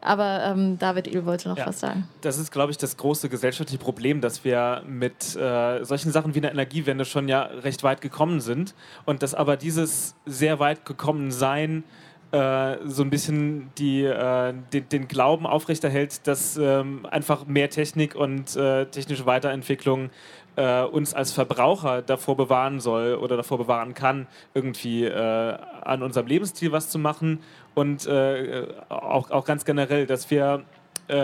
Aber 0.02 0.42
ähm, 0.44 0.78
David 0.78 1.06
Ehl 1.08 1.24
wollte 1.24 1.48
noch 1.48 1.58
ja, 1.58 1.66
was 1.66 1.80
sagen. 1.80 2.08
Das 2.20 2.38
ist, 2.38 2.50
glaube 2.50 2.70
ich, 2.72 2.78
das 2.78 2.96
große 2.96 3.28
gesellschaftliche 3.28 3.82
Problem, 3.82 4.20
dass 4.20 4.44
wir 4.44 4.82
mit 4.86 5.36
äh, 5.36 5.84
solchen 5.84 6.10
Sachen 6.10 6.34
wie 6.34 6.40
einer 6.40 6.50
Energiewende 6.50 7.04
schon 7.04 7.28
ja 7.28 7.42
recht 7.42 7.82
weit 7.82 8.00
gekommen 8.00 8.40
sind 8.40 8.74
und 9.04 9.22
dass 9.22 9.34
aber 9.34 9.56
dieses 9.56 10.14
sehr 10.26 10.58
weit 10.58 10.84
gekommen 10.84 11.30
Sein 11.30 11.84
äh, 12.32 12.78
so 12.86 13.02
ein 13.02 13.10
bisschen 13.10 13.70
die, 13.76 14.04
äh, 14.04 14.54
den, 14.72 14.88
den, 14.88 15.06
Glauben 15.06 15.46
aufrechterhält, 15.46 16.26
dass 16.26 16.56
ähm, 16.56 17.06
einfach 17.10 17.46
mehr 17.46 17.68
Technik 17.68 18.14
und 18.14 18.56
äh, 18.56 18.86
technische 18.86 19.26
Weiterentwicklung 19.26 20.08
äh, 20.56 20.82
uns 20.82 21.14
als 21.14 21.32
Verbraucher 21.32 22.02
davor 22.02 22.36
bewahren 22.36 22.80
soll 22.80 23.14
oder 23.14 23.36
davor 23.36 23.58
bewahren 23.58 23.94
kann, 23.94 24.26
irgendwie 24.54 25.04
äh, 25.04 25.56
an 25.82 26.02
unserem 26.02 26.26
Lebensstil 26.26 26.72
was 26.72 26.90
zu 26.90 26.98
machen 26.98 27.40
und 27.74 28.06
äh, 28.06 28.66
auch, 28.88 29.30
auch 29.30 29.44
ganz 29.44 29.64
generell, 29.64 30.06
dass 30.06 30.30
wir 30.30 30.64
äh, 31.08 31.14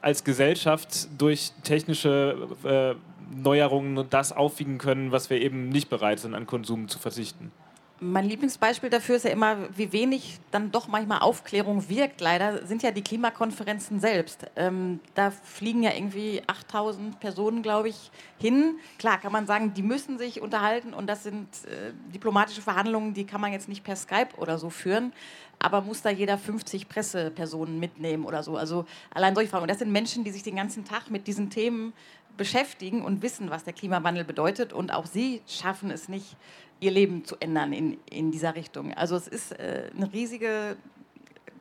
als 0.00 0.24
Gesellschaft 0.24 1.08
durch 1.18 1.52
technische 1.62 2.36
äh, 2.64 2.94
Neuerungen 3.34 4.06
das 4.10 4.32
aufwiegen 4.32 4.78
können, 4.78 5.12
was 5.12 5.30
wir 5.30 5.40
eben 5.40 5.68
nicht 5.68 5.88
bereit 5.88 6.20
sind, 6.20 6.34
an 6.34 6.46
Konsum 6.46 6.88
zu 6.88 6.98
verzichten. 6.98 7.52
Mein 8.00 8.24
Lieblingsbeispiel 8.24 8.90
dafür 8.90 9.16
ist 9.16 9.24
ja 9.24 9.30
immer, 9.30 9.56
wie 9.76 9.92
wenig 9.92 10.40
dann 10.50 10.72
doch 10.72 10.88
manchmal 10.88 11.20
Aufklärung 11.20 11.88
wirkt. 11.88 12.20
Leider 12.20 12.66
sind 12.66 12.82
ja 12.82 12.90
die 12.90 13.02
Klimakonferenzen 13.02 14.00
selbst. 14.00 14.46
Ähm, 14.56 14.98
da 15.14 15.30
fliegen 15.30 15.84
ja 15.84 15.92
irgendwie 15.94 16.42
8000 16.46 17.20
Personen, 17.20 17.62
glaube 17.62 17.90
ich, 17.90 18.10
hin. 18.38 18.76
Klar, 18.98 19.18
kann 19.18 19.30
man 19.30 19.46
sagen, 19.46 19.74
die 19.74 19.82
müssen 19.82 20.18
sich 20.18 20.42
unterhalten 20.42 20.92
und 20.92 21.06
das 21.06 21.22
sind 21.22 21.48
äh, 21.66 21.92
diplomatische 22.12 22.62
Verhandlungen, 22.62 23.14
die 23.14 23.26
kann 23.26 23.40
man 23.40 23.52
jetzt 23.52 23.68
nicht 23.68 23.84
per 23.84 23.96
Skype 23.96 24.30
oder 24.38 24.58
so 24.58 24.70
führen. 24.70 25.12
Aber 25.60 25.80
muss 25.80 26.02
da 26.02 26.10
jeder 26.10 26.36
50 26.36 26.88
Pressepersonen 26.88 27.78
mitnehmen 27.78 28.24
oder 28.24 28.42
so? 28.42 28.56
Also 28.56 28.86
allein 29.14 29.36
solche 29.36 29.50
Fragen. 29.50 29.62
Und 29.62 29.70
das 29.70 29.78
sind 29.78 29.92
Menschen, 29.92 30.24
die 30.24 30.32
sich 30.32 30.42
den 30.42 30.56
ganzen 30.56 30.84
Tag 30.84 31.10
mit 31.10 31.28
diesen 31.28 31.48
Themen 31.48 31.92
beschäftigen 32.36 33.02
und 33.02 33.22
wissen, 33.22 33.50
was 33.50 33.64
der 33.64 33.72
Klimawandel 33.72 34.24
bedeutet. 34.24 34.72
Und 34.72 34.92
auch 34.92 35.06
sie 35.06 35.42
schaffen 35.46 35.90
es 35.90 36.08
nicht, 36.08 36.36
ihr 36.80 36.90
Leben 36.90 37.24
zu 37.24 37.36
ändern 37.40 37.72
in, 37.72 37.98
in 38.10 38.30
dieser 38.30 38.54
Richtung. 38.54 38.92
Also 38.94 39.16
es 39.16 39.28
ist 39.28 39.52
äh, 39.52 39.90
eine 39.96 40.12
riesige, 40.12 40.76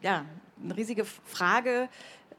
ja, 0.02 0.26
eine 0.62 0.76
riesige 0.76 1.06
Frage, 1.06 1.90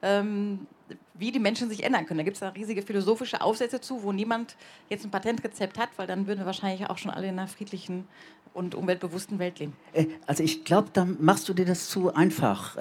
ähm, 0.02 0.66
wie 1.14 1.32
die 1.32 1.38
Menschen 1.38 1.68
sich 1.68 1.84
ändern 1.84 2.06
können. 2.06 2.18
Da 2.18 2.24
gibt 2.24 2.36
es 2.36 2.40
da 2.40 2.48
riesige 2.48 2.82
philosophische 2.82 3.40
Aufsätze 3.40 3.80
zu, 3.80 4.02
wo 4.02 4.12
niemand 4.12 4.56
jetzt 4.90 5.04
ein 5.04 5.10
Patentrezept 5.10 5.78
hat, 5.78 5.90
weil 5.96 6.06
dann 6.06 6.26
würden 6.26 6.40
wir 6.40 6.46
wahrscheinlich 6.46 6.88
auch 6.90 6.98
schon 6.98 7.10
alle 7.10 7.28
in 7.28 7.38
einer 7.38 7.48
friedlichen 7.48 8.06
und 8.52 8.74
umweltbewussten 8.74 9.38
Welt 9.38 9.58
leben. 9.58 9.74
Äh, 9.92 10.06
also 10.26 10.42
ich 10.42 10.64
glaube, 10.64 10.90
da 10.92 11.04
machst 11.04 11.48
du 11.48 11.54
dir 11.54 11.64
das 11.64 11.88
zu 11.88 12.14
einfach. 12.14 12.76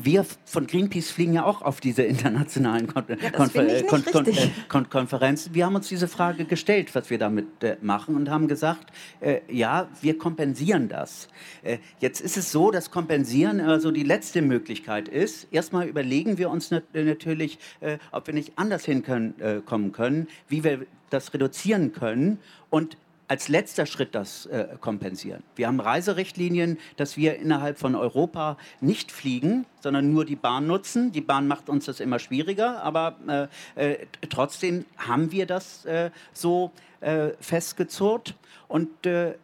Äh, 0.00 0.04
wir 0.04 0.26
von 0.44 0.66
Greenpeace 0.66 1.10
fliegen 1.10 1.34
ja 1.34 1.44
auch 1.44 1.62
auf 1.62 1.80
diese 1.80 2.02
internationalen 2.02 2.86
Kon 2.86 3.04
ja, 3.08 3.30
Konfer 3.30 3.82
Kon 3.84 4.04
Kon 4.04 4.26
Kon 4.68 4.90
Konferenzen. 4.90 5.54
Wir 5.54 5.66
haben 5.66 5.74
uns 5.74 5.88
diese 5.88 6.08
Frage 6.08 6.44
gestellt, 6.44 6.94
was 6.94 7.10
wir 7.10 7.18
damit 7.18 7.62
äh, 7.62 7.76
machen 7.80 8.16
und 8.16 8.28
haben 8.30 8.48
gesagt, 8.48 8.92
äh, 9.20 9.40
ja, 9.48 9.88
wir 10.00 10.18
kompensieren 10.18 10.88
das. 10.88 11.28
Äh, 11.62 11.78
jetzt 12.00 12.20
ist 12.20 12.36
es 12.36 12.52
so, 12.52 12.70
dass 12.70 12.90
Kompensieren 12.90 13.60
also 13.60 13.90
die 13.90 14.02
letzte 14.02 14.42
Möglichkeit 14.42 15.08
ist. 15.08 15.48
Erstmal 15.52 15.86
überlegen 15.86 16.38
wir 16.38 16.50
uns 16.50 16.70
nat 16.70 16.84
natürlich, 16.94 17.58
äh, 17.80 17.98
ob 18.12 18.26
wir 18.26 18.34
nicht 18.34 18.52
anders 18.56 18.84
hinkommen 18.84 19.34
äh, 19.40 19.60
können, 19.92 20.28
wie 20.48 20.64
wir 20.64 20.86
das 21.10 21.34
reduzieren 21.34 21.92
können. 21.92 22.38
Und 22.70 22.96
als 23.30 23.46
letzter 23.46 23.86
Schritt 23.86 24.16
das 24.16 24.46
äh, 24.46 24.66
kompensieren. 24.80 25.44
Wir 25.54 25.68
haben 25.68 25.78
Reiserichtlinien, 25.78 26.78
dass 26.96 27.16
wir 27.16 27.36
innerhalb 27.36 27.78
von 27.78 27.94
Europa 27.94 28.56
nicht 28.80 29.12
fliegen, 29.12 29.66
sondern 29.78 30.12
nur 30.12 30.24
die 30.24 30.34
Bahn 30.34 30.66
nutzen. 30.66 31.12
Die 31.12 31.20
Bahn 31.20 31.46
macht 31.46 31.68
uns 31.68 31.84
das 31.84 32.00
immer 32.00 32.18
schwieriger, 32.18 32.82
aber 32.82 33.48
äh, 33.76 33.92
äh, 33.92 34.06
trotzdem 34.28 34.84
haben 34.96 35.30
wir 35.30 35.46
das 35.46 35.84
äh, 35.84 36.10
so 36.32 36.72
äh, 37.00 37.28
festgezurrt. 37.38 38.34
Und 38.66 39.06
äh, 39.06 39.34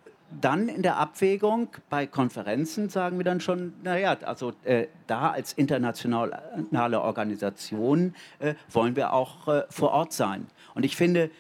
dann 0.40 0.68
in 0.68 0.82
der 0.82 0.96
Abwägung 0.96 1.68
bei 1.88 2.08
Konferenzen 2.08 2.88
sagen 2.88 3.18
wir 3.18 3.24
dann 3.24 3.40
schon, 3.40 3.72
naja, 3.84 4.16
also 4.24 4.52
äh, 4.64 4.88
da 5.06 5.30
als 5.30 5.52
internationale 5.52 7.00
Organisation 7.00 8.16
äh, 8.40 8.54
wollen 8.68 8.96
wir 8.96 9.12
auch 9.12 9.46
äh, 9.46 9.62
vor 9.70 9.92
Ort 9.92 10.12
sein. 10.12 10.48
Und 10.74 10.84
ich 10.84 10.96
finde, 10.96 11.30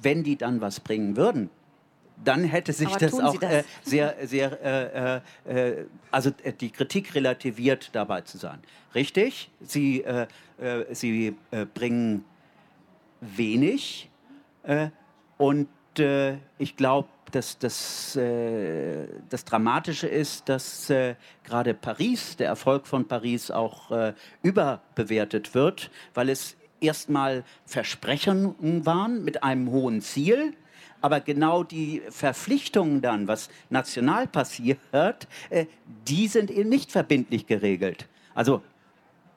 wenn 0.00 0.22
die 0.22 0.36
dann 0.36 0.60
was 0.60 0.78
bringen 0.78 1.16
würden, 1.16 1.50
dann 2.24 2.44
hätte 2.44 2.72
sich 2.72 2.88
das 2.96 3.14
auch 3.14 3.36
das? 3.38 3.50
Äh, 3.52 3.64
sehr, 3.82 4.16
sehr, 4.22 4.62
äh, 4.62 5.20
äh, 5.46 5.80
äh 5.80 5.84
also 6.10 6.30
äh, 6.42 6.52
die 6.52 6.70
Kritik 6.70 7.14
relativiert 7.14 7.90
dabei 7.92 8.22
zu 8.22 8.38
sein. 8.38 8.58
Richtig, 8.94 9.50
sie, 9.60 10.02
äh, 10.02 10.26
sie 10.92 11.36
bringen 11.74 12.24
wenig 13.20 14.08
und 15.38 15.68
ich 16.58 16.76
glaube, 16.76 17.08
dass 17.30 17.58
das, 17.58 18.12
das 18.14 19.44
Dramatische 19.44 20.06
ist, 20.06 20.48
dass 20.48 20.92
gerade 21.44 21.74
Paris, 21.74 22.36
der 22.36 22.48
Erfolg 22.48 22.86
von 22.86 23.08
Paris 23.08 23.50
auch 23.50 23.90
überbewertet 24.42 25.54
wird, 25.54 25.90
weil 26.14 26.28
es 26.28 26.56
erstmal 26.80 27.44
Versprechungen 27.64 28.86
waren 28.86 29.24
mit 29.24 29.42
einem 29.42 29.70
hohen 29.70 30.00
Ziel 30.00 30.54
Aber 31.00 31.20
genau 31.20 31.62
die 31.62 32.02
Verpflichtungen 32.10 33.00
dann, 33.00 33.28
was 33.28 33.48
national 33.70 34.26
passiert, 34.26 34.78
äh, 35.50 35.66
die 36.06 36.28
sind 36.28 36.50
eben 36.50 36.68
nicht 36.68 36.92
verbindlich 36.92 37.46
geregelt. 37.46 38.06
Also, 38.34 38.62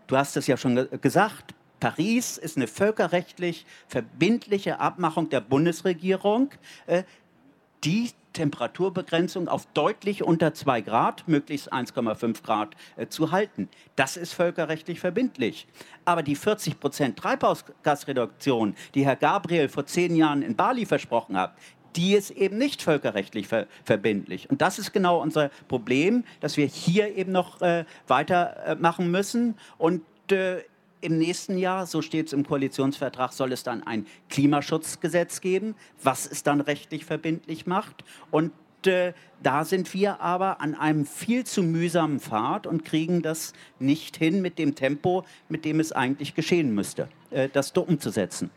du 0.07 0.17
hast 0.17 0.35
es 0.37 0.47
ja 0.47 0.57
schon 0.57 0.87
gesagt, 1.01 1.53
Paris 1.79 2.37
ist 2.37 2.55
eine 2.55 2.67
völkerrechtlich 2.67 3.65
verbindliche 3.87 4.79
Abmachung 4.79 5.29
der 5.29 5.41
Bundesregierung, 5.41 6.51
äh, 6.85 7.03
die 7.83 8.11
Temperaturbegrenzung 8.33 9.47
auf 9.47 9.67
deutlich 9.73 10.23
unter 10.23 10.53
2 10.53 10.81
Grad, 10.81 11.27
möglichst 11.27 11.71
1,5 11.71 12.43
Grad 12.43 12.75
äh, 12.95 13.07
zu 13.07 13.31
halten. 13.31 13.69
Das 13.95 14.17
ist 14.17 14.33
völkerrechtlich 14.33 14.99
verbindlich. 14.99 15.67
Aber 16.05 16.23
die 16.23 16.35
40 16.35 16.79
Prozent 16.79 17.17
Treibhausgasreduktion, 17.17 18.75
die 18.95 19.05
Herr 19.05 19.15
Gabriel 19.15 19.69
vor 19.69 19.85
zehn 19.85 20.15
Jahren 20.15 20.41
in 20.41 20.55
Bali 20.55 20.85
versprochen 20.85 21.37
hat, 21.37 21.55
die 21.95 22.15
ist 22.15 22.31
eben 22.31 22.57
nicht 22.57 22.81
völkerrechtlich 22.81 23.47
ver 23.47 23.67
verbindlich. 23.83 24.49
Und 24.49 24.61
das 24.61 24.79
ist 24.79 24.93
genau 24.93 25.21
unser 25.21 25.49
Problem, 25.67 26.23
dass 26.39 26.57
wir 26.57 26.65
hier 26.65 27.15
eben 27.15 27.31
noch 27.31 27.61
äh, 27.61 27.85
weitermachen 28.07 29.05
äh, 29.05 29.09
müssen. 29.09 29.55
Und 29.77 30.01
äh, 30.31 30.63
im 31.03 31.17
nächsten 31.17 31.57
Jahr, 31.57 31.85
so 31.85 32.01
steht 32.01 32.27
es 32.27 32.33
im 32.33 32.45
Koalitionsvertrag, 32.45 33.33
soll 33.33 33.51
es 33.51 33.63
dann 33.63 33.83
ein 33.83 34.07
Klimaschutzgesetz 34.29 35.41
geben, 35.41 35.75
was 36.01 36.25
es 36.25 36.43
dann 36.43 36.61
rechtlich 36.61 37.05
verbindlich 37.05 37.67
macht. 37.67 38.03
Und 38.31 38.51
äh, 38.87 39.13
da 39.41 39.65
sind 39.65 39.93
wir 39.93 40.21
aber 40.21 40.61
an 40.61 40.75
einem 40.75 41.05
viel 41.05 41.45
zu 41.45 41.63
mühsamen 41.63 42.19
Pfad 42.19 42.67
und 42.67 42.85
kriegen 42.85 43.21
das 43.21 43.53
nicht 43.79 44.17
hin 44.17 44.41
mit 44.41 44.57
dem 44.57 44.75
Tempo, 44.75 45.25
mit 45.49 45.65
dem 45.65 45.79
es 45.79 45.91
eigentlich 45.91 46.35
geschehen 46.35 46.73
müsste, 46.73 47.09
äh, 47.31 47.49
das 47.51 47.71
umzusetzen. 47.71 48.49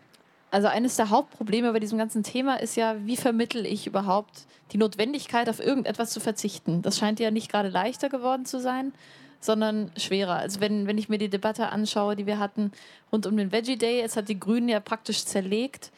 Also 0.52 0.68
eines 0.68 0.96
der 0.96 1.10
Hauptprobleme 1.10 1.72
bei 1.72 1.80
diesem 1.80 1.98
ganzen 1.98 2.22
Thema 2.22 2.60
ist 2.60 2.76
ja, 2.76 2.96
wie 3.04 3.16
vermittel 3.16 3.66
ich 3.66 3.86
überhaupt 3.86 4.46
die 4.72 4.78
Notwendigkeit, 4.78 5.48
auf 5.48 5.60
irgendetwas 5.60 6.10
zu 6.10 6.20
verzichten. 6.20 6.82
Das 6.82 6.98
scheint 6.98 7.18
ja 7.18 7.30
nicht 7.32 7.50
gerade 7.50 7.68
leichter 7.68 8.08
geworden 8.08 8.46
zu 8.46 8.60
sein 8.60 8.92
sondern 9.40 9.90
schwerer. 9.96 10.36
Also 10.36 10.60
wenn, 10.60 10.86
wenn 10.86 10.98
ich 10.98 11.08
mir 11.08 11.18
die 11.18 11.28
Debatte 11.28 11.70
anschaue, 11.70 12.14
die 12.16 12.26
wir 12.26 12.38
hatten 12.38 12.70
rund 13.12 13.26
um 13.26 13.36
den 13.36 13.52
Veggie 13.52 13.76
Day, 13.76 14.00
es 14.00 14.16
hat 14.16 14.28
die 14.28 14.40
Grünen 14.40 14.68
ja 14.68 14.80
praktisch 14.80 15.24
zerlegt. 15.24 15.92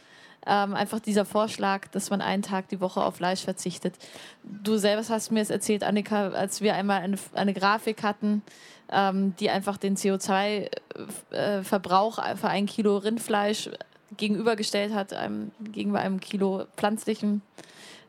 Ähm, 0.47 0.75
einfach 0.75 1.01
dieser 1.01 1.25
Vorschlag, 1.25 1.89
dass 1.89 2.11
man 2.11 2.21
einen 2.21 2.43
Tag 2.43 2.69
die 2.69 2.81
Woche 2.81 3.03
auf 3.03 3.17
Fleisch 3.17 3.43
verzichtet. 3.43 3.95
Du 4.45 4.77
selbst 4.77 5.11
hast 5.11 5.33
mir 5.33 5.43
es 5.43 5.51
erzählt, 5.51 5.83
Annika, 5.83 6.29
als 6.29 6.61
wir 6.61 6.75
einmal 6.75 7.03
eine, 7.03 7.17
eine 7.35 7.55
Grafik 7.55 8.03
hatten, 8.03 8.43
ähm, 8.91 9.35
die 9.41 9.51
einfach 9.51 9.77
den 9.77 9.97
CO2-Verbrauch 9.97 12.19
äh, 12.19 12.37
für 12.37 12.49
ein 12.49 12.67
Kilo 12.67 12.99
Rindfleisch 12.99 13.71
gegenübergestellt 14.17 14.95
hat, 14.95 15.13
einem, 15.13 15.51
gegenüber 15.73 15.99
einem 16.01 16.21
Kilo 16.21 16.65
pflanzlichen 16.77 17.43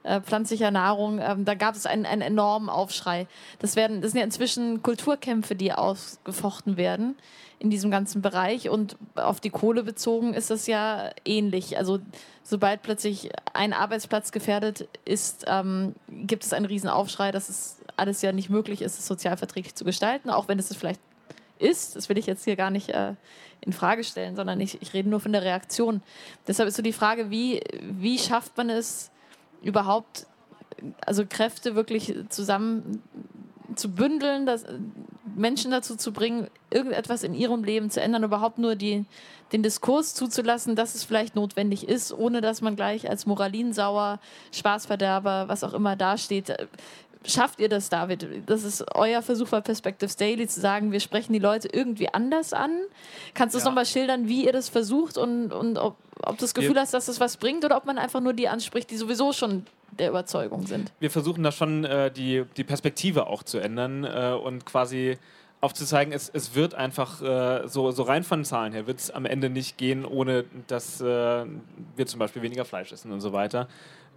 äh, 0.03 0.21
pflanzlicher 0.21 0.71
Nahrung. 0.71 1.19
Ähm, 1.19 1.45
da 1.45 1.55
gab 1.55 1.75
es 1.75 1.85
einen, 1.85 2.05
einen 2.05 2.21
enormen 2.21 2.69
Aufschrei. 2.69 3.27
Das, 3.59 3.75
werden, 3.75 4.01
das 4.01 4.11
sind 4.11 4.19
ja 4.19 4.25
inzwischen 4.25 4.81
Kulturkämpfe, 4.81 5.55
die 5.55 5.73
ausgefochten 5.73 6.77
werden 6.77 7.15
in 7.59 7.69
diesem 7.69 7.91
ganzen 7.91 8.21
Bereich. 8.21 8.69
Und 8.69 8.97
auf 9.15 9.39
die 9.39 9.49
Kohle 9.49 9.83
bezogen 9.83 10.33
ist 10.33 10.49
das 10.49 10.67
ja 10.67 11.11
ähnlich. 11.25 11.77
Also 11.77 11.99
sobald 12.43 12.81
plötzlich 12.81 13.29
ein 13.53 13.73
Arbeitsplatz 13.73 14.31
gefährdet 14.31 14.87
ist, 15.05 15.45
ähm, 15.47 15.95
gibt 16.07 16.43
es 16.45 16.53
einen 16.53 16.65
riesen 16.65 16.89
Aufschrei, 16.89 17.31
dass 17.31 17.49
es 17.49 17.77
alles 17.97 18.21
ja 18.21 18.31
nicht 18.31 18.49
möglich 18.49 18.81
ist, 18.81 18.97
es 18.97 19.05
sozialverträglich 19.05 19.75
zu 19.75 19.83
gestalten, 19.83 20.29
auch 20.29 20.47
wenn 20.47 20.57
es 20.57 20.71
es 20.71 20.77
vielleicht 20.77 21.01
ist. 21.59 21.95
Das 21.95 22.07
will 22.07 22.17
ich 22.17 22.25
jetzt 22.25 22.45
hier 22.45 22.55
gar 22.55 22.71
nicht 22.71 22.89
äh, 22.89 23.13
in 23.61 23.73
Frage 23.73 24.03
stellen, 24.03 24.35
sondern 24.35 24.59
ich, 24.61 24.81
ich 24.81 24.93
rede 24.93 25.09
nur 25.09 25.19
von 25.19 25.33
der 25.33 25.43
Reaktion. 25.43 26.01
Deshalb 26.47 26.69
ist 26.69 26.77
so 26.77 26.81
die 26.81 26.93
Frage, 26.93 27.29
wie, 27.29 27.61
wie 27.81 28.17
schafft 28.17 28.55
man 28.57 28.69
es, 28.69 29.11
überhaupt 29.61 30.27
also 31.05 31.25
Kräfte 31.27 31.75
wirklich 31.75 32.13
zusammen 32.29 33.03
zu 33.75 33.91
bündeln, 33.91 34.45
das, 34.45 34.65
Menschen 35.35 35.71
dazu 35.71 35.95
zu 35.95 36.11
bringen, 36.11 36.47
irgendetwas 36.69 37.23
in 37.23 37.33
ihrem 37.33 37.63
Leben 37.63 37.89
zu 37.89 38.01
ändern, 38.01 38.23
überhaupt 38.23 38.57
nur 38.57 38.75
die, 38.75 39.05
den 39.51 39.63
Diskurs 39.63 40.13
zuzulassen, 40.13 40.75
dass 40.75 40.95
es 40.95 41.03
vielleicht 41.03 41.35
notwendig 41.35 41.87
ist, 41.87 42.11
ohne 42.13 42.41
dass 42.41 42.61
man 42.61 42.75
gleich 42.75 43.09
als 43.09 43.25
Moralinsauer, 43.25 44.19
Spaßverderber, 44.51 45.47
was 45.47 45.63
auch 45.63 45.73
immer 45.73 45.95
dasteht. 45.95 46.55
Schafft 47.25 47.59
ihr 47.59 47.67
das, 47.67 47.89
David? 47.89 48.27
Das 48.45 48.63
ist 48.63 48.85
euer 48.95 49.21
Versuch 49.21 49.49
bei 49.49 49.59
Perspectives 49.59 50.15
Daily 50.15 50.47
zu 50.47 50.61
sagen, 50.61 50.93
wir 50.93 51.01
sprechen 51.01 51.33
die 51.33 51.39
Leute 51.39 51.67
irgendwie 51.71 52.07
anders 52.13 52.53
an. 52.53 52.71
Kannst 53.33 53.55
du 53.55 53.59
ja. 53.59 53.65
nochmal 53.65 53.85
schildern, 53.85 54.29
wie 54.29 54.45
ihr 54.45 54.53
das 54.53 54.69
versucht 54.69 55.17
und, 55.17 55.51
und 55.51 55.77
ob, 55.77 55.97
ob 56.21 56.37
du 56.37 56.41
das 56.41 56.53
Gefühl 56.53 56.75
wir 56.75 56.81
hast, 56.81 56.93
dass 56.93 57.07
das 57.07 57.19
was 57.19 57.35
bringt 57.35 57.65
oder 57.65 57.75
ob 57.75 57.85
man 57.85 57.97
einfach 57.97 58.21
nur 58.21 58.31
die 58.33 58.47
anspricht, 58.47 58.89
die 58.89 58.95
sowieso 58.95 59.33
schon 59.33 59.65
der 59.91 60.09
Überzeugung 60.09 60.65
sind? 60.65 60.93
Wir 60.99 61.11
versuchen 61.11 61.43
da 61.43 61.51
schon 61.51 61.83
äh, 61.83 62.09
die, 62.09 62.45
die 62.55 62.63
Perspektive 62.63 63.27
auch 63.27 63.43
zu 63.43 63.59
ändern 63.59 64.05
äh, 64.05 64.37
und 64.41 64.65
quasi 64.65 65.17
aufzuzeigen, 65.61 66.13
es, 66.13 66.29
es 66.29 66.55
wird 66.55 66.73
einfach 66.73 67.21
äh, 67.21 67.67
so, 67.67 67.91
so 67.91 68.03
rein 68.03 68.23
von 68.23 68.45
Zahlen 68.45 68.71
her, 68.71 68.87
wird 68.87 68.99
es 68.99 69.11
am 69.11 69.25
Ende 69.25 69.49
nicht 69.49 69.77
gehen, 69.77 70.05
ohne 70.05 70.45
dass 70.67 71.01
äh, 71.01 71.05
wir 71.05 72.05
zum 72.05 72.19
Beispiel 72.19 72.41
weniger 72.41 72.63
Fleisch 72.63 72.93
essen 72.93 73.11
und 73.11 73.19
so 73.19 73.33
weiter 73.33 73.67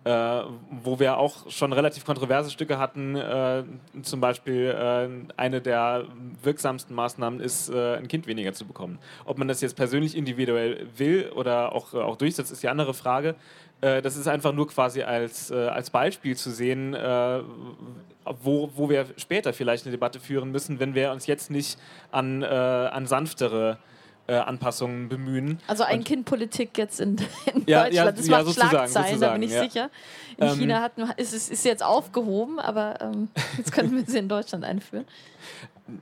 äh, 0.05 0.42
wo 0.82 0.98
wir 0.98 1.16
auch 1.16 1.48
schon 1.50 1.72
relativ 1.72 2.05
kontroverse 2.05 2.50
Stücke 2.50 2.78
hatten. 2.78 3.14
Äh, 3.14 3.62
zum 4.03 4.20
Beispiel 4.20 4.66
äh, 4.66 5.09
eine 5.36 5.61
der 5.61 6.07
wirksamsten 6.42 6.96
Maßnahmen 6.96 7.40
ist, 7.40 7.68
äh, 7.68 7.96
ein 7.96 8.09
Kind 8.09 8.26
weniger 8.26 8.53
zu 8.53 8.64
bekommen. 8.64 8.98
Ob 9.24 9.38
man 9.38 9.46
das 9.46 9.61
jetzt 9.61 9.76
persönlich 9.76 10.16
individuell 10.16 10.88
will 10.96 11.30
oder 11.36 11.72
auch, 11.72 11.94
äh, 11.94 11.98
auch 11.98 12.16
durchsetzt, 12.16 12.50
ist 12.50 12.62
die 12.62 12.68
andere 12.68 12.94
Frage. 12.94 13.36
Äh, 13.80 14.03
das 14.03 14.16
ist 14.16 14.26
einfach 14.26 14.53
nur 14.53 14.66
quasi 14.68 15.03
als, 15.03 15.53
als 15.53 15.90
Beispiel 15.90 16.36
zu 16.36 16.50
sehen, 16.50 16.94
wo, 16.94 18.70
wo 18.74 18.88
wir 18.88 19.07
später 19.16 19.53
vielleicht 19.53 19.84
eine 19.84 19.92
Debatte 19.92 20.20
führen 20.20 20.50
müssen, 20.50 20.80
wenn 20.80 20.94
wir 20.94 21.12
uns 21.12 21.26
jetzt 21.26 21.50
nicht 21.50 21.78
an, 22.11 22.42
an 22.42 23.07
sanftere 23.07 23.72
äh, 23.72 23.91
Anpassungen 24.28 25.08
bemühen. 25.08 25.58
Also 25.66 25.84
ein 25.84 26.04
Kind 26.04 26.24
Politik 26.24 26.78
jetzt 26.78 27.00
in, 27.00 27.16
in 27.52 27.64
ja, 27.66 27.84
Deutschland, 27.84 27.94
ja, 27.94 28.12
das 28.12 28.26
ja, 28.26 28.42
macht 28.42 28.54
Schlagzeilen, 28.54 29.20
da 29.20 29.32
bin 29.32 29.42
ich 29.42 29.52
sicher. 29.52 29.90
In 30.36 30.46
ähm, 30.46 30.58
China 30.58 30.80
hat, 30.80 30.92
ist 31.16 31.34
es 31.34 31.50
ist 31.50 31.64
jetzt 31.64 31.82
aufgehoben, 31.82 32.58
aber 32.58 33.00
ähm, 33.00 33.28
jetzt 33.58 33.72
können 33.72 33.94
wir 33.94 34.04
sie 34.06 34.18
in 34.18 34.28
Deutschland 34.28 34.64
einführen. 34.64 35.06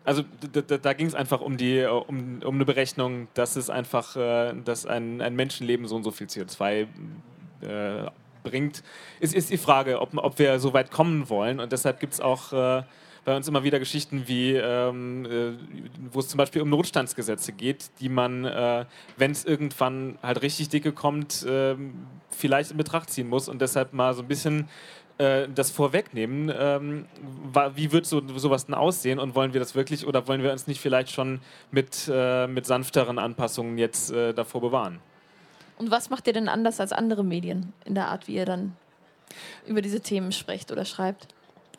Also 0.05 0.23
da, 0.53 0.61
da 0.61 0.93
ging 0.93 1.07
es 1.07 1.15
einfach 1.15 1.41
um 1.41 1.57
die 1.57 1.85
um, 1.85 2.41
um 2.45 2.55
eine 2.55 2.65
Berechnung, 2.65 3.29
dass 3.35 3.57
es 3.57 3.71
einfach, 3.71 4.15
äh, 4.17 4.55
dass 4.65 4.87
ein, 4.87 5.21
ein 5.21 5.35
Menschenleben 5.35 5.89
so 5.89 5.97
und 5.97 6.05
so 6.05 6.11
viel 6.11 6.27
CO2 6.27 6.87
äh, 7.63 8.07
bringt. 8.43 8.83
Ist, 9.21 9.35
ist 9.35 9.51
die 9.51 9.59
Frage, 9.59 10.01
ob, 10.01 10.17
ob 10.17 10.39
wir 10.39 10.59
so 10.61 10.73
weit 10.73 10.91
kommen 10.91 11.29
wollen 11.29 11.61
und 11.61 11.73
deshalb 11.73 12.01
gibt 12.01 12.13
es 12.13 12.21
auch 12.21 12.53
äh, 12.53 12.83
bei 13.25 13.37
uns 13.37 13.47
immer 13.49 13.65
wieder 13.65 13.79
Geschichten 13.79 14.27
wie, 14.27 14.55
ähm, 14.55 15.27
äh, 15.27 15.53
wo 16.13 16.21
es 16.21 16.29
zum 16.29 16.39
Beispiel 16.39 16.63
um 16.63 16.69
Notstandsgesetze 16.71 17.53
geht, 17.53 17.91
die 18.01 18.09
man, 18.09 18.45
äh, 18.45 18.87
wenn 19.17 19.31
es 19.31 19.45
irgendwann 19.45 20.19
halt 20.23 20.43
richtig 20.43 20.69
dicke 20.69 20.93
kommt, 20.93 21.43
äh, 21.45 21.77
vielleicht 22.31 22.71
in 22.71 22.77
Betracht 22.77 23.11
ziehen 23.11 23.29
muss 23.29 23.49
und 23.49 23.61
deshalb 23.61 23.93
mal 23.93 24.15
so 24.15 24.23
ein 24.23 24.29
bisschen 24.29 24.69
äh, 25.19 25.49
das 25.55 25.71
vorwegnehmen. 25.71 26.53
Ähm, 26.57 27.07
wie 27.75 27.93
wird 27.93 28.07
so, 28.07 28.23
sowas 28.37 28.67
denn 28.67 28.75
aussehen 28.75 29.19
und 29.19 29.35
wollen 29.35 29.53
wir 29.53 29.61
das 29.61 29.75
wirklich 29.75 30.07
oder 30.07 30.27
wollen 30.27 30.43
wir 30.43 30.53
uns 30.53 30.67
nicht 30.67 30.81
vielleicht 30.81 31.11
schon 31.11 31.41
mit, 31.71 32.11
äh, 32.13 32.47
mit 32.47 32.67
sanfteren 32.67 33.19
Anpassungen 33.19 33.77
jetzt 33.79 34.11
davor 34.11 34.61
bewahren? 34.61 35.01
Und 35.79 35.91
was 35.91 36.11
macht 36.11 36.27
ihr 36.27 36.35
denn 36.35 36.49
anders 36.49 36.79
als 36.79 36.93
andere 36.93 37.25
Medien 37.25 37.73
in 37.87 37.95
der 37.95 38.09
Art, 38.09 38.29
wie 38.29 38.35
ihr 38.35 38.45
dann 38.45 38.77
über 39.67 39.81
diese 39.81 40.01
Themen 40.01 40.31
sprecht 40.33 40.71
oder 40.73 40.85
schreibt? 40.85 41.35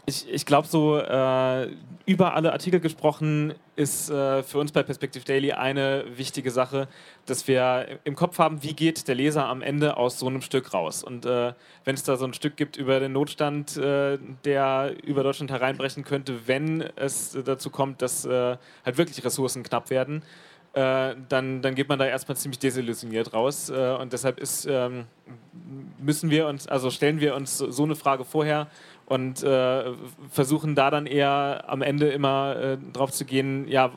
Ich, 0.06 0.28
ich 0.28 0.46
glaube, 0.46 0.68
so 0.68 0.98
äh, 0.98 1.70
über 2.06 2.34
alle 2.34 2.52
Artikel 2.52 2.80
gesprochen 2.80 3.54
ist 3.76 4.10
äh, 4.10 4.42
für 4.44 4.58
uns 4.58 4.72
bei 4.72 4.84
Perspective 4.84 5.24
Daily 5.24 5.52
eine 5.54 6.06
wichtige 6.16 6.50
Sache, 6.50 6.88
dass 7.26 7.48
wir 7.48 8.00
im 8.04 8.16
Kopf 8.16 8.40
haben, 8.40 8.64
wie 8.64 8.74
geht 8.74 9.08
der 9.08 9.16
Leser 9.16 9.46
am 9.46 9.62
Ende 9.62 9.98
aus 9.98 10.20
so 10.20 10.28
einem 10.28 10.42
Stück 10.42 10.74
raus. 10.74 11.04
Und 11.04 11.26
äh, 11.26 11.54
wenn 11.86 11.96
es 11.96 12.04
da 12.04 12.18
so 12.18 12.26
ein 12.26 12.34
Stück 12.34 12.58
gibt 12.58 12.78
über 12.78 13.00
den 13.00 13.14
Notstand, 13.14 13.78
äh, 13.78 14.18
der 14.44 14.96
über 15.04 15.24
Deutschland 15.24 15.52
hereinbrechen 15.52 16.04
könnte, 16.04 16.48
wenn 16.48 16.82
es 16.96 17.38
dazu 17.46 17.70
kommt, 17.70 18.02
dass 18.02 18.26
äh, 18.26 18.58
halt 18.86 18.98
wirklich 18.98 19.24
Ressourcen 19.24 19.62
knapp 19.62 19.92
werden, 19.92 20.24
äh, 20.74 21.16
dann, 21.30 21.62
dann 21.62 21.76
geht 21.76 21.90
man 21.90 22.00
da 22.00 22.06
erstmal 22.06 22.38
ziemlich 22.38 22.60
desillusioniert 22.60 23.34
raus. 23.34 23.70
und 23.70 24.14
deshalb 24.14 24.40
ist, 24.40 24.66
ähm, 24.66 25.06
müssen 26.00 26.30
wir 26.30 26.48
uns, 26.48 26.68
also 26.68 26.90
stellen 26.90 27.20
wir 27.20 27.36
uns 27.36 27.58
so 27.58 27.84
eine 27.84 27.96
Frage 27.96 28.26
vorher 28.26 28.68
und 29.12 29.44
äh, 29.44 29.92
versuchen 30.30 30.74
da 30.74 30.90
dann 30.90 31.06
eher 31.06 31.66
am 31.68 31.82
Ende 31.82 32.10
immer 32.10 32.56
äh, 32.56 32.78
drauf 32.94 33.12
zu 33.12 33.26
gehen, 33.26 33.68
ja, 33.68 33.92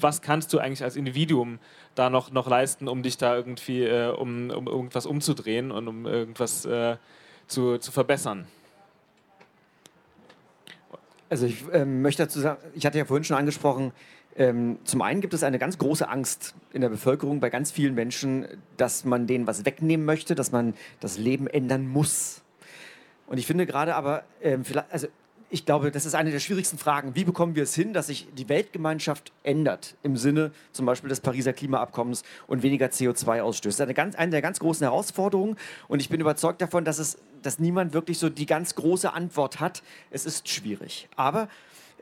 was 0.00 0.20
kannst 0.20 0.52
du 0.52 0.58
eigentlich 0.58 0.82
als 0.82 0.96
Individuum 0.96 1.60
da 1.94 2.10
noch, 2.10 2.32
noch 2.32 2.48
leisten, 2.48 2.88
um 2.88 3.04
dich 3.04 3.18
da 3.18 3.36
irgendwie, 3.36 3.84
äh, 3.84 4.10
um, 4.10 4.50
um 4.50 4.66
irgendwas 4.66 5.06
umzudrehen 5.06 5.70
und 5.70 5.86
um 5.86 6.06
irgendwas 6.06 6.64
äh, 6.64 6.96
zu, 7.46 7.78
zu 7.78 7.92
verbessern? 7.92 8.48
Also 11.30 11.46
ich 11.46 11.64
ähm, 11.72 12.02
möchte 12.02 12.24
dazu 12.24 12.40
sagen, 12.40 12.60
ich 12.74 12.84
hatte 12.84 12.98
ja 12.98 13.04
vorhin 13.04 13.24
schon 13.24 13.36
angesprochen, 13.36 13.92
Ähm, 14.38 14.78
zum 14.84 15.02
einen 15.02 15.20
gibt 15.20 15.34
es 15.34 15.42
eine 15.42 15.58
ganz 15.58 15.78
große 15.78 16.08
Angst 16.08 16.54
in 16.72 16.80
der 16.80 16.90
Bevölkerung 16.90 17.40
bei 17.40 17.50
ganz 17.50 17.72
vielen 17.72 17.94
Menschen, 17.94 18.46
dass 18.76 19.04
man 19.04 19.26
denen 19.26 19.46
was 19.48 19.64
wegnehmen 19.64 20.06
möchte, 20.06 20.34
dass 20.34 20.52
man 20.52 20.74
das 21.00 21.18
Leben 21.18 21.48
ändern 21.48 21.88
muss. 21.88 22.42
Und 23.28 23.38
ich 23.38 23.46
finde 23.46 23.66
gerade 23.66 23.94
aber, 23.94 24.24
ähm, 24.42 24.64
also 24.90 25.06
ich 25.50 25.64
glaube, 25.64 25.90
das 25.90 26.04
ist 26.04 26.14
eine 26.14 26.30
der 26.30 26.40
schwierigsten 26.40 26.76
Fragen. 26.76 27.14
Wie 27.14 27.24
bekommen 27.24 27.54
wir 27.54 27.62
es 27.62 27.74
hin, 27.74 27.94
dass 27.94 28.08
sich 28.08 28.28
die 28.36 28.48
Weltgemeinschaft 28.48 29.32
ändert 29.42 29.96
im 30.02 30.16
Sinne 30.16 30.50
zum 30.72 30.84
Beispiel 30.84 31.08
des 31.08 31.20
Pariser 31.20 31.54
Klimaabkommens 31.54 32.22
und 32.46 32.62
weniger 32.62 32.86
CO2 32.86 33.40
ausstößt? 33.40 33.78
Das 33.78 33.84
ist 33.84 33.86
eine, 33.86 33.94
ganz, 33.94 34.14
eine 34.14 34.30
der 34.30 34.42
ganz 34.42 34.58
großen 34.58 34.84
Herausforderungen 34.84 35.56
und 35.88 36.00
ich 36.00 36.10
bin 36.10 36.20
überzeugt 36.20 36.60
davon, 36.60 36.84
dass, 36.84 36.98
es, 36.98 37.18
dass 37.42 37.58
niemand 37.58 37.94
wirklich 37.94 38.18
so 38.18 38.28
die 38.28 38.44
ganz 38.44 38.74
große 38.74 39.12
Antwort 39.12 39.58
hat. 39.58 39.82
Es 40.10 40.26
ist 40.26 40.48
schwierig. 40.48 41.08
Aber 41.16 41.48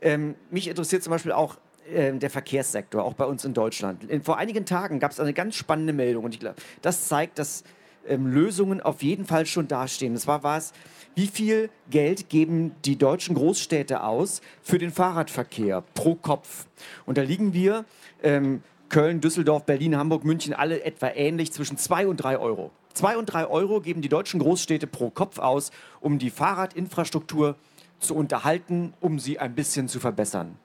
ähm, 0.01 0.35
mich 0.51 0.67
interessiert 0.67 1.03
zum 1.03 1.11
Beispiel 1.11 1.31
auch 1.31 1.55
äh, 1.93 2.11
der 2.11 2.29
Verkehrssektor, 2.29 3.03
auch 3.03 3.13
bei 3.13 3.25
uns 3.25 3.45
in 3.45 3.53
Deutschland. 3.53 4.05
Vor 4.23 4.37
einigen 4.37 4.65
Tagen 4.65 4.99
gab 4.99 5.11
es 5.11 5.21
eine 5.21 5.33
ganz 5.33 5.55
spannende 5.55 5.93
Meldung 5.93 6.25
und 6.25 6.33
ich 6.33 6.41
glaube, 6.41 6.57
das 6.81 7.07
zeigt, 7.07 7.39
dass 7.39 7.63
ähm, 8.07 8.27
Lösungen 8.27 8.81
auf 8.81 9.01
jeden 9.03 9.25
Fall 9.25 9.45
schon 9.45 9.67
dastehen. 9.67 10.13
Das 10.13 10.27
war 10.27 10.43
was, 10.43 10.73
wie 11.17 11.25
viel 11.25 11.71
Geld 11.89 12.29
geben 12.29 12.75
die 12.85 12.95
deutschen 12.95 13.33
Großstädte 13.33 14.03
aus 14.03 14.39
für 14.61 14.77
den 14.77 14.91
Fahrradverkehr 14.91 15.81
pro 15.95 16.13
Kopf? 16.13 16.67
Und 17.07 17.17
da 17.17 17.23
liegen 17.23 17.53
wir, 17.53 17.85
ähm, 18.21 18.61
Köln, 18.89 19.19
Düsseldorf, 19.19 19.65
Berlin, 19.65 19.97
Hamburg, 19.97 20.23
München, 20.23 20.53
alle 20.53 20.83
etwa 20.83 21.07
ähnlich 21.09 21.51
zwischen 21.51 21.75
2 21.75 22.05
und 22.05 22.17
3 22.17 22.37
Euro. 22.37 22.69
2 22.93 23.17
und 23.17 23.25
3 23.25 23.47
Euro 23.47 23.81
geben 23.81 24.03
die 24.03 24.09
deutschen 24.09 24.39
Großstädte 24.39 24.85
pro 24.85 25.09
Kopf 25.09 25.39
aus, 25.39 25.71
um 26.01 26.19
die 26.19 26.29
Fahrradinfrastruktur 26.29 27.55
zu 27.99 28.13
unterhalten, 28.13 28.93
um 29.01 29.17
sie 29.17 29.39
ein 29.39 29.55
bisschen 29.55 29.87
zu 29.87 29.99
verbessern. 29.99 30.55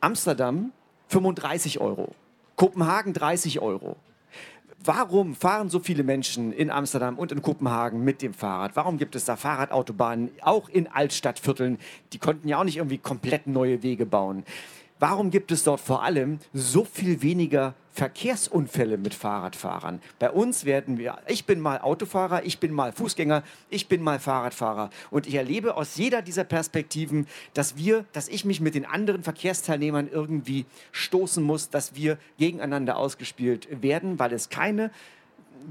Amsterdam 0.00 0.72
35 1.06 1.78
Euro, 1.78 2.16
Kopenhagen 2.56 3.12
30 3.12 3.60
Euro, 3.60 3.94
Warum 4.84 5.36
fahren 5.36 5.68
so 5.68 5.78
viele 5.78 6.02
Menschen 6.02 6.52
in 6.52 6.68
Amsterdam 6.68 7.16
und 7.16 7.30
in 7.30 7.40
Kopenhagen 7.40 8.02
mit 8.02 8.20
dem 8.20 8.34
Fahrrad? 8.34 8.74
Warum 8.74 8.98
gibt 8.98 9.14
es 9.14 9.24
da 9.24 9.36
Fahrradautobahnen, 9.36 10.30
auch 10.40 10.68
in 10.68 10.88
Altstadtvierteln? 10.88 11.78
Die 12.12 12.18
konnten 12.18 12.48
ja 12.48 12.58
auch 12.58 12.64
nicht 12.64 12.78
irgendwie 12.78 12.98
komplett 12.98 13.46
neue 13.46 13.84
Wege 13.84 14.06
bauen. 14.06 14.44
Warum 14.98 15.30
gibt 15.30 15.52
es 15.52 15.62
dort 15.62 15.80
vor 15.80 16.02
allem 16.02 16.40
so 16.52 16.84
viel 16.84 17.22
weniger 17.22 17.74
Verkehrsunfälle 17.92 18.96
mit 18.96 19.14
Fahrradfahrern? 19.14 20.00
Bei 20.18 20.30
uns 20.30 20.64
werden 20.64 20.98
wir, 20.98 21.18
ich 21.26 21.44
bin 21.44 21.60
mal 21.60 21.78
Autofahrer, 21.78 22.44
ich 22.44 22.58
bin 22.58 22.72
mal 22.72 22.92
Fußgänger, 22.92 23.42
ich 23.70 23.88
bin 23.88 24.02
mal 24.02 24.18
Fahrradfahrer. 24.18 24.90
Und 25.10 25.26
ich 25.26 25.34
erlebe 25.34 25.76
aus 25.76 25.96
jeder 25.96 26.22
dieser 26.22 26.44
Perspektiven, 26.44 27.26
dass 27.54 27.76
wir, 27.76 28.04
dass 28.12 28.28
ich 28.28 28.44
mich 28.44 28.60
mit 28.60 28.74
den 28.74 28.86
anderen 28.86 29.22
Verkehrsteilnehmern 29.22 30.08
irgendwie 30.10 30.66
stoßen 30.92 31.42
muss, 31.42 31.70
dass 31.70 31.94
wir 31.94 32.18
gegeneinander 32.38 32.96
ausgespielt 32.96 33.82
werden, 33.82 34.18
weil 34.18 34.32
es 34.32 34.48
keine 34.48 34.90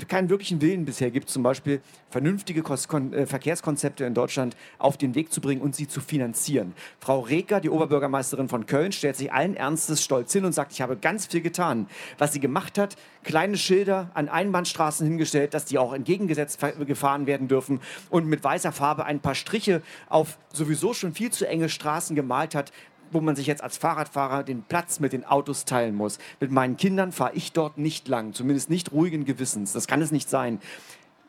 keinen 0.07 0.29
wirklichen 0.29 0.61
Willen 0.61 0.85
bisher 0.85 1.11
gibt, 1.11 1.29
zum 1.29 1.43
Beispiel 1.43 1.81
vernünftige 2.09 2.61
äh, 2.61 3.25
Verkehrskonzepte 3.25 4.05
in 4.05 4.13
Deutschland 4.13 4.55
auf 4.77 4.97
den 4.97 5.15
Weg 5.15 5.31
zu 5.31 5.41
bringen 5.41 5.61
und 5.61 5.75
sie 5.75 5.87
zu 5.87 6.01
finanzieren. 6.01 6.73
Frau 6.99 7.19
Reker, 7.21 7.59
die 7.59 7.69
Oberbürgermeisterin 7.69 8.49
von 8.49 8.65
Köln, 8.65 8.91
stellt 8.91 9.15
sich 9.15 9.31
allen 9.31 9.55
Ernstes 9.55 10.03
stolz 10.03 10.33
hin 10.33 10.45
und 10.45 10.53
sagt, 10.53 10.71
ich 10.73 10.81
habe 10.81 10.97
ganz 10.97 11.27
viel 11.27 11.41
getan. 11.41 11.87
Was 12.17 12.33
sie 12.33 12.39
gemacht 12.39 12.77
hat, 12.77 12.95
kleine 13.23 13.57
Schilder 13.57 14.11
an 14.13 14.29
Einbahnstraßen 14.29 15.07
hingestellt, 15.07 15.53
dass 15.53 15.65
die 15.65 15.77
auch 15.77 15.93
entgegengesetzt 15.93 16.59
gefahren 16.85 17.27
werden 17.27 17.47
dürfen 17.47 17.79
und 18.09 18.27
mit 18.27 18.43
weißer 18.43 18.71
Farbe 18.71 19.05
ein 19.05 19.19
paar 19.19 19.35
Striche 19.35 19.81
auf 20.09 20.37
sowieso 20.53 20.93
schon 20.93 21.13
viel 21.13 21.31
zu 21.31 21.47
enge 21.47 21.69
Straßen 21.69 22.15
gemalt 22.15 22.55
hat, 22.55 22.71
wo 23.11 23.21
man 23.21 23.35
sich 23.35 23.47
jetzt 23.47 23.63
als 23.63 23.77
Fahrradfahrer 23.77 24.43
den 24.43 24.63
Platz 24.63 24.99
mit 24.99 25.13
den 25.13 25.25
Autos 25.25 25.65
teilen 25.65 25.95
muss. 25.95 26.19
Mit 26.39 26.51
meinen 26.51 26.77
Kindern 26.77 27.11
fahre 27.11 27.35
ich 27.35 27.51
dort 27.51 27.77
nicht 27.77 28.07
lang, 28.07 28.33
zumindest 28.33 28.69
nicht 28.69 28.91
ruhigen 28.91 29.25
Gewissens. 29.25 29.73
Das 29.73 29.87
kann 29.87 30.01
es 30.01 30.11
nicht 30.11 30.29
sein. 30.29 30.59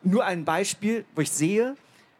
Nur 0.02 0.24
ein 0.24 0.44
Beispiel, 0.44 1.04
wo 1.14 1.20
ich 1.20 1.30
sehe, 1.30 1.76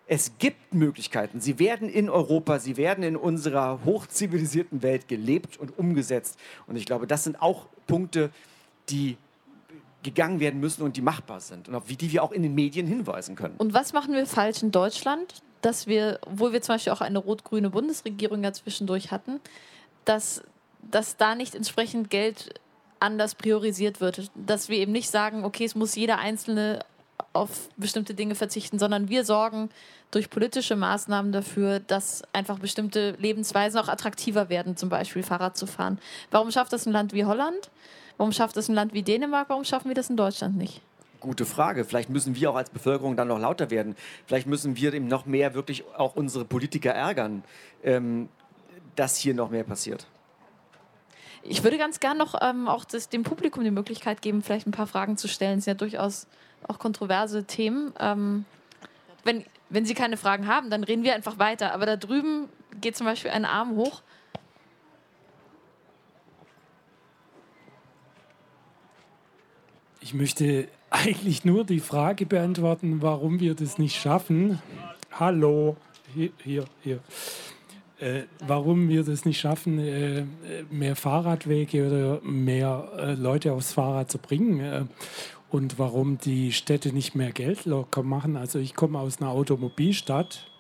es 0.07 0.33
gibt 0.39 0.75
Möglichkeiten. 0.75 1.41
Sie 1.41 1.59
werden 1.59 1.89
in 1.89 2.11
Europa, 2.11 2.59
sie 2.59 2.77
werden 2.77 3.03
in 3.03 3.17
unserer 3.17 3.81
hochzivilisierten 3.85 4.83
Welt 4.83 5.09
gelebt 5.09 5.59
und 5.59 5.79
umgesetzt. 5.79 6.39
Und 6.67 6.77
ich 6.77 6.87
glaube, 6.87 7.07
das 7.07 7.25
sind 7.25 7.41
auch 7.41 7.67
Punkte, 7.87 8.31
die 8.89 9.17
gegangen 10.03 10.41
werden 10.41 10.61
müssen 10.61 10.83
und 10.83 10.97
die 10.97 11.03
machbar 11.03 11.41
sind 11.41 11.69
und 11.69 11.75
auf 11.75 11.85
die 11.87 12.13
wir 12.13 12.23
auch 12.23 12.33
in 12.33 12.43
den 12.43 12.55
Medien 12.55 12.87
hinweisen 12.87 13.37
können. 13.37 13.55
Und 13.59 13.73
was 13.73 13.93
machen 13.93 14.15
wir 14.15 14.27
falsch 14.27 14.63
in 14.63 14.71
Deutschland? 14.71 15.43
dass 15.63 15.87
wir, 15.87 16.19
wo 16.29 16.53
wir 16.53 16.61
zum 16.61 16.75
Beispiel 16.75 16.93
auch 16.93 17.01
eine 17.01 17.19
rot-grüne 17.19 17.71
Bundesregierung 17.71 18.45
ja 18.45 18.53
zwischendurch 18.53 19.11
hatten, 19.11 19.41
dass, 20.05 20.43
dass 20.83 21.17
da 21.17 21.35
nicht 21.35 21.55
entsprechend 21.55 22.11
Geld 22.11 22.61
anders 23.01 23.35
priorisiert 23.35 24.01
wird. 24.01 24.31
Dass 24.35 24.69
wir 24.69 24.79
eben 24.79 24.93
nicht 24.93 25.11
sagen, 25.11 25.45
okay, 25.45 25.65
es 25.65 25.75
muss 25.75 25.95
jeder 25.95 26.19
Einzelne 26.19 26.85
auf 27.33 27.69
bestimmte 27.77 28.15
Dinge 28.15 28.35
verzichten, 28.35 28.79
sondern 28.79 29.09
wir 29.09 29.25
sorgen 29.25 29.71
durch 30.11 30.29
politische 30.29 30.77
Maßnahmen 30.77 31.33
dafür, 31.33 31.81
dass 31.81 32.23
einfach 32.33 32.59
bestimmte 32.59 33.13
Lebensweisen 33.13 33.81
auch 33.81 33.89
attraktiver 33.89 34.51
werden, 34.51 34.77
zum 34.77 34.89
Beispiel 34.89 35.23
Fahrrad 35.23 35.57
zu 35.57 35.67
fahren. 35.67 35.99
Warum 36.31 36.51
schafft 36.51 36.73
das 36.73 36.87
ein 36.87 36.93
Land 36.93 37.15
wie 37.15 37.25
Holland? 37.25 37.71
Warum 38.17 38.33
schafft 38.33 38.57
das 38.57 38.69
ein 38.69 38.75
Land 38.75 38.95
wie 38.95 39.03
Dänemark? 39.03 39.49
Warum 39.49 39.65
schaffen 39.65 39.89
wir 39.89 39.95
das 39.95 40.11
in 40.11 40.17
Deutschland 40.17 40.57
nicht? 40.57 40.81
gute 41.23 41.47
Frage. 41.47 41.85
Vielleicht 41.85 42.11
müssen 42.11 42.37
wir 42.37 42.51
auch 42.51 42.57
als 42.57 42.69
Bevölkerung 42.69 43.17
dann 43.17 43.29
noch 43.29 43.39
lauter 43.39 43.71
werden. 43.71 43.97
Vielleicht 44.27 44.47
müssen 44.47 44.77
wir 44.77 44.93
eben 44.93 45.09
noch 45.09 45.25
mehr 45.25 45.55
wirklich 45.55 45.85
auch 45.97 46.17
unsere 46.17 46.45
Politiker 46.45 46.91
ärgern, 46.91 47.45
ähm, 47.83 48.29
dass 48.97 49.17
hier 49.17 49.33
noch 49.33 49.51
mehr 49.51 49.65
passiert. 49.65 50.07
Ich 51.45 51.65
würde 51.65 51.79
ganz 51.79 51.99
gern 51.99 52.19
noch 52.19 52.35
ähm, 52.41 52.69
auch 52.69 52.85
das, 52.85 53.09
dem 53.09 53.23
Publikum 53.23 53.65
die 53.65 53.71
Möglichkeit 53.71 54.23
geben, 54.23 54.43
vielleicht 54.43 54.67
ein 54.67 54.73
paar 54.73 54.87
Fragen 54.87 55.17
zu 55.17 55.27
stellen. 55.27 55.59
Es 55.59 55.65
sind 55.65 55.73
ja 55.73 55.79
durchaus 55.79 56.27
auch 56.69 56.79
kontroverse 56.79 57.45
Themen. 57.45 57.93
Ähm, 57.99 58.45
wenn, 59.25 59.45
wenn 59.69 59.85
Sie 59.85 59.95
keine 59.95 60.17
Fragen 60.17 60.47
haben, 60.47 60.71
dann 60.71 60.85
reden 60.85 61.03
wir 61.03 61.15
einfach 61.15 61.39
weiter. 61.39 61.73
Aber 61.73 61.87
da 61.87 61.97
drüben 61.97 62.49
geht 62.81 62.97
zum 62.97 63.07
Beispiel 63.07 63.31
ein 63.31 63.45
Arm 63.45 63.77
hoch. 63.77 64.03
Ich 70.05 70.15
möchte 70.15 70.67
eigentlich 70.91 71.45
nur 71.45 71.65
die 71.65 71.79
Frage 71.79 72.27
beantworten, 72.27 73.03
warum 73.03 73.39
wir 73.39 73.55
das 73.55 73.79
nicht 73.79 73.95
schaffen. 73.95 74.61
Hallo, 75.13 75.77
hier, 76.13 76.31
hier. 76.43 76.65
hier. 76.83 76.99
Äh, 78.01 78.25
warum 78.45 78.89
wir 78.89 79.05
das 79.05 79.25
nicht 79.25 79.39
schaffen, 79.39 79.79
äh, 79.79 80.25
mehr 80.73 80.97
Fahrradwege 80.97 81.87
oder 81.87 82.21
mehr 82.29 82.89
äh, 82.99 83.15
Leute 83.15 83.53
aufs 83.53 83.75
Fahrrad 83.75 84.11
zu 84.11 84.19
bringen 84.19 84.59
äh, 84.59 84.85
und 85.51 85.79
warum 85.79 86.19
die 86.19 86.51
Städte 86.51 86.93
nicht 86.93 87.15
mehr 87.15 87.31
Geld 87.31 87.65
locker 87.65 88.03
machen. 88.03 88.37
Also 88.37 88.59
ich 88.59 88.75
komme 88.75 88.99
aus 88.99 89.21
einer 89.21 89.31
Automobilstadt. 89.31 90.51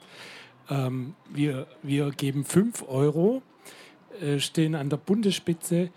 Ähm, 0.70 1.14
wir, 1.28 1.66
wir 1.82 2.10
geben 2.12 2.44
5 2.44 2.84
Euro, 2.86 3.42
äh, 4.20 4.38
stehen 4.38 4.76
an 4.76 4.88
der 4.88 4.98
Bundesspitze 4.98 5.90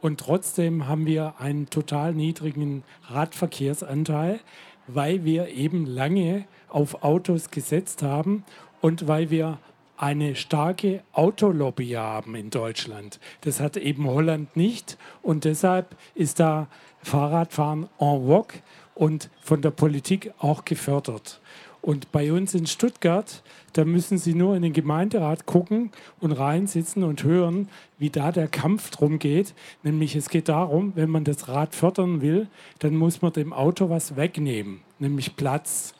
und 0.00 0.20
trotzdem 0.20 0.88
haben 0.88 1.06
wir 1.06 1.34
einen 1.38 1.70
total 1.70 2.12
niedrigen 2.12 2.84
Radverkehrsanteil, 3.08 4.40
weil 4.86 5.24
wir 5.24 5.48
eben 5.48 5.86
lange 5.86 6.44
auf 6.68 7.02
Autos 7.02 7.50
gesetzt 7.50 8.02
haben 8.02 8.44
und 8.80 9.08
weil 9.08 9.30
wir 9.30 9.58
eine 9.96 10.34
starke 10.36 11.02
Autolobby 11.12 11.90
haben 11.90 12.34
in 12.34 12.50
Deutschland. 12.50 13.18
Das 13.40 13.60
hat 13.60 13.76
eben 13.76 14.06
Holland 14.06 14.56
nicht 14.56 14.98
und 15.22 15.44
deshalb 15.44 15.96
ist 16.14 16.38
da 16.38 16.68
Fahrradfahren 17.02 17.88
en 17.98 18.26
vogue 18.26 18.60
und 18.94 19.30
von 19.40 19.62
der 19.62 19.70
Politik 19.70 20.32
auch 20.38 20.64
gefördert. 20.64 21.40
Und 21.86 22.10
bei 22.10 22.32
uns 22.32 22.52
in 22.52 22.66
Stuttgart, 22.66 23.44
da 23.74 23.84
müssen 23.84 24.18
Sie 24.18 24.34
nur 24.34 24.56
in 24.56 24.62
den 24.62 24.72
Gemeinderat 24.72 25.46
gucken 25.46 25.92
und 26.18 26.32
reinsitzen 26.32 27.04
und 27.04 27.22
hören, 27.22 27.68
wie 27.96 28.10
da 28.10 28.32
der 28.32 28.48
Kampf 28.48 28.90
drum 28.90 29.20
geht. 29.20 29.54
Nämlich 29.84 30.16
es 30.16 30.28
geht 30.28 30.48
darum, 30.48 30.94
wenn 30.96 31.10
man 31.10 31.22
das 31.22 31.46
Rad 31.46 31.76
fördern 31.76 32.22
will, 32.22 32.48
dann 32.80 32.96
muss 32.96 33.22
man 33.22 33.32
dem 33.32 33.52
Auto 33.52 33.88
was 33.88 34.16
wegnehmen, 34.16 34.80
nämlich 34.98 35.36
Platz. 35.36 35.94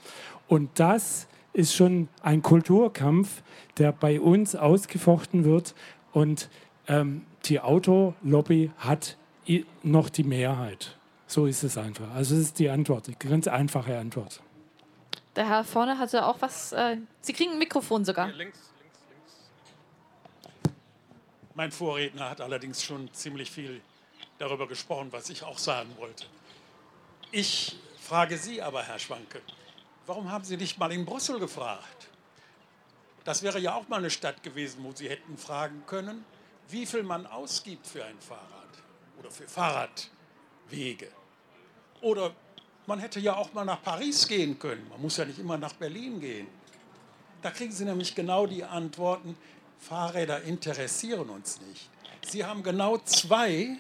Und 0.49 0.71
das 0.75 1.29
ist 1.53 1.73
schon 1.73 2.09
ein 2.21 2.43
Kulturkampf, 2.43 3.45
der 3.79 3.93
bei 3.93 4.21
uns 4.21 4.57
ausgefochten 4.57 5.45
wird. 5.45 5.77
Und 6.13 6.51
ähm, 6.89 7.23
die 7.45 7.61
Autolobby 7.61 8.73
hat 8.79 9.17
noch 9.85 10.09
die 10.09 10.25
Mehrheit. 10.25 10.99
So 11.29 11.47
ist 11.47 11.63
es 11.63 11.79
einfach. 11.79 12.13
Also 12.13 12.35
das 12.35 12.43
ist 12.43 12.59
die 12.59 12.71
Antwort, 12.71 13.07
die 13.07 13.29
ganz 13.29 13.47
einfache 13.47 13.97
Antwort. 13.97 14.43
Der 15.37 15.47
Herr 15.47 15.65
vorne 15.65 15.99
hatte 15.99 16.25
auch 16.25 16.41
was. 16.41 16.73
Äh, 16.73 16.97
Sie 17.21 17.35
kriegen 17.35 17.53
ein 17.53 17.59
Mikrofon 17.59 18.05
sogar. 18.05 18.27
Hier, 18.27 18.37
links, 18.37 18.59
links, 18.81 18.99
links. 19.11 20.73
Mein 21.55 21.71
Vorredner 21.71 22.31
hat 22.31 22.41
allerdings 22.41 22.83
schon 22.83 23.13
ziemlich 23.13 23.51
viel 23.51 23.83
darüber 24.39 24.67
gesprochen, 24.67 25.09
was 25.13 25.29
ich 25.29 25.43
auch 25.43 25.59
sagen 25.59 25.95
wollte. 25.99 26.25
Ich 27.33 27.77
frage 28.01 28.39
Sie 28.39 28.63
aber, 28.63 28.83
Herr 28.83 28.99
Schwanke, 28.99 29.43
warum 30.07 30.31
haben 30.31 30.45
Sie 30.45 30.57
nicht 30.57 30.79
mal 30.79 30.91
in 30.91 31.05
Brüssel 31.05 31.39
gefragt? 31.39 32.09
Das 33.25 33.43
wäre 33.43 33.59
ja 33.59 33.75
auch 33.75 33.89
mal 33.89 33.99
eine 33.99 34.11
Stadt 34.11 34.43
gewesen, 34.43 34.83
wo 34.85 34.93
Sie 34.93 35.09
hätten 35.09 35.37
fragen 35.37 35.85
können, 35.87 36.25
wie 36.69 36.87
viel 36.87 37.03
man 37.03 37.27
ausgibt 37.27 37.87
für 37.87 38.05
ein 38.05 38.19
Fahrrad 38.21 38.69
oder 39.19 39.31
für 39.31 39.49
Fahrradwege. 39.49 41.11
Oder 42.01 42.33
man 42.87 42.99
hätte 42.99 43.21
ja 43.21 43.37
auch 43.37 43.53
mal 43.53 43.65
nach 43.65 43.83
Paris 43.83 44.27
gehen 44.27 44.59
können. 44.59 44.89
Man 44.89 45.03
muss 45.03 45.17
ja 45.17 45.25
nicht 45.25 45.39
immer 45.39 45.59
nach 45.59 45.73
Berlin 45.75 46.21
gehen. 46.21 46.47
Da 47.43 47.51
kriegen 47.51 47.73
Sie 47.73 47.85
nämlich 47.85 48.15
genau 48.15 48.47
die 48.47 48.65
Antworten, 48.65 49.37
Fahrräder 49.79 50.43
interessieren 50.43 51.29
uns 51.31 51.61
nicht. 51.61 51.91
Sie 52.29 52.45
haben 52.45 52.63
genau 52.63 52.99
zwei 52.99 53.77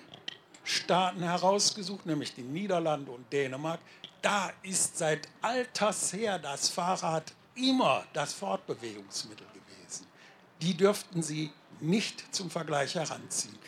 Staaten 0.62 1.22
herausgesucht, 1.22 2.06
nämlich 2.06 2.34
die 2.34 2.42
Niederlande 2.42 3.10
und 3.10 3.32
Dänemark. 3.32 3.80
Da 4.22 4.52
ist 4.62 4.98
seit 4.98 5.28
alters 5.40 6.12
her 6.12 6.38
das 6.38 6.68
Fahrrad 6.68 7.32
immer 7.54 8.04
das 8.12 8.34
Fortbewegungsmittel 8.34 9.46
gewesen. 9.46 10.06
Die 10.60 10.76
dürften 10.76 11.22
Sie 11.22 11.50
nicht 11.80 12.34
zum 12.34 12.50
Vergleich 12.50 12.94
heranziehen. 12.94 13.58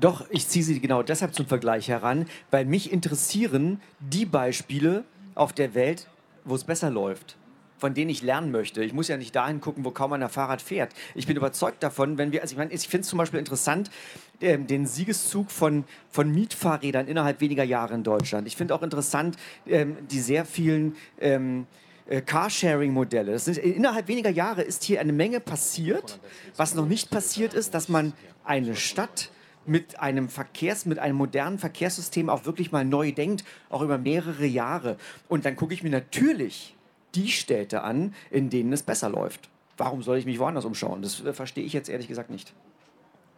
Doch, 0.00 0.24
ich 0.30 0.48
ziehe 0.48 0.64
sie 0.64 0.80
genau 0.80 1.02
deshalb 1.02 1.34
zum 1.34 1.46
Vergleich 1.46 1.88
heran, 1.88 2.26
weil 2.50 2.64
mich 2.64 2.92
interessieren 2.92 3.80
die 4.00 4.24
Beispiele 4.24 5.04
auf 5.34 5.52
der 5.52 5.74
Welt, 5.74 6.08
wo 6.44 6.54
es 6.54 6.64
besser 6.64 6.90
läuft 6.90 7.36
von 7.82 7.94
denen 7.94 8.10
ich 8.10 8.22
lernen 8.22 8.52
möchte. 8.52 8.84
Ich 8.84 8.92
muss 8.92 9.08
ja 9.08 9.16
nicht 9.16 9.34
dahin 9.34 9.60
gucken, 9.60 9.84
wo 9.84 9.90
kaum 9.90 10.12
einer 10.12 10.28
Fahrrad 10.28 10.62
fährt. 10.62 10.92
Ich 11.16 11.26
bin 11.26 11.36
überzeugt 11.36 11.82
davon, 11.82 12.16
wenn 12.16 12.30
wir, 12.30 12.40
also 12.40 12.52
ich, 12.52 12.56
mein, 12.56 12.70
ich 12.70 12.86
finde 12.86 13.00
es 13.00 13.08
zum 13.08 13.18
Beispiel 13.18 13.40
interessant, 13.40 13.90
äh, 14.38 14.56
den 14.56 14.86
Siegeszug 14.86 15.50
von, 15.50 15.82
von 16.08 16.30
Mietfahrrädern 16.30 17.08
innerhalb 17.08 17.40
weniger 17.40 17.64
Jahre 17.64 17.94
in 17.94 18.04
Deutschland. 18.04 18.46
Ich 18.46 18.54
finde 18.54 18.76
auch 18.76 18.84
interessant 18.84 19.36
ähm, 19.66 19.96
die 20.12 20.20
sehr 20.20 20.44
vielen 20.44 20.94
ähm, 21.20 21.66
äh, 22.06 22.20
Carsharing-Modelle. 22.20 23.36
Innerhalb 23.60 24.06
weniger 24.06 24.30
Jahre 24.30 24.62
ist 24.62 24.84
hier 24.84 25.00
eine 25.00 25.12
Menge 25.12 25.40
passiert. 25.40 26.20
Was 26.56 26.76
noch 26.76 26.86
nicht 26.86 27.10
passiert 27.10 27.52
ist, 27.52 27.74
dass 27.74 27.88
man 27.88 28.12
eine 28.44 28.76
Stadt 28.76 29.32
mit 29.66 30.00
einem 30.00 30.28
Verkehrs, 30.28 30.86
mit 30.86 30.98
einem 30.98 31.16
modernen 31.16 31.58
Verkehrssystem 31.58 32.28
auch 32.28 32.44
wirklich 32.44 32.72
mal 32.72 32.84
neu 32.84 33.12
denkt, 33.12 33.44
auch 33.70 33.82
über 33.82 33.98
mehrere 33.98 34.46
Jahre. 34.46 34.96
Und 35.28 35.44
dann 35.44 35.56
gucke 35.56 35.74
ich 35.74 35.82
mir 35.82 35.90
natürlich 35.90 36.76
die 37.14 37.28
Städte 37.28 37.82
an, 37.82 38.14
in 38.30 38.50
denen 38.50 38.72
es 38.72 38.82
besser 38.82 39.08
läuft. 39.08 39.48
Warum 39.76 40.02
soll 40.02 40.18
ich 40.18 40.26
mich 40.26 40.38
woanders 40.38 40.64
umschauen? 40.64 41.02
Das 41.02 41.24
äh, 41.24 41.32
verstehe 41.32 41.64
ich 41.64 41.72
jetzt 41.72 41.88
ehrlich 41.88 42.08
gesagt 42.08 42.30
nicht. 42.30 42.52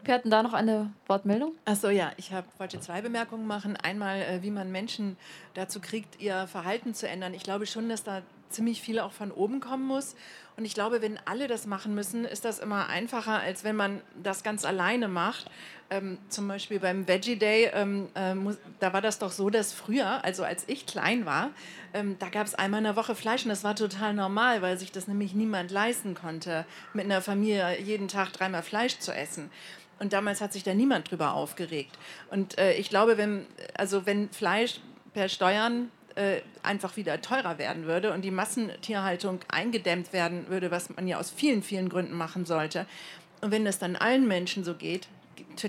Wir 0.04 0.14
hatten 0.14 0.30
da 0.30 0.42
noch 0.42 0.52
eine 0.52 0.92
Wortmeldung. 1.06 1.52
Achso, 1.64 1.88
ja, 1.88 2.12
ich 2.18 2.32
hab, 2.32 2.44
wollte 2.60 2.78
zwei 2.78 3.00
Bemerkungen 3.00 3.46
machen. 3.46 3.76
Einmal, 3.76 4.20
äh, 4.20 4.42
wie 4.42 4.50
man 4.50 4.70
Menschen 4.70 5.16
dazu 5.54 5.80
kriegt, 5.80 6.20
ihr 6.20 6.46
Verhalten 6.46 6.92
zu 6.92 7.08
ändern. 7.08 7.32
Ich 7.32 7.42
glaube 7.42 7.66
schon, 7.66 7.88
dass 7.88 8.04
da 8.04 8.20
ziemlich 8.54 8.80
viel 8.80 8.98
auch 8.98 9.12
von 9.12 9.30
oben 9.30 9.60
kommen 9.60 9.86
muss. 9.86 10.14
Und 10.56 10.64
ich 10.64 10.74
glaube, 10.74 11.02
wenn 11.02 11.18
alle 11.24 11.48
das 11.48 11.66
machen 11.66 11.94
müssen, 11.94 12.24
ist 12.24 12.44
das 12.44 12.60
immer 12.60 12.88
einfacher, 12.88 13.40
als 13.40 13.64
wenn 13.64 13.74
man 13.74 14.00
das 14.22 14.44
ganz 14.44 14.64
alleine 14.64 15.08
macht. 15.08 15.50
Ähm, 15.90 16.18
zum 16.28 16.46
Beispiel 16.46 16.78
beim 16.78 17.08
Veggie 17.08 17.36
Day, 17.36 17.70
ähm, 17.74 18.08
äh, 18.14 18.34
muss, 18.34 18.56
da 18.78 18.92
war 18.92 19.02
das 19.02 19.18
doch 19.18 19.32
so, 19.32 19.50
dass 19.50 19.72
früher, 19.72 20.24
also 20.24 20.44
als 20.44 20.64
ich 20.68 20.86
klein 20.86 21.26
war, 21.26 21.50
ähm, 21.92 22.16
da 22.20 22.28
gab 22.28 22.46
es 22.46 22.54
einmal 22.54 22.78
in 22.78 22.84
der 22.84 22.96
Woche 22.96 23.14
Fleisch 23.14 23.44
und 23.44 23.50
das 23.50 23.64
war 23.64 23.74
total 23.74 24.14
normal, 24.14 24.62
weil 24.62 24.78
sich 24.78 24.92
das 24.92 25.08
nämlich 25.08 25.34
niemand 25.34 25.70
leisten 25.70 26.14
konnte, 26.14 26.64
mit 26.94 27.04
einer 27.04 27.20
Familie 27.20 27.80
jeden 27.80 28.08
Tag 28.08 28.32
dreimal 28.32 28.62
Fleisch 28.62 28.98
zu 28.98 29.12
essen. 29.12 29.50
Und 29.98 30.12
damals 30.12 30.40
hat 30.40 30.52
sich 30.52 30.62
da 30.62 30.74
niemand 30.74 31.10
drüber 31.10 31.34
aufgeregt. 31.34 31.98
Und 32.30 32.58
äh, 32.58 32.74
ich 32.74 32.88
glaube, 32.88 33.16
wenn, 33.16 33.46
also 33.74 34.06
wenn 34.06 34.30
Fleisch 34.30 34.80
per 35.12 35.28
Steuern 35.28 35.90
äh, 36.14 36.40
einfach 36.62 36.96
wieder 36.96 37.20
teurer 37.20 37.58
werden 37.58 37.86
würde 37.86 38.12
und 38.12 38.22
die 38.22 38.30
Massentierhaltung 38.30 39.40
eingedämmt 39.48 40.12
werden 40.12 40.48
würde, 40.48 40.70
was 40.70 40.90
man 40.90 41.08
ja 41.08 41.18
aus 41.18 41.30
vielen, 41.30 41.62
vielen 41.62 41.88
Gründen 41.88 42.16
machen 42.16 42.44
sollte. 42.46 42.86
Und 43.40 43.50
wenn 43.50 43.64
das 43.64 43.78
dann 43.78 43.96
allen 43.96 44.26
Menschen 44.26 44.64
so 44.64 44.74
geht, 44.74 45.08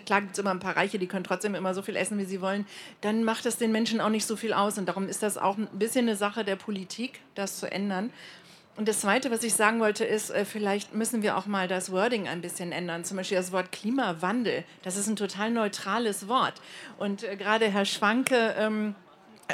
klar 0.06 0.22
gibt 0.22 0.34
es 0.34 0.40
immer 0.40 0.52
ein 0.52 0.60
paar 0.60 0.78
Reiche, 0.78 1.00
die 1.00 1.08
können 1.08 1.24
trotzdem 1.24 1.56
immer 1.56 1.74
so 1.74 1.82
viel 1.82 1.96
essen, 1.96 2.18
wie 2.18 2.26
sie 2.26 2.42
wollen, 2.42 2.66
dann 3.02 3.24
macht 3.24 3.46
das 3.46 3.58
den 3.58 3.72
Menschen 3.72 4.02
auch 4.02 4.10
nicht 4.10 4.26
so 4.26 4.36
viel 4.36 4.54
aus. 4.54 4.78
Und 4.78 4.88
darum 4.88 5.08
ist 5.08 5.24
das 5.24 5.38
auch 5.38 5.58
ein 5.58 5.68
bisschen 5.74 6.08
eine 6.08 6.16
Sache 6.16 6.44
der 6.44 6.56
Politik, 6.56 7.22
das 7.36 7.60
zu 7.60 7.72
ändern. 7.72 8.12
Und 8.78 8.90
das 8.90 9.00
Zweite, 9.00 9.32
was 9.32 9.42
ich 9.44 9.54
sagen 9.54 9.80
wollte, 9.80 10.04
ist, 10.04 10.32
äh, 10.32 10.44
vielleicht 10.44 10.94
müssen 10.94 11.22
wir 11.22 11.38
auch 11.38 11.46
mal 11.46 11.68
das 11.68 11.92
Wording 11.92 12.28
ein 12.28 12.42
bisschen 12.42 12.74
ändern. 12.74 13.06
Zum 13.06 13.16
Beispiel 13.16 13.38
das 13.38 13.54
Wort 13.54 13.72
Klimawandel. 13.72 14.66
Das 14.84 14.98
ist 14.98 15.08
ein 15.08 15.16
total 15.16 15.52
neutrales 15.52 16.28
Wort. 16.28 16.56
Und 16.98 17.24
äh, 17.24 17.38
gerade 17.38 17.70
Herr 17.70 17.86
Schwanke 17.86 18.54
ähm, 18.58 18.94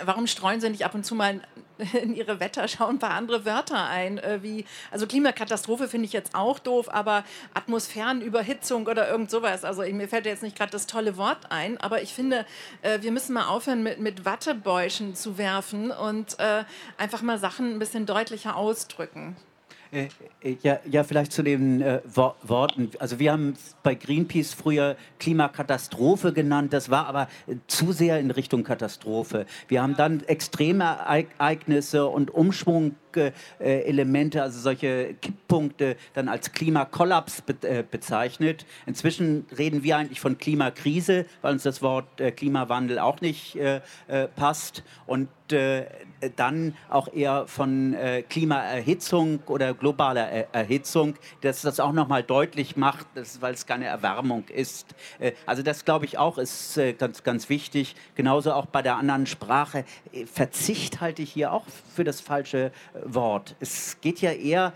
Warum 0.05 0.27
streuen 0.27 0.61
Sie 0.61 0.69
nicht 0.69 0.85
ab 0.85 0.95
und 0.95 1.05
zu 1.05 1.15
mal 1.15 1.41
in 2.01 2.15
Ihre 2.15 2.39
Wetterschau 2.39 2.87
ein 2.87 2.99
paar 2.99 3.11
andere 3.11 3.45
Wörter 3.45 3.85
ein? 3.85 4.17
Äh, 4.19 4.39
wie, 4.41 4.65
also 4.89 5.05
Klimakatastrophe 5.05 5.87
finde 5.87 6.05
ich 6.05 6.13
jetzt 6.13 6.33
auch 6.33 6.59
doof, 6.59 6.87
aber 6.89 7.23
Atmosphärenüberhitzung 7.53 8.87
oder 8.87 9.09
irgend 9.09 9.29
sowas. 9.29 9.65
Also 9.65 9.81
mir 9.81 10.07
fällt 10.07 10.25
jetzt 10.25 10.43
nicht 10.43 10.57
gerade 10.57 10.71
das 10.71 10.87
tolle 10.87 11.17
Wort 11.17 11.51
ein, 11.51 11.77
aber 11.79 12.01
ich 12.01 12.13
finde, 12.13 12.45
äh, 12.81 13.01
wir 13.01 13.11
müssen 13.11 13.33
mal 13.33 13.47
aufhören, 13.47 13.83
mit, 13.83 13.99
mit 13.99 14.25
Wattebäuschen 14.25 15.15
zu 15.15 15.37
werfen 15.37 15.91
und 15.91 16.39
äh, 16.39 16.63
einfach 16.97 17.21
mal 17.21 17.37
Sachen 17.37 17.75
ein 17.75 17.79
bisschen 17.79 18.05
deutlicher 18.05 18.55
ausdrücken. 18.55 19.35
Äh, 19.91 20.07
äh, 20.41 20.55
ja, 20.63 20.79
ja, 20.89 21.03
vielleicht 21.03 21.33
zu 21.33 21.43
den 21.43 21.81
äh, 21.81 21.99
Worten. 22.05 22.91
Also 22.99 23.19
wir 23.19 23.33
haben 23.33 23.55
bei 23.83 23.93
Greenpeace 23.93 24.53
früher 24.53 24.95
Klimakatastrophe 25.19 26.31
genannt, 26.31 26.71
das 26.71 26.89
war 26.89 27.07
aber 27.07 27.27
äh, 27.45 27.55
zu 27.67 27.91
sehr 27.91 28.17
in 28.19 28.31
Richtung 28.31 28.63
Katastrophe. 28.63 29.45
Wir 29.67 29.81
haben 29.81 29.97
dann 29.97 30.23
extreme 30.23 30.85
Ereignisse 30.85 32.05
und 32.05 32.31
Umschwungelemente, 32.31 34.41
also 34.41 34.61
solche 34.61 35.15
Kipppunkte, 35.15 35.97
dann 36.13 36.29
als 36.29 36.53
Klimakollaps 36.53 37.41
be 37.41 37.55
äh, 37.67 37.83
bezeichnet. 37.83 38.65
Inzwischen 38.85 39.45
reden 39.57 39.83
wir 39.83 39.97
eigentlich 39.97 40.21
von 40.21 40.37
Klimakrise, 40.37 41.25
weil 41.41 41.51
uns 41.51 41.63
das 41.63 41.81
Wort 41.81 42.21
äh, 42.21 42.31
Klimawandel 42.31 42.99
auch 42.99 43.19
nicht 43.19 43.57
passt. 44.35 44.83
Und 45.05 45.27
dann 46.35 46.75
auch 46.89 47.13
eher 47.13 47.47
von 47.47 47.93
äh, 47.93 48.23
Klimaerhitzung 48.23 49.39
oder 49.47 49.73
globaler 49.81 50.29
er 50.29 50.53
Erhitzung, 50.53 51.15
dass 51.41 51.61
das 51.63 51.79
auch 51.79 51.91
nochmal 51.91 52.23
deutlich 52.23 52.77
macht, 52.77 53.07
dass, 53.15 53.41
weil 53.41 53.53
es 53.53 53.65
keine 53.65 53.85
Erwärmung 53.85 54.45
ist. 54.47 54.95
Äh, 55.19 55.33
also 55.45 55.63
das 55.63 55.83
glaube 55.83 56.05
ich 56.05 56.17
auch 56.17 56.37
ist 56.37 56.77
äh, 56.77 56.93
ganz, 56.93 57.23
ganz 57.23 57.49
wichtig. 57.49 57.95
Genauso 58.15 58.53
auch 58.53 58.67
bei 58.67 58.81
der 58.81 58.95
anderen 58.95 59.25
Sprache. 59.25 59.83
Äh, 60.13 60.25
Verzicht 60.25 61.01
halte 61.01 61.23
ich 61.23 61.33
hier 61.33 61.51
auch 61.51 61.65
für 61.93 62.03
das 62.03 62.21
falsche 62.21 62.71
Wort. 63.03 63.55
Es 63.59 63.99
geht 63.99 64.21
ja 64.21 64.31
eher 64.31 64.73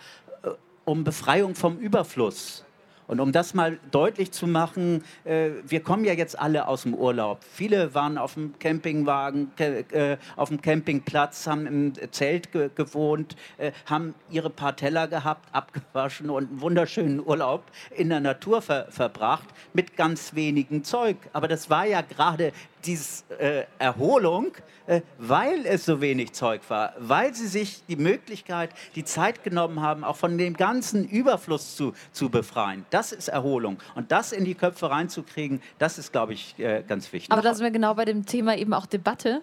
um 0.86 1.03
Befreiung 1.03 1.56
vom 1.56 1.78
Überfluss. 1.78 2.64
Und 3.08 3.20
um 3.20 3.32
das 3.32 3.53
mal 3.53 3.78
deutlich 3.91 4.32
zu 4.32 4.47
machen, 4.47 5.03
äh, 5.24 5.49
wir 5.68 5.82
kommen 5.82 6.06
ja 6.06 6.14
jetzt 6.14 6.38
alle 6.39 6.68
aus 6.68 6.84
dem 6.84 6.93
Urlaub. 6.93 7.39
Viele 7.43 7.93
waren 7.93 8.18
auf 8.18 8.34
dem 8.34 8.58
Campingwagen, 8.60 9.51
äh, 9.58 10.18
auf 10.36 10.49
dem 10.49 10.62
Campingplatz, 10.62 11.47
haben 11.47 11.68
im 11.68 11.93
Zelt 12.12 12.51
ge 12.51 12.70
gewohnt, 12.74 13.36
äh, 13.58 13.72
haben 13.86 14.16
ihre 14.32 14.49
paar 14.49 14.76
Teller 14.76 15.08
gehabt, 15.08 15.47
abgewaschen 15.53 16.30
und 16.30 16.49
einen 16.49 16.62
wunderschönen 16.62 17.26
Urlaub 17.26 17.64
in 17.91 18.10
der 18.10 18.20
Natur 18.20 18.62
ver 18.62 18.88
verbracht 18.89 19.47
mit 19.74 19.95
ganz 19.95 20.36
wenigen 20.36 20.84
Zeug. 20.84 21.18
Aber 21.34 21.47
das 21.47 21.70
war 21.70 21.86
ja 21.86 22.01
gerade 22.01 22.51
diese 22.86 23.24
äh, 23.40 23.66
Erholung, 23.80 24.52
äh, 24.88 25.02
weil 25.18 25.66
es 25.66 25.86
so 25.86 26.02
wenig 26.02 26.34
Zeug 26.34 26.62
war, 26.70 26.94
weil 27.00 27.34
sie 27.34 27.48
sich 27.48 27.84
die 27.88 27.96
Möglichkeit, 27.96 28.70
die 28.96 29.04
Zeit 29.04 29.44
genommen 29.44 29.82
haben, 29.82 30.04
auch 30.04 30.16
von 30.16 30.38
dem 30.38 30.56
ganzen 30.56 31.08
Überfluss 31.08 31.76
zu, 31.76 31.94
zu 32.12 32.30
befreien. 32.30 32.86
Das 32.90 33.12
ist 33.12 33.28
Erholung. 33.28 33.78
Und 33.96 34.12
das 34.12 34.32
in 34.32 34.46
die 34.46 34.56
Köpfe 34.56 34.90
reinzukriegen, 34.90 35.62
das 35.80 35.98
ist, 35.98 36.12
glaube 36.12 36.34
ich, 36.34 36.58
äh, 36.60 36.84
ganz 36.88 37.12
wichtig. 37.12 37.32
Aber 37.32 37.42
da 37.42 37.54
sind 37.54 37.64
wir 37.64 37.72
genau 37.72 37.96
bei 37.96 38.06
dem 38.06 38.26
Thema 38.26 38.56
eben 38.58 38.74
auch 38.74 38.86
Debatte 38.86 39.42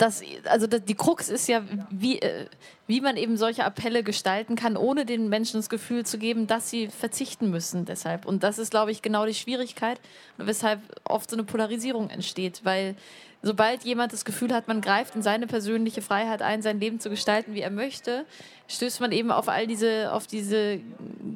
das, 0.00 0.22
also 0.46 0.66
das, 0.66 0.84
die 0.84 0.94
Krux 0.94 1.28
ist 1.28 1.46
ja, 1.46 1.62
wie, 1.90 2.20
äh, 2.20 2.46
wie 2.86 3.02
man 3.02 3.16
eben 3.16 3.36
solche 3.36 3.64
Appelle 3.64 4.02
gestalten 4.02 4.56
kann, 4.56 4.76
ohne 4.76 5.04
den 5.04 5.28
Menschen 5.28 5.58
das 5.58 5.68
Gefühl 5.68 6.06
zu 6.06 6.16
geben, 6.16 6.46
dass 6.46 6.70
sie 6.70 6.88
verzichten 6.88 7.50
müssen 7.50 7.84
deshalb. 7.84 8.24
Und 8.24 8.42
das 8.42 8.58
ist, 8.58 8.70
glaube 8.70 8.92
ich, 8.92 9.02
genau 9.02 9.26
die 9.26 9.34
Schwierigkeit, 9.34 10.00
weshalb 10.38 10.80
oft 11.04 11.28
so 11.28 11.36
eine 11.36 11.44
Polarisierung 11.44 12.08
entsteht, 12.08 12.60
weil 12.64 12.96
sobald 13.42 13.84
jemand 13.84 14.12
das 14.14 14.24
Gefühl 14.24 14.54
hat, 14.54 14.68
man 14.68 14.80
greift 14.80 15.16
in 15.16 15.22
seine 15.22 15.46
persönliche 15.46 16.00
Freiheit 16.00 16.40
ein, 16.40 16.62
sein 16.62 16.80
Leben 16.80 16.98
zu 16.98 17.10
gestalten, 17.10 17.54
wie 17.54 17.60
er 17.60 17.70
möchte, 17.70 18.24
stößt 18.68 19.00
man 19.00 19.12
eben 19.12 19.30
auf 19.30 19.48
all 19.48 19.66
diese, 19.66 20.12
auf 20.12 20.26
diese 20.26 20.80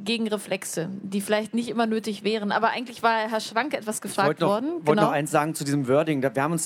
Gegenreflexe, 0.04 0.88
die 1.02 1.20
vielleicht 1.20 1.52
nicht 1.52 1.68
immer 1.68 1.86
nötig 1.86 2.24
wären. 2.24 2.50
Aber 2.50 2.70
eigentlich 2.70 3.02
war 3.02 3.28
Herr 3.28 3.40
Schwanke 3.40 3.76
etwas 3.76 4.00
gefragt 4.00 4.34
ich 4.34 4.40
noch, 4.40 4.48
worden. 4.48 4.68
Ich 4.80 4.86
wollte 4.86 5.00
genau. 5.00 5.02
noch 5.02 5.12
eins 5.12 5.30
sagen 5.30 5.54
zu 5.54 5.64
diesem 5.64 5.86
Wording. 5.86 6.22
Wir 6.22 6.42
haben 6.42 6.52
uns 6.52 6.64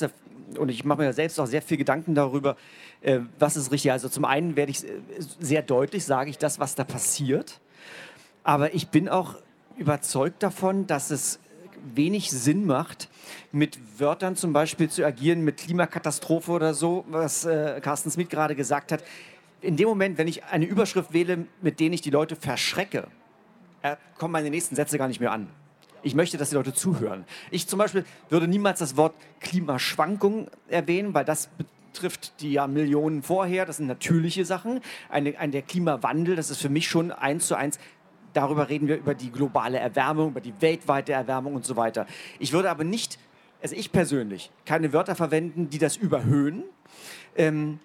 und 0.57 0.69
ich 0.69 0.83
mache 0.85 1.01
mir 1.01 1.13
selbst 1.13 1.39
auch 1.39 1.45
sehr 1.45 1.61
viel 1.61 1.77
Gedanken 1.77 2.15
darüber, 2.15 2.55
äh, 3.01 3.19
was 3.37 3.57
ist 3.57 3.71
richtig. 3.71 3.91
Also 3.91 4.09
zum 4.09 4.25
einen 4.25 4.55
werde 4.55 4.71
ich 4.71 4.83
äh, 4.83 4.89
sehr 5.39 5.61
deutlich, 5.61 6.05
sage 6.05 6.29
ich 6.29 6.37
das, 6.37 6.59
was 6.59 6.75
da 6.75 6.83
passiert. 6.83 7.59
Aber 8.43 8.73
ich 8.73 8.89
bin 8.89 9.09
auch 9.09 9.35
überzeugt 9.77 10.43
davon, 10.43 10.87
dass 10.87 11.11
es 11.11 11.39
wenig 11.95 12.31
Sinn 12.31 12.65
macht, 12.65 13.09
mit 13.51 13.79
Wörtern 13.99 14.35
zum 14.35 14.53
Beispiel 14.53 14.89
zu 14.89 15.05
agieren, 15.05 15.43
mit 15.43 15.57
Klimakatastrophe 15.57 16.51
oder 16.51 16.73
so, 16.73 17.05
was 17.09 17.45
äh, 17.45 17.79
Carsten 17.81 18.11
Smith 18.11 18.29
gerade 18.29 18.55
gesagt 18.55 18.91
hat. 18.91 19.03
In 19.61 19.77
dem 19.77 19.87
Moment, 19.87 20.17
wenn 20.17 20.27
ich 20.27 20.43
eine 20.45 20.65
Überschrift 20.65 21.13
wähle, 21.13 21.45
mit 21.61 21.79
denen 21.79 21.93
ich 21.93 22.01
die 22.01 22.09
Leute 22.09 22.35
verschrecke, 22.35 23.07
äh, 23.81 23.95
kommen 24.17 24.33
meine 24.33 24.49
nächsten 24.49 24.75
Sätze 24.75 24.97
gar 24.97 25.07
nicht 25.07 25.19
mehr 25.19 25.31
an. 25.31 25.47
Ich 26.03 26.15
möchte, 26.15 26.37
dass 26.37 26.49
die 26.49 26.55
Leute 26.55 26.73
zuhören. 26.73 27.25
Ich 27.51 27.67
zum 27.67 27.79
Beispiel 27.79 28.05
würde 28.29 28.47
niemals 28.47 28.79
das 28.79 28.97
Wort 28.97 29.13
Klimaschwankung 29.39 30.49
erwähnen, 30.67 31.13
weil 31.13 31.25
das 31.25 31.49
betrifft 31.91 32.41
die 32.41 32.53
ja 32.53 32.67
Millionen 32.67 33.23
vorher. 33.23 33.65
Das 33.65 33.77
sind 33.77 33.87
natürliche 33.87 34.45
Sachen. 34.45 34.81
Eine, 35.09 35.37
ein, 35.37 35.51
der 35.51 35.61
Klimawandel, 35.61 36.35
das 36.35 36.49
ist 36.49 36.61
für 36.61 36.69
mich 36.69 36.87
schon 36.87 37.11
eins 37.11 37.47
zu 37.47 37.55
eins 37.55 37.79
darüber 38.33 38.69
reden 38.69 38.87
wir 38.87 38.97
über 38.97 39.15
die 39.15 39.31
globale 39.31 39.79
Erwärmung, 39.79 40.29
über 40.29 40.41
die 40.41 40.53
weltweite 40.61 41.13
Erwärmung 41.13 41.55
und 41.55 41.65
so 41.65 41.75
weiter. 41.75 42.05
Ich 42.39 42.53
würde 42.53 42.69
aber 42.69 42.83
nicht, 42.83 43.19
also 43.61 43.75
ich 43.75 43.91
persönlich, 43.91 44.51
keine 44.65 44.93
Wörter 44.93 45.15
verwenden, 45.15 45.69
die 45.69 45.77
das 45.77 45.97
überhöhen. 45.97 46.63
Ähm, 47.35 47.79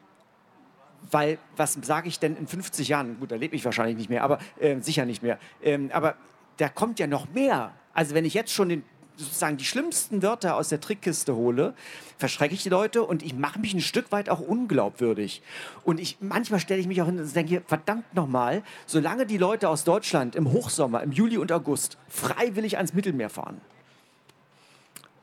weil, 1.11 1.39
was 1.57 1.75
sage 1.83 2.09
ich 2.09 2.19
denn 2.19 2.37
in 2.37 2.47
50 2.47 2.89
Jahren? 2.89 3.19
Gut, 3.21 3.31
da 3.31 3.37
lebe 3.37 3.55
ich 3.55 3.65
wahrscheinlich 3.65 3.97
nicht 3.97 4.09
mehr, 4.09 4.25
aber 4.25 4.39
äh, 4.59 4.81
sicher 4.81 5.05
nicht 5.05 5.23
mehr. 5.23 5.39
Ähm, 5.63 5.91
aber 5.93 6.17
da 6.57 6.69
kommt 6.69 6.99
ja 6.99 7.07
noch 7.07 7.29
mehr. 7.29 7.73
Also 7.95 8.15
wenn 8.15 8.25
ich 8.25 8.35
jetzt 8.35 8.53
schon 8.53 8.69
den, 8.69 8.85
sozusagen 9.17 9.57
die 9.57 9.65
schlimmsten 9.65 10.23
Wörter 10.23 10.57
aus 10.57 10.69
der 10.69 10.81
Trickkiste 10.81 11.35
hole, 11.37 11.75
verschrecke 12.19 12.55
ich 12.55 12.65
die 12.65 12.69
Leute 12.69 13.05
und 13.05 13.23
ich 13.23 13.35
mache 13.35 13.61
mich 13.61 13.73
ein 13.73 13.81
Stück 13.81 14.11
weit 14.13 14.29
auch 14.29 14.41
unglaubwürdig. 14.41 15.43
Und 15.85 16.01
ich, 16.01 16.19
manchmal 16.21 16.61
stelle 16.61 16.81
ich 16.81 16.89
mich 16.89 17.01
auch 17.01 17.07
hin 17.07 17.21
und 17.21 17.37
denke, 17.37 17.63
verdammt 17.67 18.13
nochmal, 18.15 18.63
solange 18.87 19.27
die 19.27 19.39
Leute 19.39 19.69
aus 19.69 19.85
Deutschland 19.85 20.35
im 20.35 20.53
Hochsommer, 20.53 21.03
im 21.03 21.13
Juli 21.13 21.39
und 21.39 21.53
August 21.53 21.97
freiwillig 22.09 22.77
ans 22.77 22.93
Mittelmeer 22.93 23.31
fahren, 23.31 23.61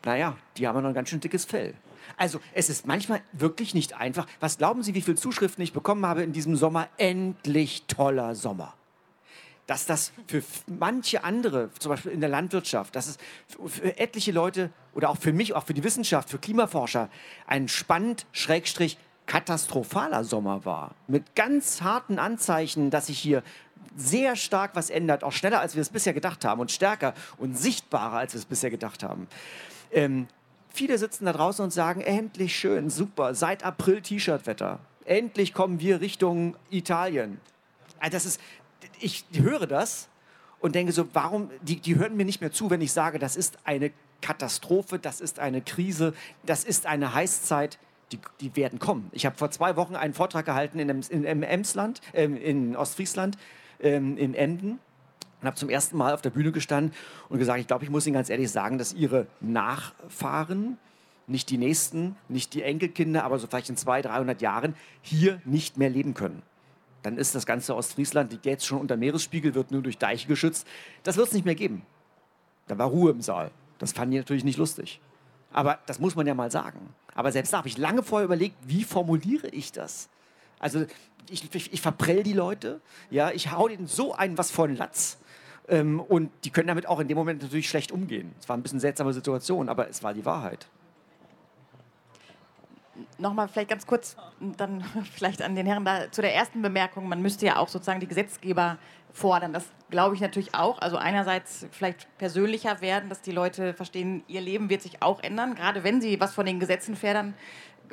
naja, 0.04 0.36
die 0.58 0.68
haben 0.68 0.82
noch 0.82 0.90
ein 0.90 0.96
ganz 0.96 1.10
schön 1.10 1.20
dickes 1.20 1.46
Fell. 1.46 1.76
Also 2.18 2.40
es 2.54 2.70
ist 2.70 2.88
manchmal 2.88 3.22
wirklich 3.34 3.74
nicht 3.74 3.94
einfach. 3.94 4.26
Was 4.40 4.58
glauben 4.58 4.82
Sie, 4.84 4.96
wie 4.96 5.02
viele 5.02 5.18
Zuschriften 5.18 5.64
ich 5.64 5.74
bekommen 5.74 6.06
habe 6.06 6.24
in 6.24 6.34
diesem 6.34 6.56
Sommer? 6.56 6.88
Endlich 6.98 7.84
toller 7.88 8.34
Sommer 8.34 8.74
dass 9.68 9.86
das 9.86 10.12
für 10.28 10.44
manche 10.68 11.24
andere, 11.24 11.70
zum 11.80 11.92
Beispiel 11.92 12.12
in 12.12 12.20
der 12.20 12.30
Landwirtschaft, 12.30 12.96
dass 12.96 13.08
es 13.08 13.18
für 13.68 13.98
etliche 13.98 14.32
Leute 14.32 14.70
oder 14.94 15.10
auch 15.10 15.18
für 15.18 15.34
mich, 15.34 15.54
auch 15.54 15.66
für 15.66 15.74
die 15.74 15.84
Wissenschaft, 15.84 16.30
für 16.30 16.40
Klimaforscher 16.40 17.10
ein 17.48 17.68
spannend, 17.68 18.26
schrägstrich, 18.32 18.98
katastrophaler 19.28 20.24
Sommer 20.24 20.66
war. 20.66 20.96
Mit 21.08 21.36
ganz 21.36 21.82
harten 21.82 22.20
Anzeichen, 22.20 22.90
dass 22.90 23.08
sich 23.08 23.20
hier 23.20 23.44
sehr 23.96 24.36
stark 24.36 24.72
was 24.76 24.90
ändert, 24.90 25.24
auch 25.24 25.32
schneller, 25.32 25.60
als 25.60 25.76
wir 25.76 25.82
es 25.82 25.90
bisher 25.90 26.14
gedacht 26.14 26.44
haben 26.46 26.60
und 26.60 26.72
stärker 26.72 27.14
und 27.38 27.58
sichtbarer, 27.58 28.18
als 28.18 28.34
wir 28.34 28.40
es 28.40 28.46
bisher 28.46 28.70
gedacht 28.70 29.04
haben. 29.04 29.28
Ähm, 29.92 30.28
viele 30.70 30.98
sitzen 30.98 31.26
da 31.26 31.34
draußen 31.34 31.64
und 31.64 31.72
sagen, 31.72 32.02
endlich 32.02 32.56
schön, 32.56 32.90
super, 32.90 33.36
seit 33.36 33.64
April 33.64 34.02
T-Shirt-Wetter. 34.02 34.80
Endlich 35.06 35.54
kommen 35.54 35.80
wir 35.80 36.02
Richtung 36.02 36.56
Italien. 36.70 37.40
Also 38.00 38.14
das 38.14 38.26
ist, 38.26 38.42
ich 39.02 39.26
höre 39.34 39.68
das 39.68 40.10
und 40.60 40.76
denke 40.76 40.92
so, 40.92 41.08
warum, 41.14 41.50
die, 41.62 41.80
die 41.80 41.96
hören 41.96 42.16
mir 42.16 42.26
nicht 42.26 42.42
mehr 42.42 42.52
zu, 42.52 42.70
wenn 42.70 42.82
ich 42.82 42.92
sage, 42.92 43.20
das 43.20 43.36
ist 43.36 43.58
eine 43.64 43.92
Katastrophe, 44.22 45.00
das 45.00 45.20
ist 45.20 45.40
eine 45.40 45.62
Krise, 45.62 46.14
das 46.46 46.64
ist 46.64 46.86
eine 46.86 47.14
Heißzeit, 47.14 47.80
die, 48.12 48.20
die 48.40 48.56
werden 48.56 48.80
kommen. 48.80 49.10
Ich 49.14 49.26
habe 49.26 49.36
vor 49.38 49.52
zwei 49.52 49.76
Wochen 49.76 49.96
einen 49.96 50.14
Vortrag 50.14 50.46
gehalten 50.46 50.80
in, 50.80 50.90
in, 50.90 51.24
in 51.24 51.44
Emsland, 51.44 52.02
äh, 52.14 52.26
in 52.26 52.76
Ostfriesland, 52.76 53.38
äh, 53.80 53.96
in 53.96 54.34
Emden 54.34 54.80
und 55.42 55.48
habe 55.48 55.56
zum 55.56 55.70
ersten 55.70 55.98
Mal 55.98 56.14
auf 56.14 56.22
der 56.22 56.30
Bühne 56.30 56.52
gestanden 56.52 56.94
und 57.30 57.40
gesagt, 57.40 57.60
ich 57.60 57.68
glaube, 57.68 57.84
ich 57.84 57.90
muss 57.90 58.06
Ihnen 58.06 58.14
ganz 58.14 58.30
ehrlich 58.30 58.52
sagen, 58.52 58.78
dass 58.78 58.94
Ihre 58.94 59.28
Nachfahren, 59.40 60.78
nicht 61.28 61.50
die 61.50 61.58
Nächsten, 61.58 62.18
nicht 62.28 62.54
die 62.54 62.62
Enkelkinder, 62.62 63.24
aber 63.24 63.40
so 63.40 63.48
vielleicht 63.48 63.70
in 63.70 63.78
200, 63.78 64.12
300 64.12 64.42
Jahren 64.42 64.76
hier 65.02 65.42
nicht 65.46 65.78
mehr 65.78 65.90
leben 65.90 66.14
können 66.14 66.44
dann 67.04 67.18
ist 67.18 67.36
das 67.36 67.46
ganze 67.46 67.76
Ostfriesland, 67.76 68.32
liegt 68.32 68.46
jetzt 68.46 68.66
schon 68.66 68.80
unter 68.80 68.98
Meeresspiegel, 68.98 69.56
wird 69.56 69.72
nur 69.72 69.82
durch 69.82 69.98
Deiche 69.98 70.28
geschützt. 70.28 70.68
Das 71.04 71.18
wird 71.18 71.28
es 71.28 71.34
nicht 71.34 71.46
mehr 71.46 71.56
geben. 71.56 71.84
Da 72.68 72.78
war 72.78 72.88
Ruhe 72.88 73.12
im 73.12 73.22
Saal. 73.22 73.52
Das 73.80 73.94
fanden 73.94 74.12
die 74.12 74.18
natürlich 74.18 74.44
nicht 74.44 74.58
lustig. 74.58 75.02
Aber 75.52 75.80
das 75.86 76.00
muss 76.00 76.16
man 76.16 76.28
ja 76.28 76.34
mal 76.34 76.52
sagen. 76.52 76.94
Aber 77.16 77.32
selbst 77.32 77.52
da 77.52 77.58
habe 77.58 77.68
ich 77.68 77.78
lange 77.78 78.04
vorher 78.04 78.26
überlegt, 78.26 78.56
wie 78.66 78.84
formuliere 78.84 79.48
ich 79.48 79.72
das? 79.72 80.10
Also 80.60 80.86
ich, 81.30 81.54
ich, 81.54 81.74
ich 81.74 81.82
verprell 81.82 82.24
die 82.24 82.34
Leute, 82.34 82.80
ja, 83.10 83.32
ich 83.32 83.52
hau 83.52 83.68
denen 83.68 83.88
so 83.88 84.14
ein 84.14 84.38
was 84.38 84.52
von 84.52 84.76
Latz. 84.76 85.18
Ähm, 85.68 86.00
und 86.00 86.32
die 86.44 86.52
können 86.52 86.68
damit 86.68 86.88
auch 86.88 87.00
in 87.00 87.08
dem 87.08 87.18
Moment 87.18 87.42
natürlich 87.42 87.68
schlecht 87.68 87.92
umgehen. 87.92 88.32
Es 88.40 88.48
war 88.48 88.56
ein 88.56 88.64
bisschen 88.64 88.80
seltsame 88.80 89.14
Situation, 89.14 89.70
aber 89.70 89.90
es 89.90 90.04
war 90.04 90.14
die 90.14 90.26
Wahrheit 90.26 90.68
nochmal 93.18 93.48
vielleicht 93.48 93.70
ganz 93.70 93.86
kurz 93.86 94.16
dann 94.40 94.84
vielleicht 95.14 95.42
an 95.42 95.56
den 95.56 95.66
Herren 95.66 95.86
da 95.86 96.12
zu 96.12 96.22
der 96.22 96.36
ersten 96.36 96.62
Bemerkung. 96.62 97.08
Man 97.08 97.22
müsste 97.22 97.46
ja 97.46 97.58
auch 97.58 97.68
sozusagen 97.68 98.00
die 98.00 98.08
Gesetzgeber 98.08 98.78
fordern. 99.14 99.54
Das 99.54 99.66
glaube 99.90 100.16
ich 100.16 100.22
natürlich 100.22 100.56
auch. 100.56 100.80
Also 100.80 100.98
einerseits 100.98 101.66
vielleicht 101.72 102.08
persönlicher 102.18 102.82
werden, 102.82 103.10
dass 103.10 103.22
die 103.22 103.32
Leute 103.32 103.74
verstehen, 103.74 104.24
ihr 104.28 104.42
Leben 104.42 104.70
wird 104.70 104.82
sich 104.82 105.02
auch 105.02 105.22
ändern, 105.22 105.56
gerade 105.56 105.84
wenn 105.84 106.02
sie 106.02 106.20
was 106.20 106.34
von 106.34 106.46
den 106.46 106.60
Gesetzen 106.60 106.96
fordern, 106.96 107.34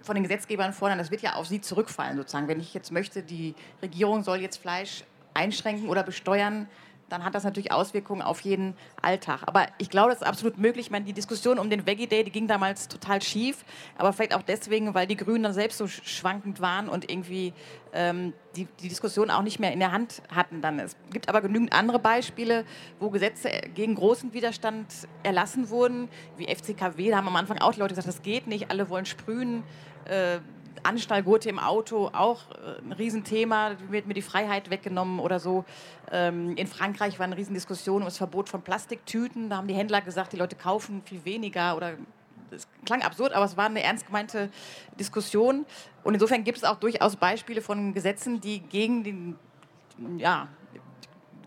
von 0.03 0.15
den 0.15 0.23
Gesetzgebern 0.23 0.73
fordern, 0.73 0.99
das 0.99 1.11
wird 1.11 1.23
ja 1.23 1.35
auf 1.35 1.47
sie 1.47 1.61
zurückfallen 1.61 2.17
sozusagen. 2.17 2.47
Wenn 2.47 2.61
ich 2.61 2.73
jetzt 2.73 2.93
möchte, 2.93 3.23
die 3.23 3.55
Regierung 3.83 4.23
soll 4.23 4.41
jetzt 4.41 4.59
Fleisch 4.59 5.05
einschränken 5.35 5.89
oder 5.89 6.03
besteuern, 6.03 6.69
dann 7.09 7.25
hat 7.25 7.35
das 7.35 7.45
natürlich 7.45 7.73
Auswirkungen 7.73 8.23
auf 8.23 8.41
jeden 8.41 8.75
Alltag. 9.01 9.43
Aber 9.47 9.67
ich 9.79 9.91
glaube, 9.91 10.11
das 10.11 10.21
ist 10.21 10.27
absolut 10.27 10.59
möglich. 10.59 10.87
Ich 10.87 10.91
meine, 10.91 11.05
die 11.05 11.13
Diskussion 11.13 11.59
um 11.59 11.71
den 11.71 11.87
Veggie 11.87 12.07
Day, 12.07 12.25
die 12.25 12.31
ging 12.31 12.47
damals 12.47 12.89
total 12.89 13.23
schief, 13.23 13.65
aber 13.97 14.13
vielleicht 14.13 14.35
auch 14.35 14.43
deswegen, 14.43 14.95
weil 14.95 15.07
die 15.07 15.17
Grünen 15.17 15.43
dann 15.43 15.55
selbst 15.55 15.79
so 15.79 15.87
schwankend 15.87 16.61
waren 16.61 16.89
und 16.89 17.11
irgendwie 17.11 17.53
ähm, 17.93 18.33
die, 18.57 18.67
die 18.81 18.89
Diskussion 18.89 19.31
auch 19.31 19.43
nicht 19.43 19.59
mehr 19.59 19.73
in 19.73 19.81
der 19.81 19.93
Hand 19.93 20.23
hatten. 20.35 20.61
Dann. 20.61 20.79
Es 20.79 20.97
gibt 21.11 21.29
aber 21.29 21.41
genügend 21.41 21.73
andere 21.73 21.99
Beispiele, 21.99 22.65
wo 22.99 23.11
Gesetze 23.11 23.51
gegen 23.75 23.95
großen 23.95 24.33
Widerstand 24.33 24.87
erlassen 25.23 25.71
wurden, 25.71 26.09
wie 26.37 26.47
FCKW. 26.47 27.11
Da 27.11 27.19
haben 27.19 27.29
am 27.29 27.37
Anfang 27.37 27.59
auch 27.59 27.73
die 27.73 27.81
Leute 27.81 27.95
gesagt, 27.95 28.09
das 28.09 28.23
geht 28.23 28.47
nicht, 28.47 28.71
alle 28.71 28.89
wollen 28.89 29.07
sprühen. 29.07 29.63
Äh, 30.05 30.39
Anstallgurte 30.83 31.49
im 31.49 31.59
Auto 31.59 32.11
auch 32.12 32.43
äh, 32.51 32.81
ein 32.81 32.93
Riesenthema, 32.93 33.72
wird 33.89 34.07
mir 34.07 34.14
die 34.14 34.22
Freiheit 34.22 34.70
weggenommen 34.70 35.18
oder 35.20 35.41
so. 35.41 35.64
Ähm, 36.11 36.57
in 36.57 36.66
Frankreich 36.66 37.18
war 37.18 37.26
eine 37.26 37.37
Riesendiskussion 37.37 38.03
um 38.03 38.07
das 38.07 38.18
Verbot 38.18 38.49
von 38.49 38.62
Plastiktüten. 38.62 39.51
Da 39.51 39.57
haben 39.59 39.68
die 39.68 39.74
Händler 39.74 40.01
gesagt, 40.01 40.33
die 40.33 40.37
Leute 40.37 40.57
kaufen 40.57 41.03
viel 41.05 41.24
weniger 41.24 41.76
oder 41.76 41.95
es 42.51 42.66
klang 42.85 43.03
absurd, 43.03 43.33
aber 43.33 43.45
es 43.45 43.57
war 43.57 43.66
eine 43.66 43.83
ernst 43.83 44.07
gemeinte 44.07 44.51
Diskussion. 44.99 45.66
Und 46.05 46.14
insofern 46.14 46.45
gibt 46.45 46.59
es 46.59 46.64
auch 46.64 46.76
durchaus 46.76 47.16
Beispiele 47.16 47.61
von 47.61 47.93
Gesetzen, 47.93 48.41
die 48.41 48.61
gegen 48.61 49.05
den, 49.05 49.37
ja, 50.16 50.49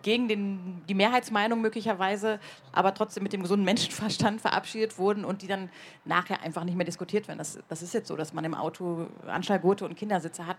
gegen 0.04 0.28
den, 0.28 0.82
die 0.88 0.94
Mehrheitsmeinung 0.94 1.62
möglicherweise, 1.62 2.40
aber 2.72 2.94
trotzdem 2.94 3.24
mit 3.24 3.34
dem 3.34 3.42
gesunden 3.42 3.66
Menschenverstand 3.66 4.42
verabschiedet 4.42 4.98
wurden 4.98 5.26
und 5.26 5.42
die 5.42 5.48
dann 5.48 5.70
nachher 6.06 6.42
einfach 6.42 6.64
nicht 6.64 6.76
mehr 6.76 6.86
diskutiert 6.86 7.28
werden. 7.28 7.40
Das, 7.40 7.60
das 7.68 7.82
ist 7.82 7.94
jetzt 7.94 8.08
so, 8.08 8.16
dass 8.16 8.34
man 8.34 8.44
im 8.44 8.54
Auto 8.54 9.08
Anschnallgurte 9.28 9.86
und 9.86 9.96
Kindersitze 9.96 10.46
hat. 10.48 10.58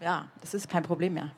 Ja, 0.00 0.28
das 0.40 0.54
ist 0.54 0.68
kein 0.68 0.82
Problem 0.82 1.14
mehr. 1.14 1.30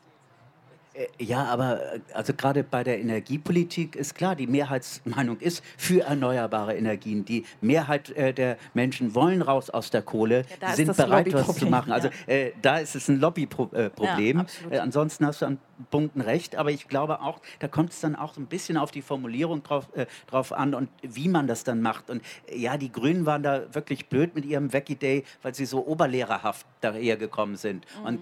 Äh, 0.95 1.07
ja, 1.19 1.45
aber 1.45 1.95
äh, 1.95 2.01
also 2.13 2.35
gerade 2.35 2.65
bei 2.65 2.85
der 2.85 3.01
Energiepolitik 3.01 3.97
ist 3.97 4.15
klar, 4.15 4.37
die 4.37 4.47
Mehrheitsmeinung 4.47 5.39
ist 5.41 5.63
für 5.77 6.03
erneuerbare 6.03 6.77
Energien. 6.77 7.25
Die 7.25 7.45
Mehrheit 7.61 8.11
äh, 8.11 8.33
der 8.33 8.59
Menschen 8.75 9.15
wollen 9.15 9.43
raus 9.43 9.71
aus 9.71 9.91
der 9.91 10.03
Kohle, 10.03 10.45
ja, 10.61 10.73
sind 10.73 10.95
bereit, 10.97 11.33
was 11.33 11.57
zu 11.57 11.67
machen. 11.67 11.93
Also 11.93 12.09
äh, 12.27 12.53
da 12.61 12.79
ist 12.79 12.95
es 12.95 13.09
ein 13.09 13.21
Lobbyproblem. 13.21 14.39
Ja, 14.39 14.47
äh, 14.71 14.79
ansonsten 14.79 15.27
hast 15.27 15.43
du 15.43 15.47
an 15.47 15.59
Punkten 15.91 16.21
recht, 16.21 16.57
aber 16.57 16.71
ich 16.71 16.87
glaube 16.87 17.21
auch, 17.21 17.41
da 17.59 17.69
kommt 17.69 17.91
es 17.91 18.01
dann 18.01 18.15
auch 18.15 18.35
so 18.35 18.41
ein 18.41 18.47
bisschen 18.47 18.77
auf 18.77 18.91
die 18.91 19.03
Formulierung 19.03 19.63
drauf, 19.63 19.89
äh, 19.95 20.07
drauf 20.27 20.53
an 20.53 20.75
und 20.75 20.89
wie 21.03 21.29
man 21.29 21.47
das 21.47 21.65
dann 21.65 21.81
macht. 21.81 22.11
Und 22.11 22.23
ja, 22.55 22.77
die 22.77 22.93
Grünen 22.93 23.27
waren 23.27 23.43
da 23.43 23.75
wirklich 23.75 24.09
blöd 24.09 24.35
mit 24.35 24.45
ihrem 24.45 24.73
Veggie 24.73 24.95
Day, 24.95 25.25
weil 25.43 25.55
sie 25.55 25.67
so 25.67 25.85
oberlehrerhaft 25.87 26.67
daher 26.81 27.17
gekommen 27.17 27.57
sind. 27.57 27.87
Mhm. 27.99 28.07
Und 28.07 28.21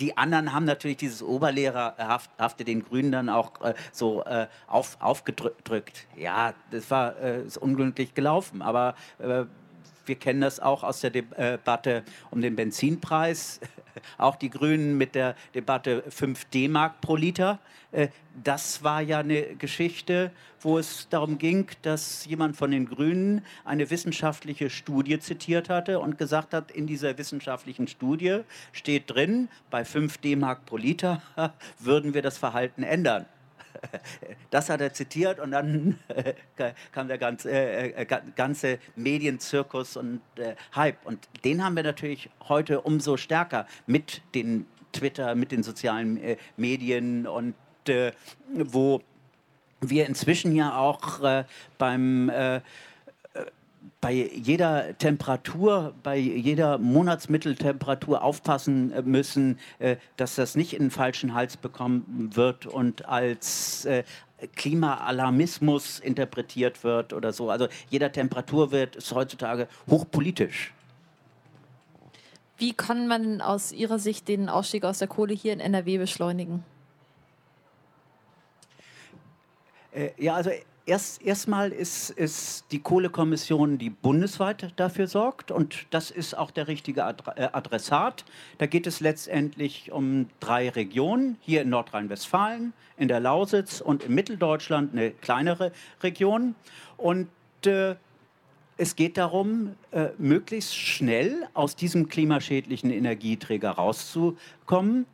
die 0.00 0.16
anderen 0.16 0.52
haben 0.52 0.64
natürlich 0.64 0.96
dieses 0.96 1.22
Oberlehrerhafte 1.34 2.64
den 2.64 2.84
Grünen 2.84 3.12
dann 3.12 3.28
auch 3.28 3.60
äh, 3.62 3.74
so 3.92 4.24
äh, 4.24 4.46
auf, 4.66 4.96
aufgedrückt. 5.00 6.06
Ja, 6.16 6.54
das 6.70 6.90
war 6.90 7.20
äh, 7.20 7.42
unglücklich 7.60 8.14
gelaufen, 8.14 8.62
aber 8.62 8.94
äh, 9.18 9.44
wir 10.06 10.16
kennen 10.16 10.40
das 10.40 10.60
auch 10.60 10.82
aus 10.82 11.00
der 11.00 11.10
Debatte 11.10 12.04
um 12.30 12.40
den 12.40 12.56
Benzinpreis. 12.56 13.60
Auch 14.18 14.34
die 14.34 14.50
Grünen 14.50 14.98
mit 14.98 15.14
der 15.14 15.36
Debatte 15.54 16.02
5 16.08 16.46
D-Mark 16.46 17.00
pro 17.00 17.14
Liter. 17.14 17.60
Äh, 17.92 18.08
das 18.42 18.82
war 18.82 19.00
ja 19.00 19.20
eine 19.20 19.54
Geschichte, 19.54 20.32
wo 20.60 20.78
es 20.78 21.08
darum 21.08 21.38
ging, 21.38 21.68
dass 21.82 22.26
jemand 22.26 22.56
von 22.56 22.72
den 22.72 22.86
Grünen 22.86 23.44
eine 23.64 23.88
wissenschaftliche 23.90 24.68
Studie 24.70 25.20
zitiert 25.20 25.68
hatte 25.68 26.00
und 26.00 26.18
gesagt 26.18 26.54
hat, 26.54 26.72
in 26.72 26.86
dieser 26.86 27.16
wissenschaftlichen 27.18 27.86
Studie 27.86 28.40
steht 28.72 29.10
drin, 29.10 29.48
bei 29.70 29.84
5 29.84 30.18
D-Mark 30.18 30.66
pro 30.66 30.76
Liter 30.76 31.22
würden 31.78 32.14
wir 32.14 32.22
das 32.22 32.36
Verhalten 32.36 32.82
ändern. 32.82 33.26
Das 34.50 34.70
hat 34.70 34.80
er 34.80 34.92
zitiert 34.92 35.40
und 35.40 35.50
dann 35.50 35.98
kam 36.92 37.08
der 37.08 37.18
ganze, 37.18 37.50
äh, 37.50 38.02
äh 38.02 38.06
ganze 38.36 38.78
Medienzirkus 38.94 39.96
und 39.96 40.20
äh, 40.36 40.54
Hype. 40.74 41.04
Und 41.04 41.28
den 41.44 41.64
haben 41.64 41.74
wir 41.76 41.82
natürlich 41.82 42.30
heute 42.48 42.80
umso 42.80 43.16
stärker 43.16 43.66
mit 43.86 44.22
den 44.34 44.66
Twitter, 44.92 45.34
mit 45.34 45.50
den 45.52 45.62
sozialen 45.62 46.16
äh, 46.18 46.36
Medien 46.56 47.26
und 47.26 47.54
äh, 47.88 48.12
wo 48.52 49.02
wir 49.80 50.06
inzwischen 50.06 50.54
ja 50.54 50.76
auch 50.76 51.22
äh, 51.22 51.44
beim 51.78 52.30
bei 54.00 54.12
jeder 54.12 54.96
Temperatur, 54.98 55.94
bei 56.02 56.16
jeder 56.16 56.78
Monatsmitteltemperatur 56.78 58.22
aufpassen 58.22 58.92
äh, 58.92 59.02
müssen, 59.02 59.58
äh, 59.78 59.96
dass 60.16 60.34
das 60.34 60.56
nicht 60.56 60.74
in 60.74 60.80
den 60.80 60.90
falschen 60.90 61.34
Hals 61.34 61.56
bekommen 61.56 62.30
wird 62.34 62.66
und 62.66 63.06
als 63.06 63.84
äh, 63.86 64.04
Klimaalarmismus 64.56 66.00
interpretiert 66.00 66.84
wird 66.84 67.12
oder 67.12 67.32
so. 67.32 67.50
Also 67.50 67.68
jeder 67.88 68.12
Temperaturwert 68.12 68.96
ist 68.96 69.14
heutzutage 69.14 69.68
hochpolitisch. 69.88 70.72
Wie 72.58 72.72
kann 72.72 73.08
man 73.08 73.40
aus 73.40 73.72
Ihrer 73.72 73.98
Sicht 73.98 74.28
den 74.28 74.48
Ausstieg 74.48 74.84
aus 74.84 74.98
der 74.98 75.08
Kohle 75.08 75.34
hier 75.34 75.52
in 75.52 75.60
NRW 75.60 75.98
beschleunigen? 75.98 76.62
Ja, 80.18 80.34
also 80.34 80.50
Erst, 80.86 81.22
erstmal 81.22 81.72
ist, 81.72 82.10
ist 82.10 82.66
die 82.70 82.78
Kohlekommission, 82.78 83.78
die 83.78 83.88
bundesweit 83.88 84.74
dafür 84.76 85.06
sorgt 85.06 85.50
und 85.50 85.86
das 85.88 86.10
ist 86.10 86.36
auch 86.36 86.50
der 86.50 86.68
richtige 86.68 87.00
äh, 87.00 87.48
Adressat. 87.52 88.26
Da 88.58 88.66
geht 88.66 88.86
es 88.86 89.00
letztendlich 89.00 89.92
um 89.92 90.28
drei 90.40 90.68
Regionen, 90.68 91.38
hier 91.40 91.62
in 91.62 91.70
Nordrhein-Westfalen, 91.70 92.74
in 92.98 93.08
der 93.08 93.20
Lausitz 93.20 93.80
und 93.80 94.04
in 94.04 94.14
Mitteldeutschland 94.14 94.92
eine 94.92 95.12
kleinere 95.12 95.72
Region. 96.02 96.54
Und 96.98 97.28
äh, 97.64 97.96
es 98.76 98.94
geht 98.94 99.16
darum, 99.16 99.76
äh, 99.90 100.08
möglichst 100.18 100.76
schnell 100.76 101.48
aus 101.54 101.76
diesem 101.76 102.10
klimaschädlichen 102.10 102.90
Energieträger 102.90 103.70
rauszukommen. 103.70 105.06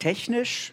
Technisch 0.00 0.72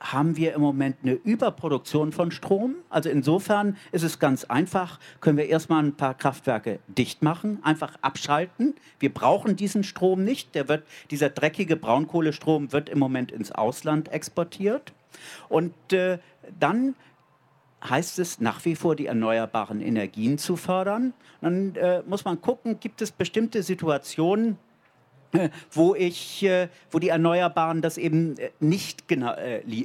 haben 0.00 0.36
wir 0.36 0.54
im 0.54 0.60
Moment 0.60 0.96
eine 1.02 1.12
Überproduktion 1.12 2.12
von 2.12 2.30
Strom. 2.30 2.76
Also 2.90 3.08
insofern 3.08 3.76
ist 3.92 4.02
es 4.02 4.18
ganz 4.18 4.44
einfach, 4.44 4.98
können 5.20 5.36
wir 5.36 5.48
erstmal 5.48 5.82
ein 5.82 5.94
paar 5.94 6.14
Kraftwerke 6.14 6.80
dicht 6.88 7.22
machen, 7.22 7.58
einfach 7.62 7.96
abschalten. 8.02 8.74
Wir 8.98 9.12
brauchen 9.12 9.56
diesen 9.56 9.84
Strom 9.84 10.24
nicht. 10.24 10.54
Der 10.54 10.68
wird, 10.68 10.84
dieser 11.10 11.30
dreckige 11.30 11.76
Braunkohlestrom 11.76 12.72
wird 12.72 12.88
im 12.88 12.98
Moment 12.98 13.32
ins 13.32 13.52
Ausland 13.52 14.08
exportiert. 14.12 14.92
Und 15.48 15.74
äh, 15.92 16.18
dann 16.58 16.94
heißt 17.88 18.18
es 18.18 18.40
nach 18.40 18.64
wie 18.64 18.74
vor, 18.74 18.96
die 18.96 19.06
erneuerbaren 19.06 19.80
Energien 19.80 20.38
zu 20.38 20.56
fördern. 20.56 21.12
Dann 21.40 21.74
äh, 21.76 22.02
muss 22.06 22.24
man 22.24 22.40
gucken, 22.40 22.80
gibt 22.80 23.02
es 23.02 23.12
bestimmte 23.12 23.62
Situationen, 23.62 24.58
wo, 25.70 25.94
ich, 25.94 26.42
äh, 26.42 26.68
wo 26.90 26.98
die 26.98 27.08
Erneuerbaren 27.08 27.82
das 27.82 27.98
eben 27.98 28.36
äh, 28.38 28.50
nicht 28.60 29.08
genau, 29.08 29.34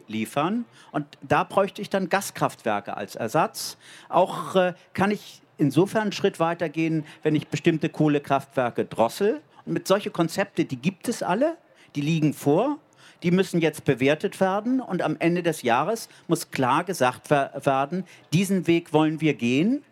liefern. 0.08 0.66
Und 0.92 1.06
da 1.22 1.44
bräuchte 1.44 1.82
ich 1.82 1.90
dann 1.90 2.10
Gaskraftwerke 2.10 2.96
als 2.96 3.16
Ersatz. 3.16 3.78
Auch 4.10 4.56
kann 4.94 5.12
ich 5.12 5.42
insofern 5.58 6.04
einen 6.04 6.12
Schritt 6.12 6.40
weiter 6.40 6.70
gehen, 6.70 7.06
wenn 7.24 7.36
ich 7.36 7.48
bestimmte 7.48 7.90
Kohlekraftwerke 7.90 8.86
drossel. 8.86 9.42
Und 9.66 9.74
mit 9.74 9.88
solche 9.88 10.10
Konzepte, 10.10 10.66
die 10.66 10.78
gibt 10.78 11.08
es 11.08 11.24
alle, 11.24 11.58
die 11.96 12.02
liegen 12.02 12.34
vor. 12.34 12.78
Die 13.24 13.32
müssen 13.32 13.62
jetzt 13.62 13.86
bewertet 13.86 14.40
werden 14.40 14.82
und 14.82 15.04
am 15.04 15.16
Ende 15.20 15.44
des 15.44 15.62
Jahres 15.62 16.10
muss 16.28 16.50
klar 16.50 16.84
gesagt 16.84 17.30
werden, 17.30 18.04
diesen 18.34 18.66
Weg 18.66 18.94
wollen 18.94 19.22
wir 19.22 19.36
gehen. 19.36 19.84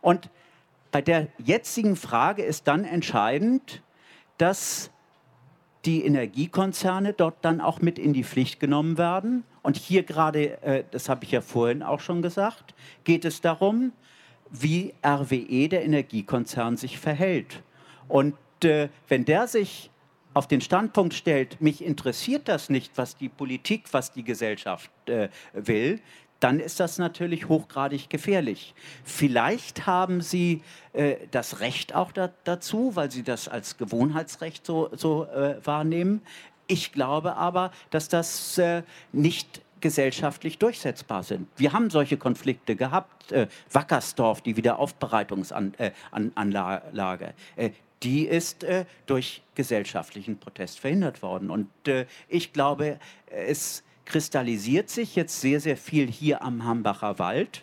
Und 0.00 0.30
bei 0.92 1.02
der 1.02 1.26
jetzigen 1.38 1.96
Frage 1.96 2.42
ist 2.42 2.68
dann 2.68 2.84
entscheidend, 2.84 3.82
dass 4.38 4.90
die 5.84 6.04
Energiekonzerne 6.04 7.12
dort 7.12 7.36
dann 7.42 7.60
auch 7.60 7.80
mit 7.80 7.98
in 7.98 8.12
die 8.12 8.24
Pflicht 8.24 8.60
genommen 8.60 8.98
werden. 8.98 9.44
Und 9.62 9.76
hier 9.76 10.02
gerade, 10.02 10.60
äh, 10.62 10.84
das 10.90 11.08
habe 11.08 11.24
ich 11.24 11.30
ja 11.30 11.40
vorhin 11.40 11.82
auch 11.82 12.00
schon 12.00 12.22
gesagt, 12.22 12.74
geht 13.04 13.24
es 13.24 13.40
darum, 13.40 13.92
wie 14.50 14.94
RWE, 15.04 15.68
der 15.68 15.84
Energiekonzern, 15.84 16.76
sich 16.76 16.98
verhält. 16.98 17.62
Und 18.08 18.34
äh, 18.64 18.88
wenn 19.08 19.24
der 19.24 19.46
sich 19.46 19.90
auf 20.34 20.46
den 20.46 20.60
Standpunkt 20.60 21.14
stellt, 21.14 21.60
mich 21.60 21.84
interessiert 21.84 22.48
das 22.48 22.70
nicht, 22.70 22.92
was 22.96 23.16
die 23.16 23.28
Politik, 23.28 23.84
was 23.92 24.12
die 24.12 24.24
Gesellschaft 24.24 24.90
äh, 25.06 25.28
will, 25.52 26.00
dann 26.40 26.60
ist 26.60 26.80
das 26.80 26.98
natürlich 26.98 27.48
hochgradig 27.48 28.10
gefährlich. 28.10 28.74
Vielleicht 29.04 29.86
haben 29.86 30.20
Sie 30.20 30.62
äh, 30.92 31.16
das 31.30 31.60
Recht 31.60 31.94
auch 31.94 32.12
da, 32.12 32.30
dazu, 32.44 32.92
weil 32.94 33.10
Sie 33.10 33.22
das 33.22 33.48
als 33.48 33.76
Gewohnheitsrecht 33.76 34.64
so, 34.64 34.90
so 34.94 35.24
äh, 35.24 35.56
wahrnehmen. 35.64 36.22
Ich 36.66 36.92
glaube 36.92 37.36
aber, 37.36 37.72
dass 37.90 38.08
das 38.08 38.58
äh, 38.58 38.82
nicht 39.12 39.62
gesellschaftlich 39.80 40.58
durchsetzbar 40.58 41.22
sind. 41.22 41.48
Wir 41.56 41.72
haben 41.72 41.90
solche 41.90 42.16
Konflikte 42.16 42.76
gehabt. 42.76 43.32
Äh, 43.32 43.48
Wackersdorf, 43.72 44.42
die 44.42 44.56
Wiederaufbereitungsanlage, 44.56 47.34
äh, 47.56 47.66
äh, 47.66 47.70
die 48.02 48.26
ist 48.26 48.64
äh, 48.64 48.84
durch 49.06 49.42
gesellschaftlichen 49.54 50.38
Protest 50.38 50.78
verhindert 50.78 51.22
worden. 51.22 51.50
Und 51.50 51.68
äh, 51.88 52.06
ich 52.28 52.52
glaube, 52.52 52.98
es 53.26 53.82
kristallisiert 54.08 54.88
sich 54.88 55.14
jetzt 55.14 55.40
sehr, 55.40 55.60
sehr 55.60 55.76
viel 55.76 56.10
hier 56.10 56.42
am 56.42 56.64
Hambacher 56.64 57.18
Wald, 57.18 57.62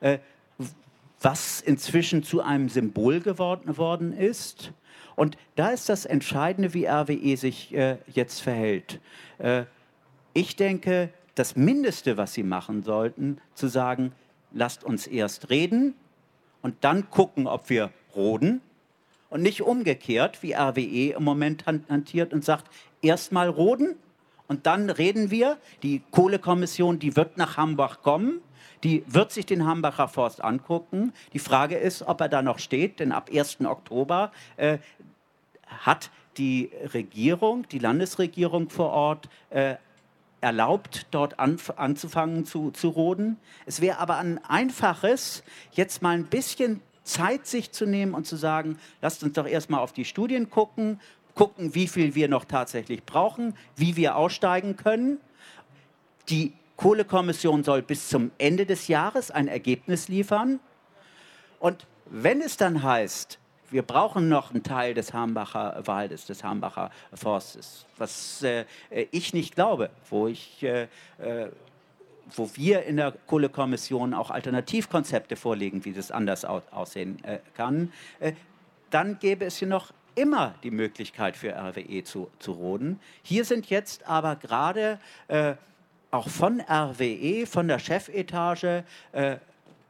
äh, 0.00 0.18
was 1.20 1.62
inzwischen 1.62 2.22
zu 2.22 2.42
einem 2.42 2.68
Symbol 2.68 3.20
geworden 3.20 4.12
ist. 4.12 4.72
Und 5.16 5.38
da 5.56 5.70
ist 5.70 5.88
das 5.88 6.04
Entscheidende, 6.04 6.74
wie 6.74 6.86
RWE 6.86 7.36
sich 7.36 7.74
äh, 7.74 7.96
jetzt 8.12 8.40
verhält. 8.40 9.00
Äh, 9.38 9.64
ich 10.34 10.56
denke, 10.56 11.08
das 11.34 11.56
Mindeste, 11.56 12.18
was 12.18 12.34
sie 12.34 12.42
machen 12.42 12.82
sollten, 12.82 13.38
zu 13.54 13.68
sagen, 13.68 14.12
lasst 14.52 14.84
uns 14.84 15.06
erst 15.06 15.48
reden 15.48 15.94
und 16.60 16.76
dann 16.82 17.08
gucken, 17.08 17.46
ob 17.46 17.70
wir 17.70 17.90
roden. 18.14 18.60
Und 19.30 19.42
nicht 19.42 19.62
umgekehrt, 19.62 20.42
wie 20.42 20.52
RWE 20.52 21.16
im 21.16 21.24
Moment 21.24 21.64
hantiert 21.66 22.34
und 22.34 22.44
sagt, 22.44 22.70
erst 23.00 23.32
mal 23.32 23.48
roden 23.48 23.96
und 24.46 24.66
dann 24.66 24.90
reden 24.90 25.30
wir, 25.30 25.58
die 25.82 26.02
Kohlekommission, 26.10 26.98
die 26.98 27.16
wird 27.16 27.38
nach 27.38 27.56
Hambach 27.56 28.02
kommen, 28.02 28.40
die 28.82 29.02
wird 29.06 29.32
sich 29.32 29.46
den 29.46 29.66
Hambacher 29.66 30.08
Forst 30.08 30.44
angucken. 30.44 31.12
Die 31.32 31.38
Frage 31.38 31.76
ist, 31.76 32.02
ob 32.02 32.20
er 32.20 32.28
da 32.28 32.42
noch 32.42 32.58
steht, 32.58 33.00
denn 33.00 33.12
ab 33.12 33.30
1. 33.32 33.62
Oktober 33.62 34.30
äh, 34.56 34.78
hat 35.66 36.10
die 36.36 36.70
Regierung, 36.92 37.66
die 37.68 37.78
Landesregierung 37.78 38.68
vor 38.68 38.90
Ort, 38.90 39.28
äh, 39.50 39.76
erlaubt, 40.42 41.06
dort 41.10 41.38
an, 41.38 41.58
anzufangen 41.76 42.44
zu, 42.44 42.70
zu 42.70 42.90
roden. 42.90 43.38
Es 43.64 43.80
wäre 43.80 43.98
aber 43.98 44.18
ein 44.18 44.44
einfaches, 44.44 45.42
jetzt 45.72 46.02
mal 46.02 46.10
ein 46.10 46.26
bisschen 46.26 46.82
Zeit 47.02 47.46
sich 47.46 47.72
zu 47.72 47.86
nehmen 47.86 48.12
und 48.12 48.26
zu 48.26 48.36
sagen, 48.36 48.78
lasst 49.00 49.22
uns 49.22 49.32
doch 49.32 49.46
erstmal 49.46 49.80
auf 49.80 49.92
die 49.92 50.04
Studien 50.04 50.50
gucken, 50.50 51.00
gucken, 51.34 51.74
wie 51.74 51.88
viel 51.88 52.14
wir 52.14 52.28
noch 52.28 52.44
tatsächlich 52.44 53.04
brauchen, 53.04 53.56
wie 53.76 53.96
wir 53.96 54.16
aussteigen 54.16 54.76
können. 54.76 55.18
Die 56.28 56.52
Kohlekommission 56.76 57.64
soll 57.64 57.82
bis 57.82 58.08
zum 58.08 58.30
Ende 58.38 58.66
des 58.66 58.88
Jahres 58.88 59.30
ein 59.30 59.48
Ergebnis 59.48 60.08
liefern. 60.08 60.60
Und 61.60 61.86
wenn 62.06 62.40
es 62.40 62.56
dann 62.56 62.82
heißt, 62.82 63.38
wir 63.70 63.82
brauchen 63.82 64.28
noch 64.28 64.50
einen 64.52 64.62
Teil 64.62 64.94
des 64.94 65.12
Hambacher 65.12 65.82
Waldes, 65.86 66.26
des 66.26 66.44
Hambacher 66.44 66.90
Forstes, 67.12 67.86
was 67.98 68.42
äh, 68.42 68.66
ich 69.10 69.34
nicht 69.34 69.54
glaube, 69.54 69.90
wo 70.10 70.28
ich 70.28 70.62
äh, 70.62 70.88
äh 71.18 71.48
wo 72.36 72.50
wir 72.54 72.84
in 72.84 72.96
der 72.96 73.12
Kohlekommission 73.26 74.14
auch 74.14 74.30
Alternativkonzepte 74.30 75.36
vorlegen, 75.36 75.84
wie 75.84 75.92
das 75.92 76.10
anders 76.10 76.46
aussehen 76.46 77.22
äh, 77.22 77.38
kann, 77.54 77.92
äh, 78.18 78.32
dann 78.90 79.18
gäbe 79.18 79.44
es 79.44 79.58
hier 79.58 79.68
noch 79.68 79.92
immer 80.14 80.54
die 80.62 80.70
Möglichkeit 80.70 81.36
für 81.36 81.54
RWE 81.54 82.04
zu, 82.04 82.30
zu 82.38 82.52
roden. 82.52 83.00
Hier 83.22 83.44
sind 83.44 83.66
jetzt 83.70 84.06
aber 84.06 84.36
gerade 84.36 84.98
äh, 85.28 85.54
auch 86.10 86.28
von 86.28 86.60
RWE, 86.60 87.46
von 87.46 87.68
der 87.68 87.78
Chefetage, 87.78 88.84
äh, 89.12 89.36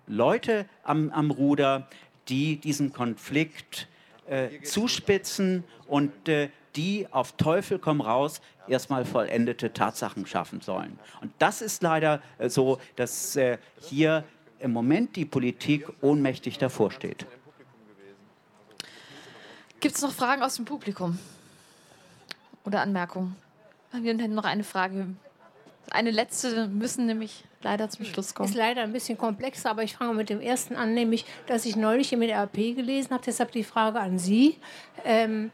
Leute 0.07 0.66
am, 0.83 1.11
am 1.11 1.31
Ruder, 1.31 1.89
die 2.29 2.57
diesen 2.57 2.93
Konflikt 2.93 3.89
äh, 4.27 4.62
zuspitzen 4.62 5.64
und 5.87 6.29
äh, 6.29 6.49
die 6.77 7.07
auf 7.11 7.33
Teufel 7.33 7.79
komm 7.79 8.01
raus 8.01 8.41
erstmal 8.68 9.05
vollendete 9.05 9.72
Tatsachen 9.72 10.27
schaffen 10.27 10.61
sollen. 10.61 10.99
Und 11.20 11.33
das 11.39 11.62
ist 11.62 11.83
leider 11.83 12.22
äh, 12.39 12.49
so, 12.49 12.79
dass 12.97 13.37
äh, 13.37 13.59
hier 13.81 14.25
im 14.59 14.72
Moment 14.72 15.16
die 15.16 15.27
Politik 15.27 15.87
ohnmächtig 16.01 16.59
davor 16.59 16.91
steht. 16.91 17.27
Gibt 19.85 19.97
es 19.97 20.01
noch 20.01 20.12
Fragen 20.12 20.43
aus 20.43 20.57
dem 20.57 20.64
Publikum? 20.64 21.18
Oder 22.64 22.80
Anmerkungen? 22.80 23.37
Wir 23.93 24.14
haben 24.14 24.32
noch 24.32 24.47
eine 24.47 24.64
Frage. 24.64 25.09
Eine 25.91 26.11
letzte 26.11 26.68
müssen 26.68 27.05
nämlich 27.05 27.45
leider 27.61 27.91
zum 27.91 28.07
Schluss 28.07 28.35
kommen. 28.35 28.49
Ist 28.49 28.55
leider 28.55 28.80
ein 28.80 28.95
bisschen 28.95 29.18
komplexer, 29.18 29.68
aber 29.68 29.82
ich 29.82 29.95
fange 29.95 30.14
mit 30.14 30.30
dem 30.30 30.41
ersten 30.41 30.76
an, 30.76 30.95
nämlich, 30.95 31.26
dass 31.49 31.66
ich 31.66 31.76
neulich 31.76 32.14
im 32.14 32.22
RP 32.22 32.74
gelesen 32.74 33.11
habe, 33.11 33.24
deshalb 33.26 33.53
die 33.53 33.62
Frage 33.62 34.01
an 34.01 34.18
Sie. 34.18 34.57
Ähm, 35.05 35.51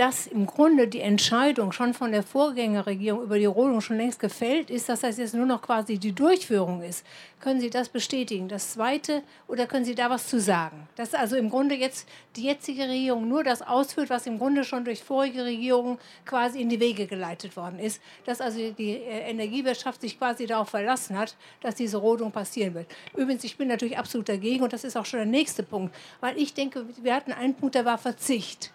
dass 0.00 0.26
im 0.26 0.46
Grunde 0.46 0.88
die 0.88 1.02
Entscheidung 1.02 1.72
schon 1.72 1.92
von 1.92 2.10
der 2.10 2.22
Vorgängerregierung 2.22 3.22
über 3.22 3.38
die 3.38 3.44
Rodung 3.44 3.82
schon 3.82 3.98
längst 3.98 4.18
gefällt 4.18 4.70
ist, 4.70 4.88
dass 4.88 5.00
das 5.00 5.18
jetzt 5.18 5.34
nur 5.34 5.44
noch 5.44 5.60
quasi 5.60 5.98
die 5.98 6.12
Durchführung 6.12 6.80
ist. 6.80 7.04
Können 7.38 7.60
Sie 7.60 7.68
das 7.68 7.90
bestätigen? 7.90 8.48
Das 8.48 8.72
Zweite, 8.72 9.22
oder 9.46 9.66
können 9.66 9.84
Sie 9.84 9.94
da 9.94 10.08
was 10.08 10.26
zu 10.26 10.40
sagen? 10.40 10.88
Dass 10.96 11.12
also 11.12 11.36
im 11.36 11.50
Grunde 11.50 11.74
jetzt 11.74 12.08
die 12.34 12.44
jetzige 12.44 12.88
Regierung 12.88 13.28
nur 13.28 13.44
das 13.44 13.60
ausführt, 13.60 14.08
was 14.08 14.26
im 14.26 14.38
Grunde 14.38 14.64
schon 14.64 14.86
durch 14.86 15.02
vorige 15.02 15.44
Regierungen 15.44 15.98
quasi 16.24 16.62
in 16.62 16.70
die 16.70 16.80
Wege 16.80 17.06
geleitet 17.06 17.54
worden 17.58 17.78
ist. 17.78 18.00
Dass 18.24 18.40
also 18.40 18.58
die 18.72 18.92
äh, 18.92 19.30
Energiewirtschaft 19.30 20.00
sich 20.00 20.18
quasi 20.18 20.46
darauf 20.46 20.70
verlassen 20.70 21.18
hat, 21.18 21.36
dass 21.60 21.74
diese 21.74 21.98
Rodung 21.98 22.32
passieren 22.32 22.72
wird. 22.72 22.86
Übrigens, 23.14 23.44
ich 23.44 23.58
bin 23.58 23.68
natürlich 23.68 23.98
absolut 23.98 24.30
dagegen 24.30 24.64
und 24.64 24.72
das 24.72 24.84
ist 24.84 24.96
auch 24.96 25.04
schon 25.04 25.18
der 25.18 25.26
nächste 25.26 25.62
Punkt, 25.62 25.94
weil 26.20 26.38
ich 26.38 26.54
denke, 26.54 26.86
wir 27.02 27.14
hatten 27.14 27.32
einen 27.32 27.54
Punkt, 27.54 27.74
der 27.74 27.84
war 27.84 27.98
Verzicht. 27.98 28.72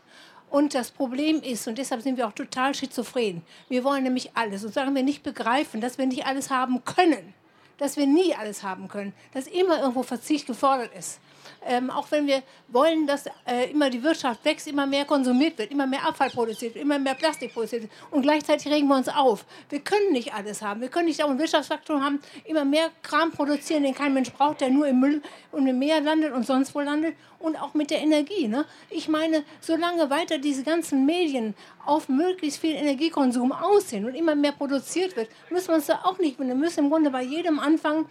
Und 0.56 0.74
das 0.74 0.90
Problem 0.90 1.42
ist, 1.42 1.68
und 1.68 1.78
deshalb 1.78 2.02
sind 2.02 2.16
wir 2.16 2.26
auch 2.26 2.32
total 2.32 2.74
schizophren, 2.74 3.42
wir 3.68 3.84
wollen 3.84 4.04
nämlich 4.04 4.38
alles. 4.38 4.64
Und 4.64 4.74
sagen 4.74 4.96
wir 4.96 5.04
nicht 5.04 5.22
begreifen, 5.22 5.82
dass 5.82 5.98
wir 5.98 6.06
nicht 6.06 6.26
alles 6.26 6.50
haben 6.50 6.86
können 6.86 7.34
dass 7.78 7.98
wir 7.98 8.08
nie 8.08 8.34
alles 8.34 8.64
haben 8.64 8.88
können, 8.88 9.14
dass 9.34 9.48
immer 9.48 9.80
irgendwo 9.80 10.04
Verzicht 10.04 10.48
gefordert 10.48 10.92
ist. 10.98 11.20
Ähm, 11.66 11.90
auch 11.90 12.10
wenn 12.12 12.28
wir 12.28 12.44
wollen, 12.68 13.08
dass 13.08 13.26
äh, 13.46 13.72
immer 13.72 13.90
die 13.90 14.04
Wirtschaft 14.04 14.44
wächst, 14.46 14.68
immer 14.68 14.86
mehr 14.86 15.06
konsumiert 15.06 15.58
wird, 15.58 15.72
immer 15.72 15.88
mehr 15.88 16.06
Abfall 16.08 16.30
produziert 16.30 16.76
immer 16.76 17.00
mehr 17.00 17.16
Plastik 17.16 17.54
produziert 17.54 17.84
wird 17.84 17.92
und 18.12 18.22
gleichzeitig 18.22 18.72
regen 18.72 18.88
wir 18.88 18.96
uns 18.96 19.10
auf. 19.10 19.46
Wir 19.70 19.80
können 19.80 20.12
nicht 20.12 20.34
alles 20.34 20.62
haben. 20.62 20.82
Wir 20.82 20.90
können 20.90 21.06
nicht 21.06 21.24
auch 21.24 21.30
ein 21.30 21.40
Wirtschaftsfaktor 21.40 22.02
haben, 22.02 22.20
immer 22.46 22.66
mehr 22.66 22.90
Kram 23.02 23.32
produzieren, 23.32 23.84
den 23.84 23.94
kein 23.94 24.14
Mensch 24.14 24.32
braucht, 24.32 24.62
der 24.62 24.70
nur 24.70 24.88
im 24.88 25.00
Müll 25.00 25.22
und 25.52 25.68
im 25.68 25.80
Meer 25.80 26.02
landet 26.02 26.34
und 26.34 26.46
sonst 26.46 26.74
wo 26.76 26.80
landet 26.82 27.16
und 27.40 27.62
auch 27.62 27.74
mit 27.74 27.92
der 27.92 28.02
Energie. 28.02 28.48
Ne? 28.48 28.66
Ich 28.90 29.08
meine, 29.08 29.44
solange 29.62 30.10
weiter 30.10 30.38
diese 30.38 30.64
ganzen 30.64 31.06
Medien 31.06 31.56
auf 31.86 32.10
möglichst 32.10 32.60
viel 32.60 32.76
Energiekonsum 32.76 33.52
aussehen 33.52 34.06
und 34.06 34.16
immer 34.16 34.36
mehr 34.36 34.52
produziert 34.52 35.16
wird, 35.16 35.30
müssen 35.50 35.70
wir 35.70 35.76
uns 35.76 35.86
da 35.86 36.02
auch 36.04 36.18
nicht, 36.18 36.40
wir 36.40 36.56
müssen 36.56 36.86
im 36.86 36.90
Grunde 36.90 37.10
bei 37.10 37.22
jedem 37.22 37.60
anfangen, 37.60 38.08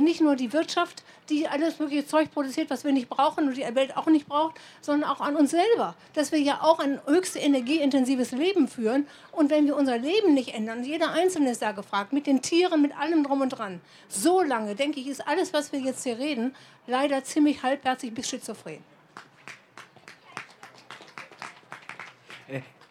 nicht 0.00 0.20
nur 0.20 0.36
die 0.36 0.52
Wirtschaft, 0.52 1.02
die 1.28 1.46
alles 1.48 1.78
mögliche 1.78 2.06
Zeug 2.06 2.32
produziert, 2.32 2.70
was 2.70 2.84
wir 2.84 2.92
nicht 2.92 3.08
brauchen 3.08 3.48
und 3.48 3.56
die 3.56 3.74
Welt 3.74 3.96
auch 3.96 4.06
nicht 4.06 4.28
braucht, 4.28 4.56
sondern 4.80 5.08
auch 5.10 5.20
an 5.20 5.36
uns 5.36 5.50
selber. 5.50 5.94
Dass 6.14 6.32
wir 6.32 6.40
ja 6.40 6.60
auch 6.62 6.78
ein 6.78 7.00
höchst 7.06 7.36
energieintensives 7.36 8.32
Leben 8.32 8.68
führen. 8.68 9.06
Und 9.32 9.50
wenn 9.50 9.66
wir 9.66 9.76
unser 9.76 9.98
Leben 9.98 10.34
nicht 10.34 10.54
ändern, 10.54 10.84
jeder 10.84 11.12
Einzelne 11.12 11.50
ist 11.50 11.62
da 11.62 11.72
gefragt, 11.72 12.12
mit 12.12 12.26
den 12.26 12.42
Tieren, 12.42 12.82
mit 12.82 12.96
allem 12.98 13.24
drum 13.24 13.40
und 13.40 13.50
dran. 13.50 13.80
So 14.08 14.42
lange, 14.42 14.74
denke 14.74 15.00
ich, 15.00 15.08
ist 15.08 15.26
alles, 15.26 15.52
was 15.52 15.72
wir 15.72 15.80
jetzt 15.80 16.04
hier 16.04 16.18
reden, 16.18 16.54
leider 16.86 17.24
ziemlich 17.24 17.62
halbherzig 17.62 18.14
bis 18.14 18.28
schizophren. 18.28 18.82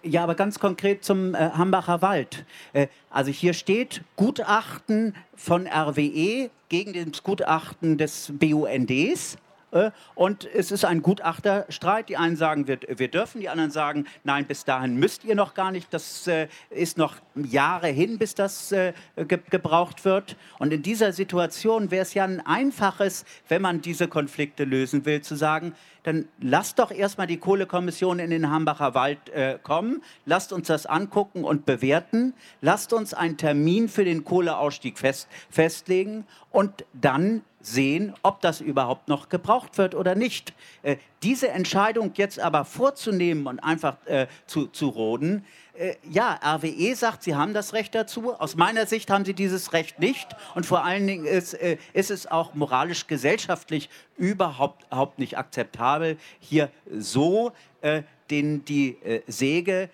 Ja, 0.04 0.24
aber 0.24 0.36
ganz 0.36 0.60
konkret 0.60 1.04
zum 1.04 1.34
äh, 1.34 1.50
Hambacher 1.52 2.02
Wald. 2.02 2.46
Äh, 2.74 2.88
also 3.10 3.32
hier 3.32 3.54
steht 3.54 4.04
Gutachten 4.16 5.16
von 5.36 5.68
RWE 5.68 6.50
gegen 6.70 7.12
das 7.12 7.24
Gutachten 7.24 7.98
des 7.98 8.32
BUNDs. 8.38 9.38
Äh, 9.72 9.92
und 10.16 10.48
es 10.54 10.72
ist 10.72 10.86
ein 10.86 11.02
Gutachterstreit. 11.02 12.10
Die 12.10 12.18
einen 12.18 12.36
sagen, 12.36 12.68
wir, 12.68 12.80
wir 12.88 13.08
dürfen, 13.08 13.42
die 13.42 13.50
anderen 13.50 13.72
sagen, 13.72 14.06
nein, 14.24 14.46
bis 14.46 14.66
dahin 14.66 14.98
müsst 14.98 15.26
ihr 15.26 15.36
noch 15.36 15.54
gar 15.54 15.72
nicht. 15.72 15.94
Das 15.94 16.28
äh, 16.28 16.48
ist 16.70 16.98
noch 16.98 17.16
Jahre 17.36 17.88
hin, 17.88 18.18
bis 18.18 18.36
das 18.36 18.72
äh, 18.72 18.94
ge 19.16 19.40
gebraucht 19.50 20.06
wird. 20.06 20.38
Und 20.60 20.72
in 20.74 20.84
dieser 20.84 21.12
Situation 21.12 21.92
wäre 21.92 22.04
es 22.04 22.14
ja 22.14 22.24
ein 22.24 22.46
einfaches, 22.46 23.26
wenn 23.48 23.62
man 23.62 23.82
diese 23.82 24.08
Konflikte 24.08 24.64
lösen 24.64 25.06
will, 25.06 25.22
zu 25.22 25.36
sagen, 25.36 25.74
dann 26.08 26.30
lasst 26.40 26.80
doch 26.80 26.90
erstmal 26.90 27.28
die 27.28 27.36
Kohlekommission 27.36 28.20
in 28.20 28.30
den 28.30 28.50
Hambacher 28.50 28.94
Wald 28.94 29.28
äh, 29.28 29.60
kommen, 29.62 30.02
lasst 30.26 30.54
uns 30.54 30.68
das 30.68 30.86
angucken 30.86 31.44
und 31.44 31.66
bewerten, 31.66 32.34
lasst 32.62 32.94
uns 32.94 33.14
einen 33.14 33.36
Termin 33.36 33.90
für 33.90 34.06
den 34.06 34.24
Kohleausstieg 34.24 34.98
fest, 34.98 35.28
festlegen 35.50 36.26
und 36.50 36.86
dann 36.94 37.42
sehen, 37.60 38.14
ob 38.24 38.40
das 38.40 38.62
überhaupt 38.62 39.10
noch 39.10 39.28
gebraucht 39.28 39.78
wird 39.78 39.96
oder 39.96 40.16
nicht. 40.16 40.54
Äh, 40.82 40.96
diese 41.24 41.50
Entscheidung 41.50 42.14
jetzt 42.16 42.40
aber 42.40 42.64
vorzunehmen 42.64 43.46
und 43.46 43.60
einfach 43.60 43.98
äh, 44.06 44.28
zu, 44.46 44.68
zu 44.68 44.88
roden, 44.88 45.44
äh, 45.78 45.96
ja, 46.10 46.40
RWE 46.44 46.96
sagt, 46.96 47.24
sie 47.24 47.36
haben 47.36 47.54
das 47.54 47.74
Recht 47.74 47.94
dazu. 47.94 48.34
Aus 48.34 48.56
meiner 48.56 48.88
Sicht 48.88 49.10
haben 49.12 49.26
sie 49.26 49.34
dieses 49.34 49.74
Recht 49.74 50.00
nicht. 50.00 50.28
Und 50.56 50.66
vor 50.66 50.84
allen 50.84 51.06
Dingen 51.06 51.26
ist, 51.26 51.54
äh, 51.54 51.78
ist 51.94 52.10
es 52.10 52.26
auch 52.26 52.56
moralisch, 52.56 53.08
gesellschaftlich 53.08 53.90
überhaupt, 54.18 54.86
überhaupt 54.88 55.20
nicht 55.20 55.38
akzeptabel, 55.38 55.97
hier 56.40 56.70
so 56.92 57.52
äh, 57.82 58.04
den, 58.30 58.64
die 58.66 58.98
äh, 59.04 59.22
Säge 59.28 59.90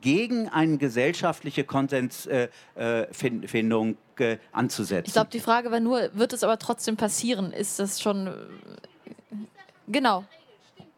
gegen 0.00 0.48
eine 0.48 0.78
gesellschaftliche 0.78 1.64
Konsensfindung 1.64 3.96
äh, 4.18 4.32
äh, 4.32 4.38
anzusetzen. 4.52 5.06
Ich 5.06 5.12
glaube, 5.12 5.30
die 5.30 5.40
Frage 5.40 5.70
war 5.70 5.80
nur, 5.80 6.08
wird 6.14 6.32
es 6.32 6.42
aber 6.44 6.58
trotzdem 6.58 6.96
passieren? 6.96 7.52
Ist 7.52 7.78
das 7.78 8.00
schon. 8.00 8.34
Genau. 9.86 10.24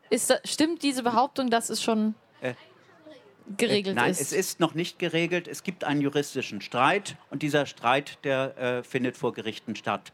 Ist 0.09 0.31
das, 0.31 0.41
stimmt 0.45 0.83
diese 0.83 1.03
Behauptung, 1.03 1.51
dass 1.51 1.69
es 1.71 1.83
schon 1.83 2.15
geregelt 3.57 3.97
Nein, 3.97 4.11
ist. 4.11 4.21
es 4.21 4.33
ist 4.33 4.61
noch 4.61 4.75
nicht 4.75 4.99
geregelt. 4.99 5.49
Es 5.49 5.63
gibt 5.63 5.85
einen 5.85 6.01
juristischen 6.01 6.61
Streit 6.61 7.17
und 7.31 7.43
dieser 7.43 7.67
Streit, 7.67 8.19
der 8.25 8.59
äh, 8.59 8.83
findet 8.83 9.17
vor 9.17 9.33
Gerichten 9.33 9.77
statt. 9.77 10.13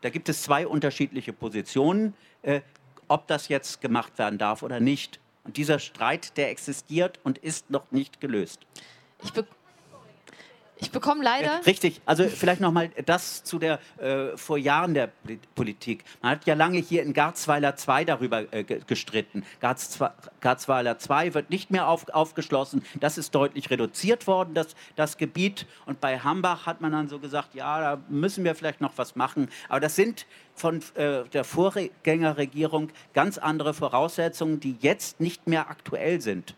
Da 0.00 0.10
gibt 0.10 0.28
es 0.28 0.42
zwei 0.42 0.66
unterschiedliche 0.66 1.32
Positionen, 1.32 2.14
äh, 2.42 2.60
ob 3.08 3.26
das 3.26 3.48
jetzt 3.48 3.80
gemacht 3.80 4.18
werden 4.18 4.38
darf 4.38 4.62
oder 4.62 4.80
nicht. 4.80 5.20
Und 5.44 5.56
dieser 5.56 5.78
Streit, 5.78 6.36
der 6.36 6.50
existiert 6.50 7.20
und 7.22 7.38
ist 7.38 7.70
noch 7.70 7.90
nicht 7.92 8.20
gelöst. 8.20 8.60
Ich, 9.22 9.32
ich 10.76 10.90
bekomme 10.90 11.22
leider. 11.22 11.64
Richtig, 11.66 12.00
also 12.04 12.24
vielleicht 12.24 12.60
nochmal 12.60 12.90
das 13.06 13.44
zu 13.44 13.58
der 13.58 13.78
äh, 13.98 14.36
vor 14.36 14.58
Jahren 14.58 14.92
der 14.92 15.10
Politik. 15.54 16.04
Man 16.20 16.32
hat 16.32 16.46
ja 16.46 16.54
lange 16.54 16.78
hier 16.78 17.02
in 17.02 17.12
Garzweiler 17.12 17.76
2 17.76 18.04
darüber 18.04 18.52
äh, 18.52 18.64
gestritten. 18.64 19.44
Garz, 19.60 19.98
Garzweiler 20.40 20.98
2 20.98 21.34
wird 21.34 21.50
nicht 21.50 21.70
mehr 21.70 21.88
auf, 21.88 22.08
aufgeschlossen. 22.08 22.84
Das 22.98 23.18
ist 23.18 23.34
deutlich 23.34 23.70
reduziert 23.70 24.26
worden, 24.26 24.54
das, 24.54 24.74
das 24.96 25.16
Gebiet. 25.16 25.66
Und 25.86 26.00
bei 26.00 26.18
Hambach 26.18 26.66
hat 26.66 26.80
man 26.80 26.90
dann 26.90 27.08
so 27.08 27.20
gesagt, 27.20 27.54
ja, 27.54 27.80
da 27.80 28.02
müssen 28.08 28.44
wir 28.44 28.56
vielleicht 28.56 28.80
noch 28.80 28.92
was 28.96 29.14
machen. 29.14 29.48
Aber 29.68 29.80
das 29.80 29.94
sind 29.94 30.26
von 30.54 30.82
äh, 30.94 31.24
der 31.32 31.44
Vorgängerregierung 31.44 32.90
ganz 33.12 33.38
andere 33.38 33.74
Voraussetzungen, 33.74 34.58
die 34.58 34.76
jetzt 34.80 35.20
nicht 35.20 35.46
mehr 35.46 35.70
aktuell 35.70 36.20
sind. 36.20 36.56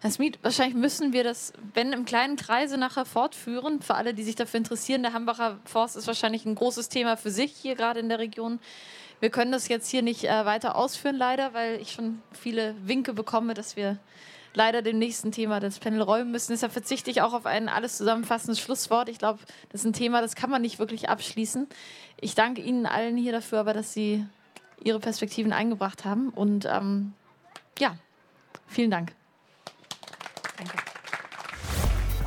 Herr 0.00 0.10
Smith, 0.10 0.34
wahrscheinlich 0.42 0.76
müssen 0.76 1.12
wir 1.12 1.24
das, 1.24 1.52
wenn 1.72 1.92
im 1.92 2.04
kleinen 2.04 2.36
Kreise 2.36 2.78
nachher 2.78 3.04
fortführen. 3.04 3.80
Für 3.82 3.94
alle, 3.94 4.14
die 4.14 4.22
sich 4.22 4.36
dafür 4.36 4.58
interessieren, 4.58 5.02
der 5.02 5.12
Hambacher 5.12 5.58
Forst 5.64 5.96
ist 5.96 6.06
wahrscheinlich 6.06 6.44
ein 6.44 6.54
großes 6.54 6.88
Thema 6.88 7.16
für 7.16 7.30
sich 7.30 7.52
hier 7.52 7.74
gerade 7.74 8.00
in 8.00 8.08
der 8.08 8.18
Region. 8.18 8.60
Wir 9.20 9.30
können 9.30 9.52
das 9.52 9.68
jetzt 9.68 9.88
hier 9.88 10.02
nicht 10.02 10.24
äh, 10.24 10.44
weiter 10.44 10.76
ausführen, 10.76 11.16
leider, 11.16 11.54
weil 11.54 11.80
ich 11.80 11.92
schon 11.92 12.20
viele 12.32 12.74
Winke 12.84 13.14
bekomme, 13.14 13.54
dass 13.54 13.76
wir 13.76 13.98
leider 14.54 14.82
dem 14.82 14.98
nächsten 14.98 15.32
Thema 15.32 15.60
das 15.60 15.78
Panel 15.78 16.02
räumen 16.02 16.30
müssen. 16.30 16.52
Deshalb 16.52 16.72
verzichte 16.72 17.10
ich 17.10 17.22
auch 17.22 17.32
auf 17.32 17.46
ein 17.46 17.68
alles 17.68 17.96
zusammenfassendes 17.96 18.60
Schlusswort. 18.60 19.08
Ich 19.08 19.18
glaube, 19.18 19.40
das 19.70 19.80
ist 19.80 19.86
ein 19.86 19.92
Thema, 19.92 20.20
das 20.20 20.36
kann 20.36 20.50
man 20.50 20.62
nicht 20.62 20.78
wirklich 20.78 21.08
abschließen. 21.08 21.68
Ich 22.20 22.34
danke 22.34 22.62
Ihnen 22.62 22.86
allen 22.86 23.16
hier 23.16 23.32
dafür, 23.32 23.60
aber 23.60 23.74
dass 23.74 23.92
Sie 23.92 24.24
Ihre 24.82 25.00
Perspektiven 25.00 25.52
eingebracht 25.52 26.04
haben. 26.04 26.28
Und 26.30 26.66
ähm, 26.66 27.14
ja, 27.78 27.96
vielen 28.66 28.90
Dank. 28.90 29.12
Danke. 30.56 30.76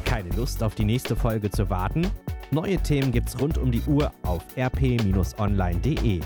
Keine 0.05 0.29
Lust 0.35 0.63
auf 0.63 0.75
die 0.75 0.85
nächste 0.85 1.15
Folge 1.15 1.49
zu 1.49 1.69
warten? 1.69 2.09
Neue 2.51 2.77
Themen 2.77 3.11
gibt's 3.11 3.39
rund 3.39 3.57
um 3.57 3.71
die 3.71 3.81
Uhr 3.81 4.11
auf 4.23 4.43
rp-online.de. 4.57 6.21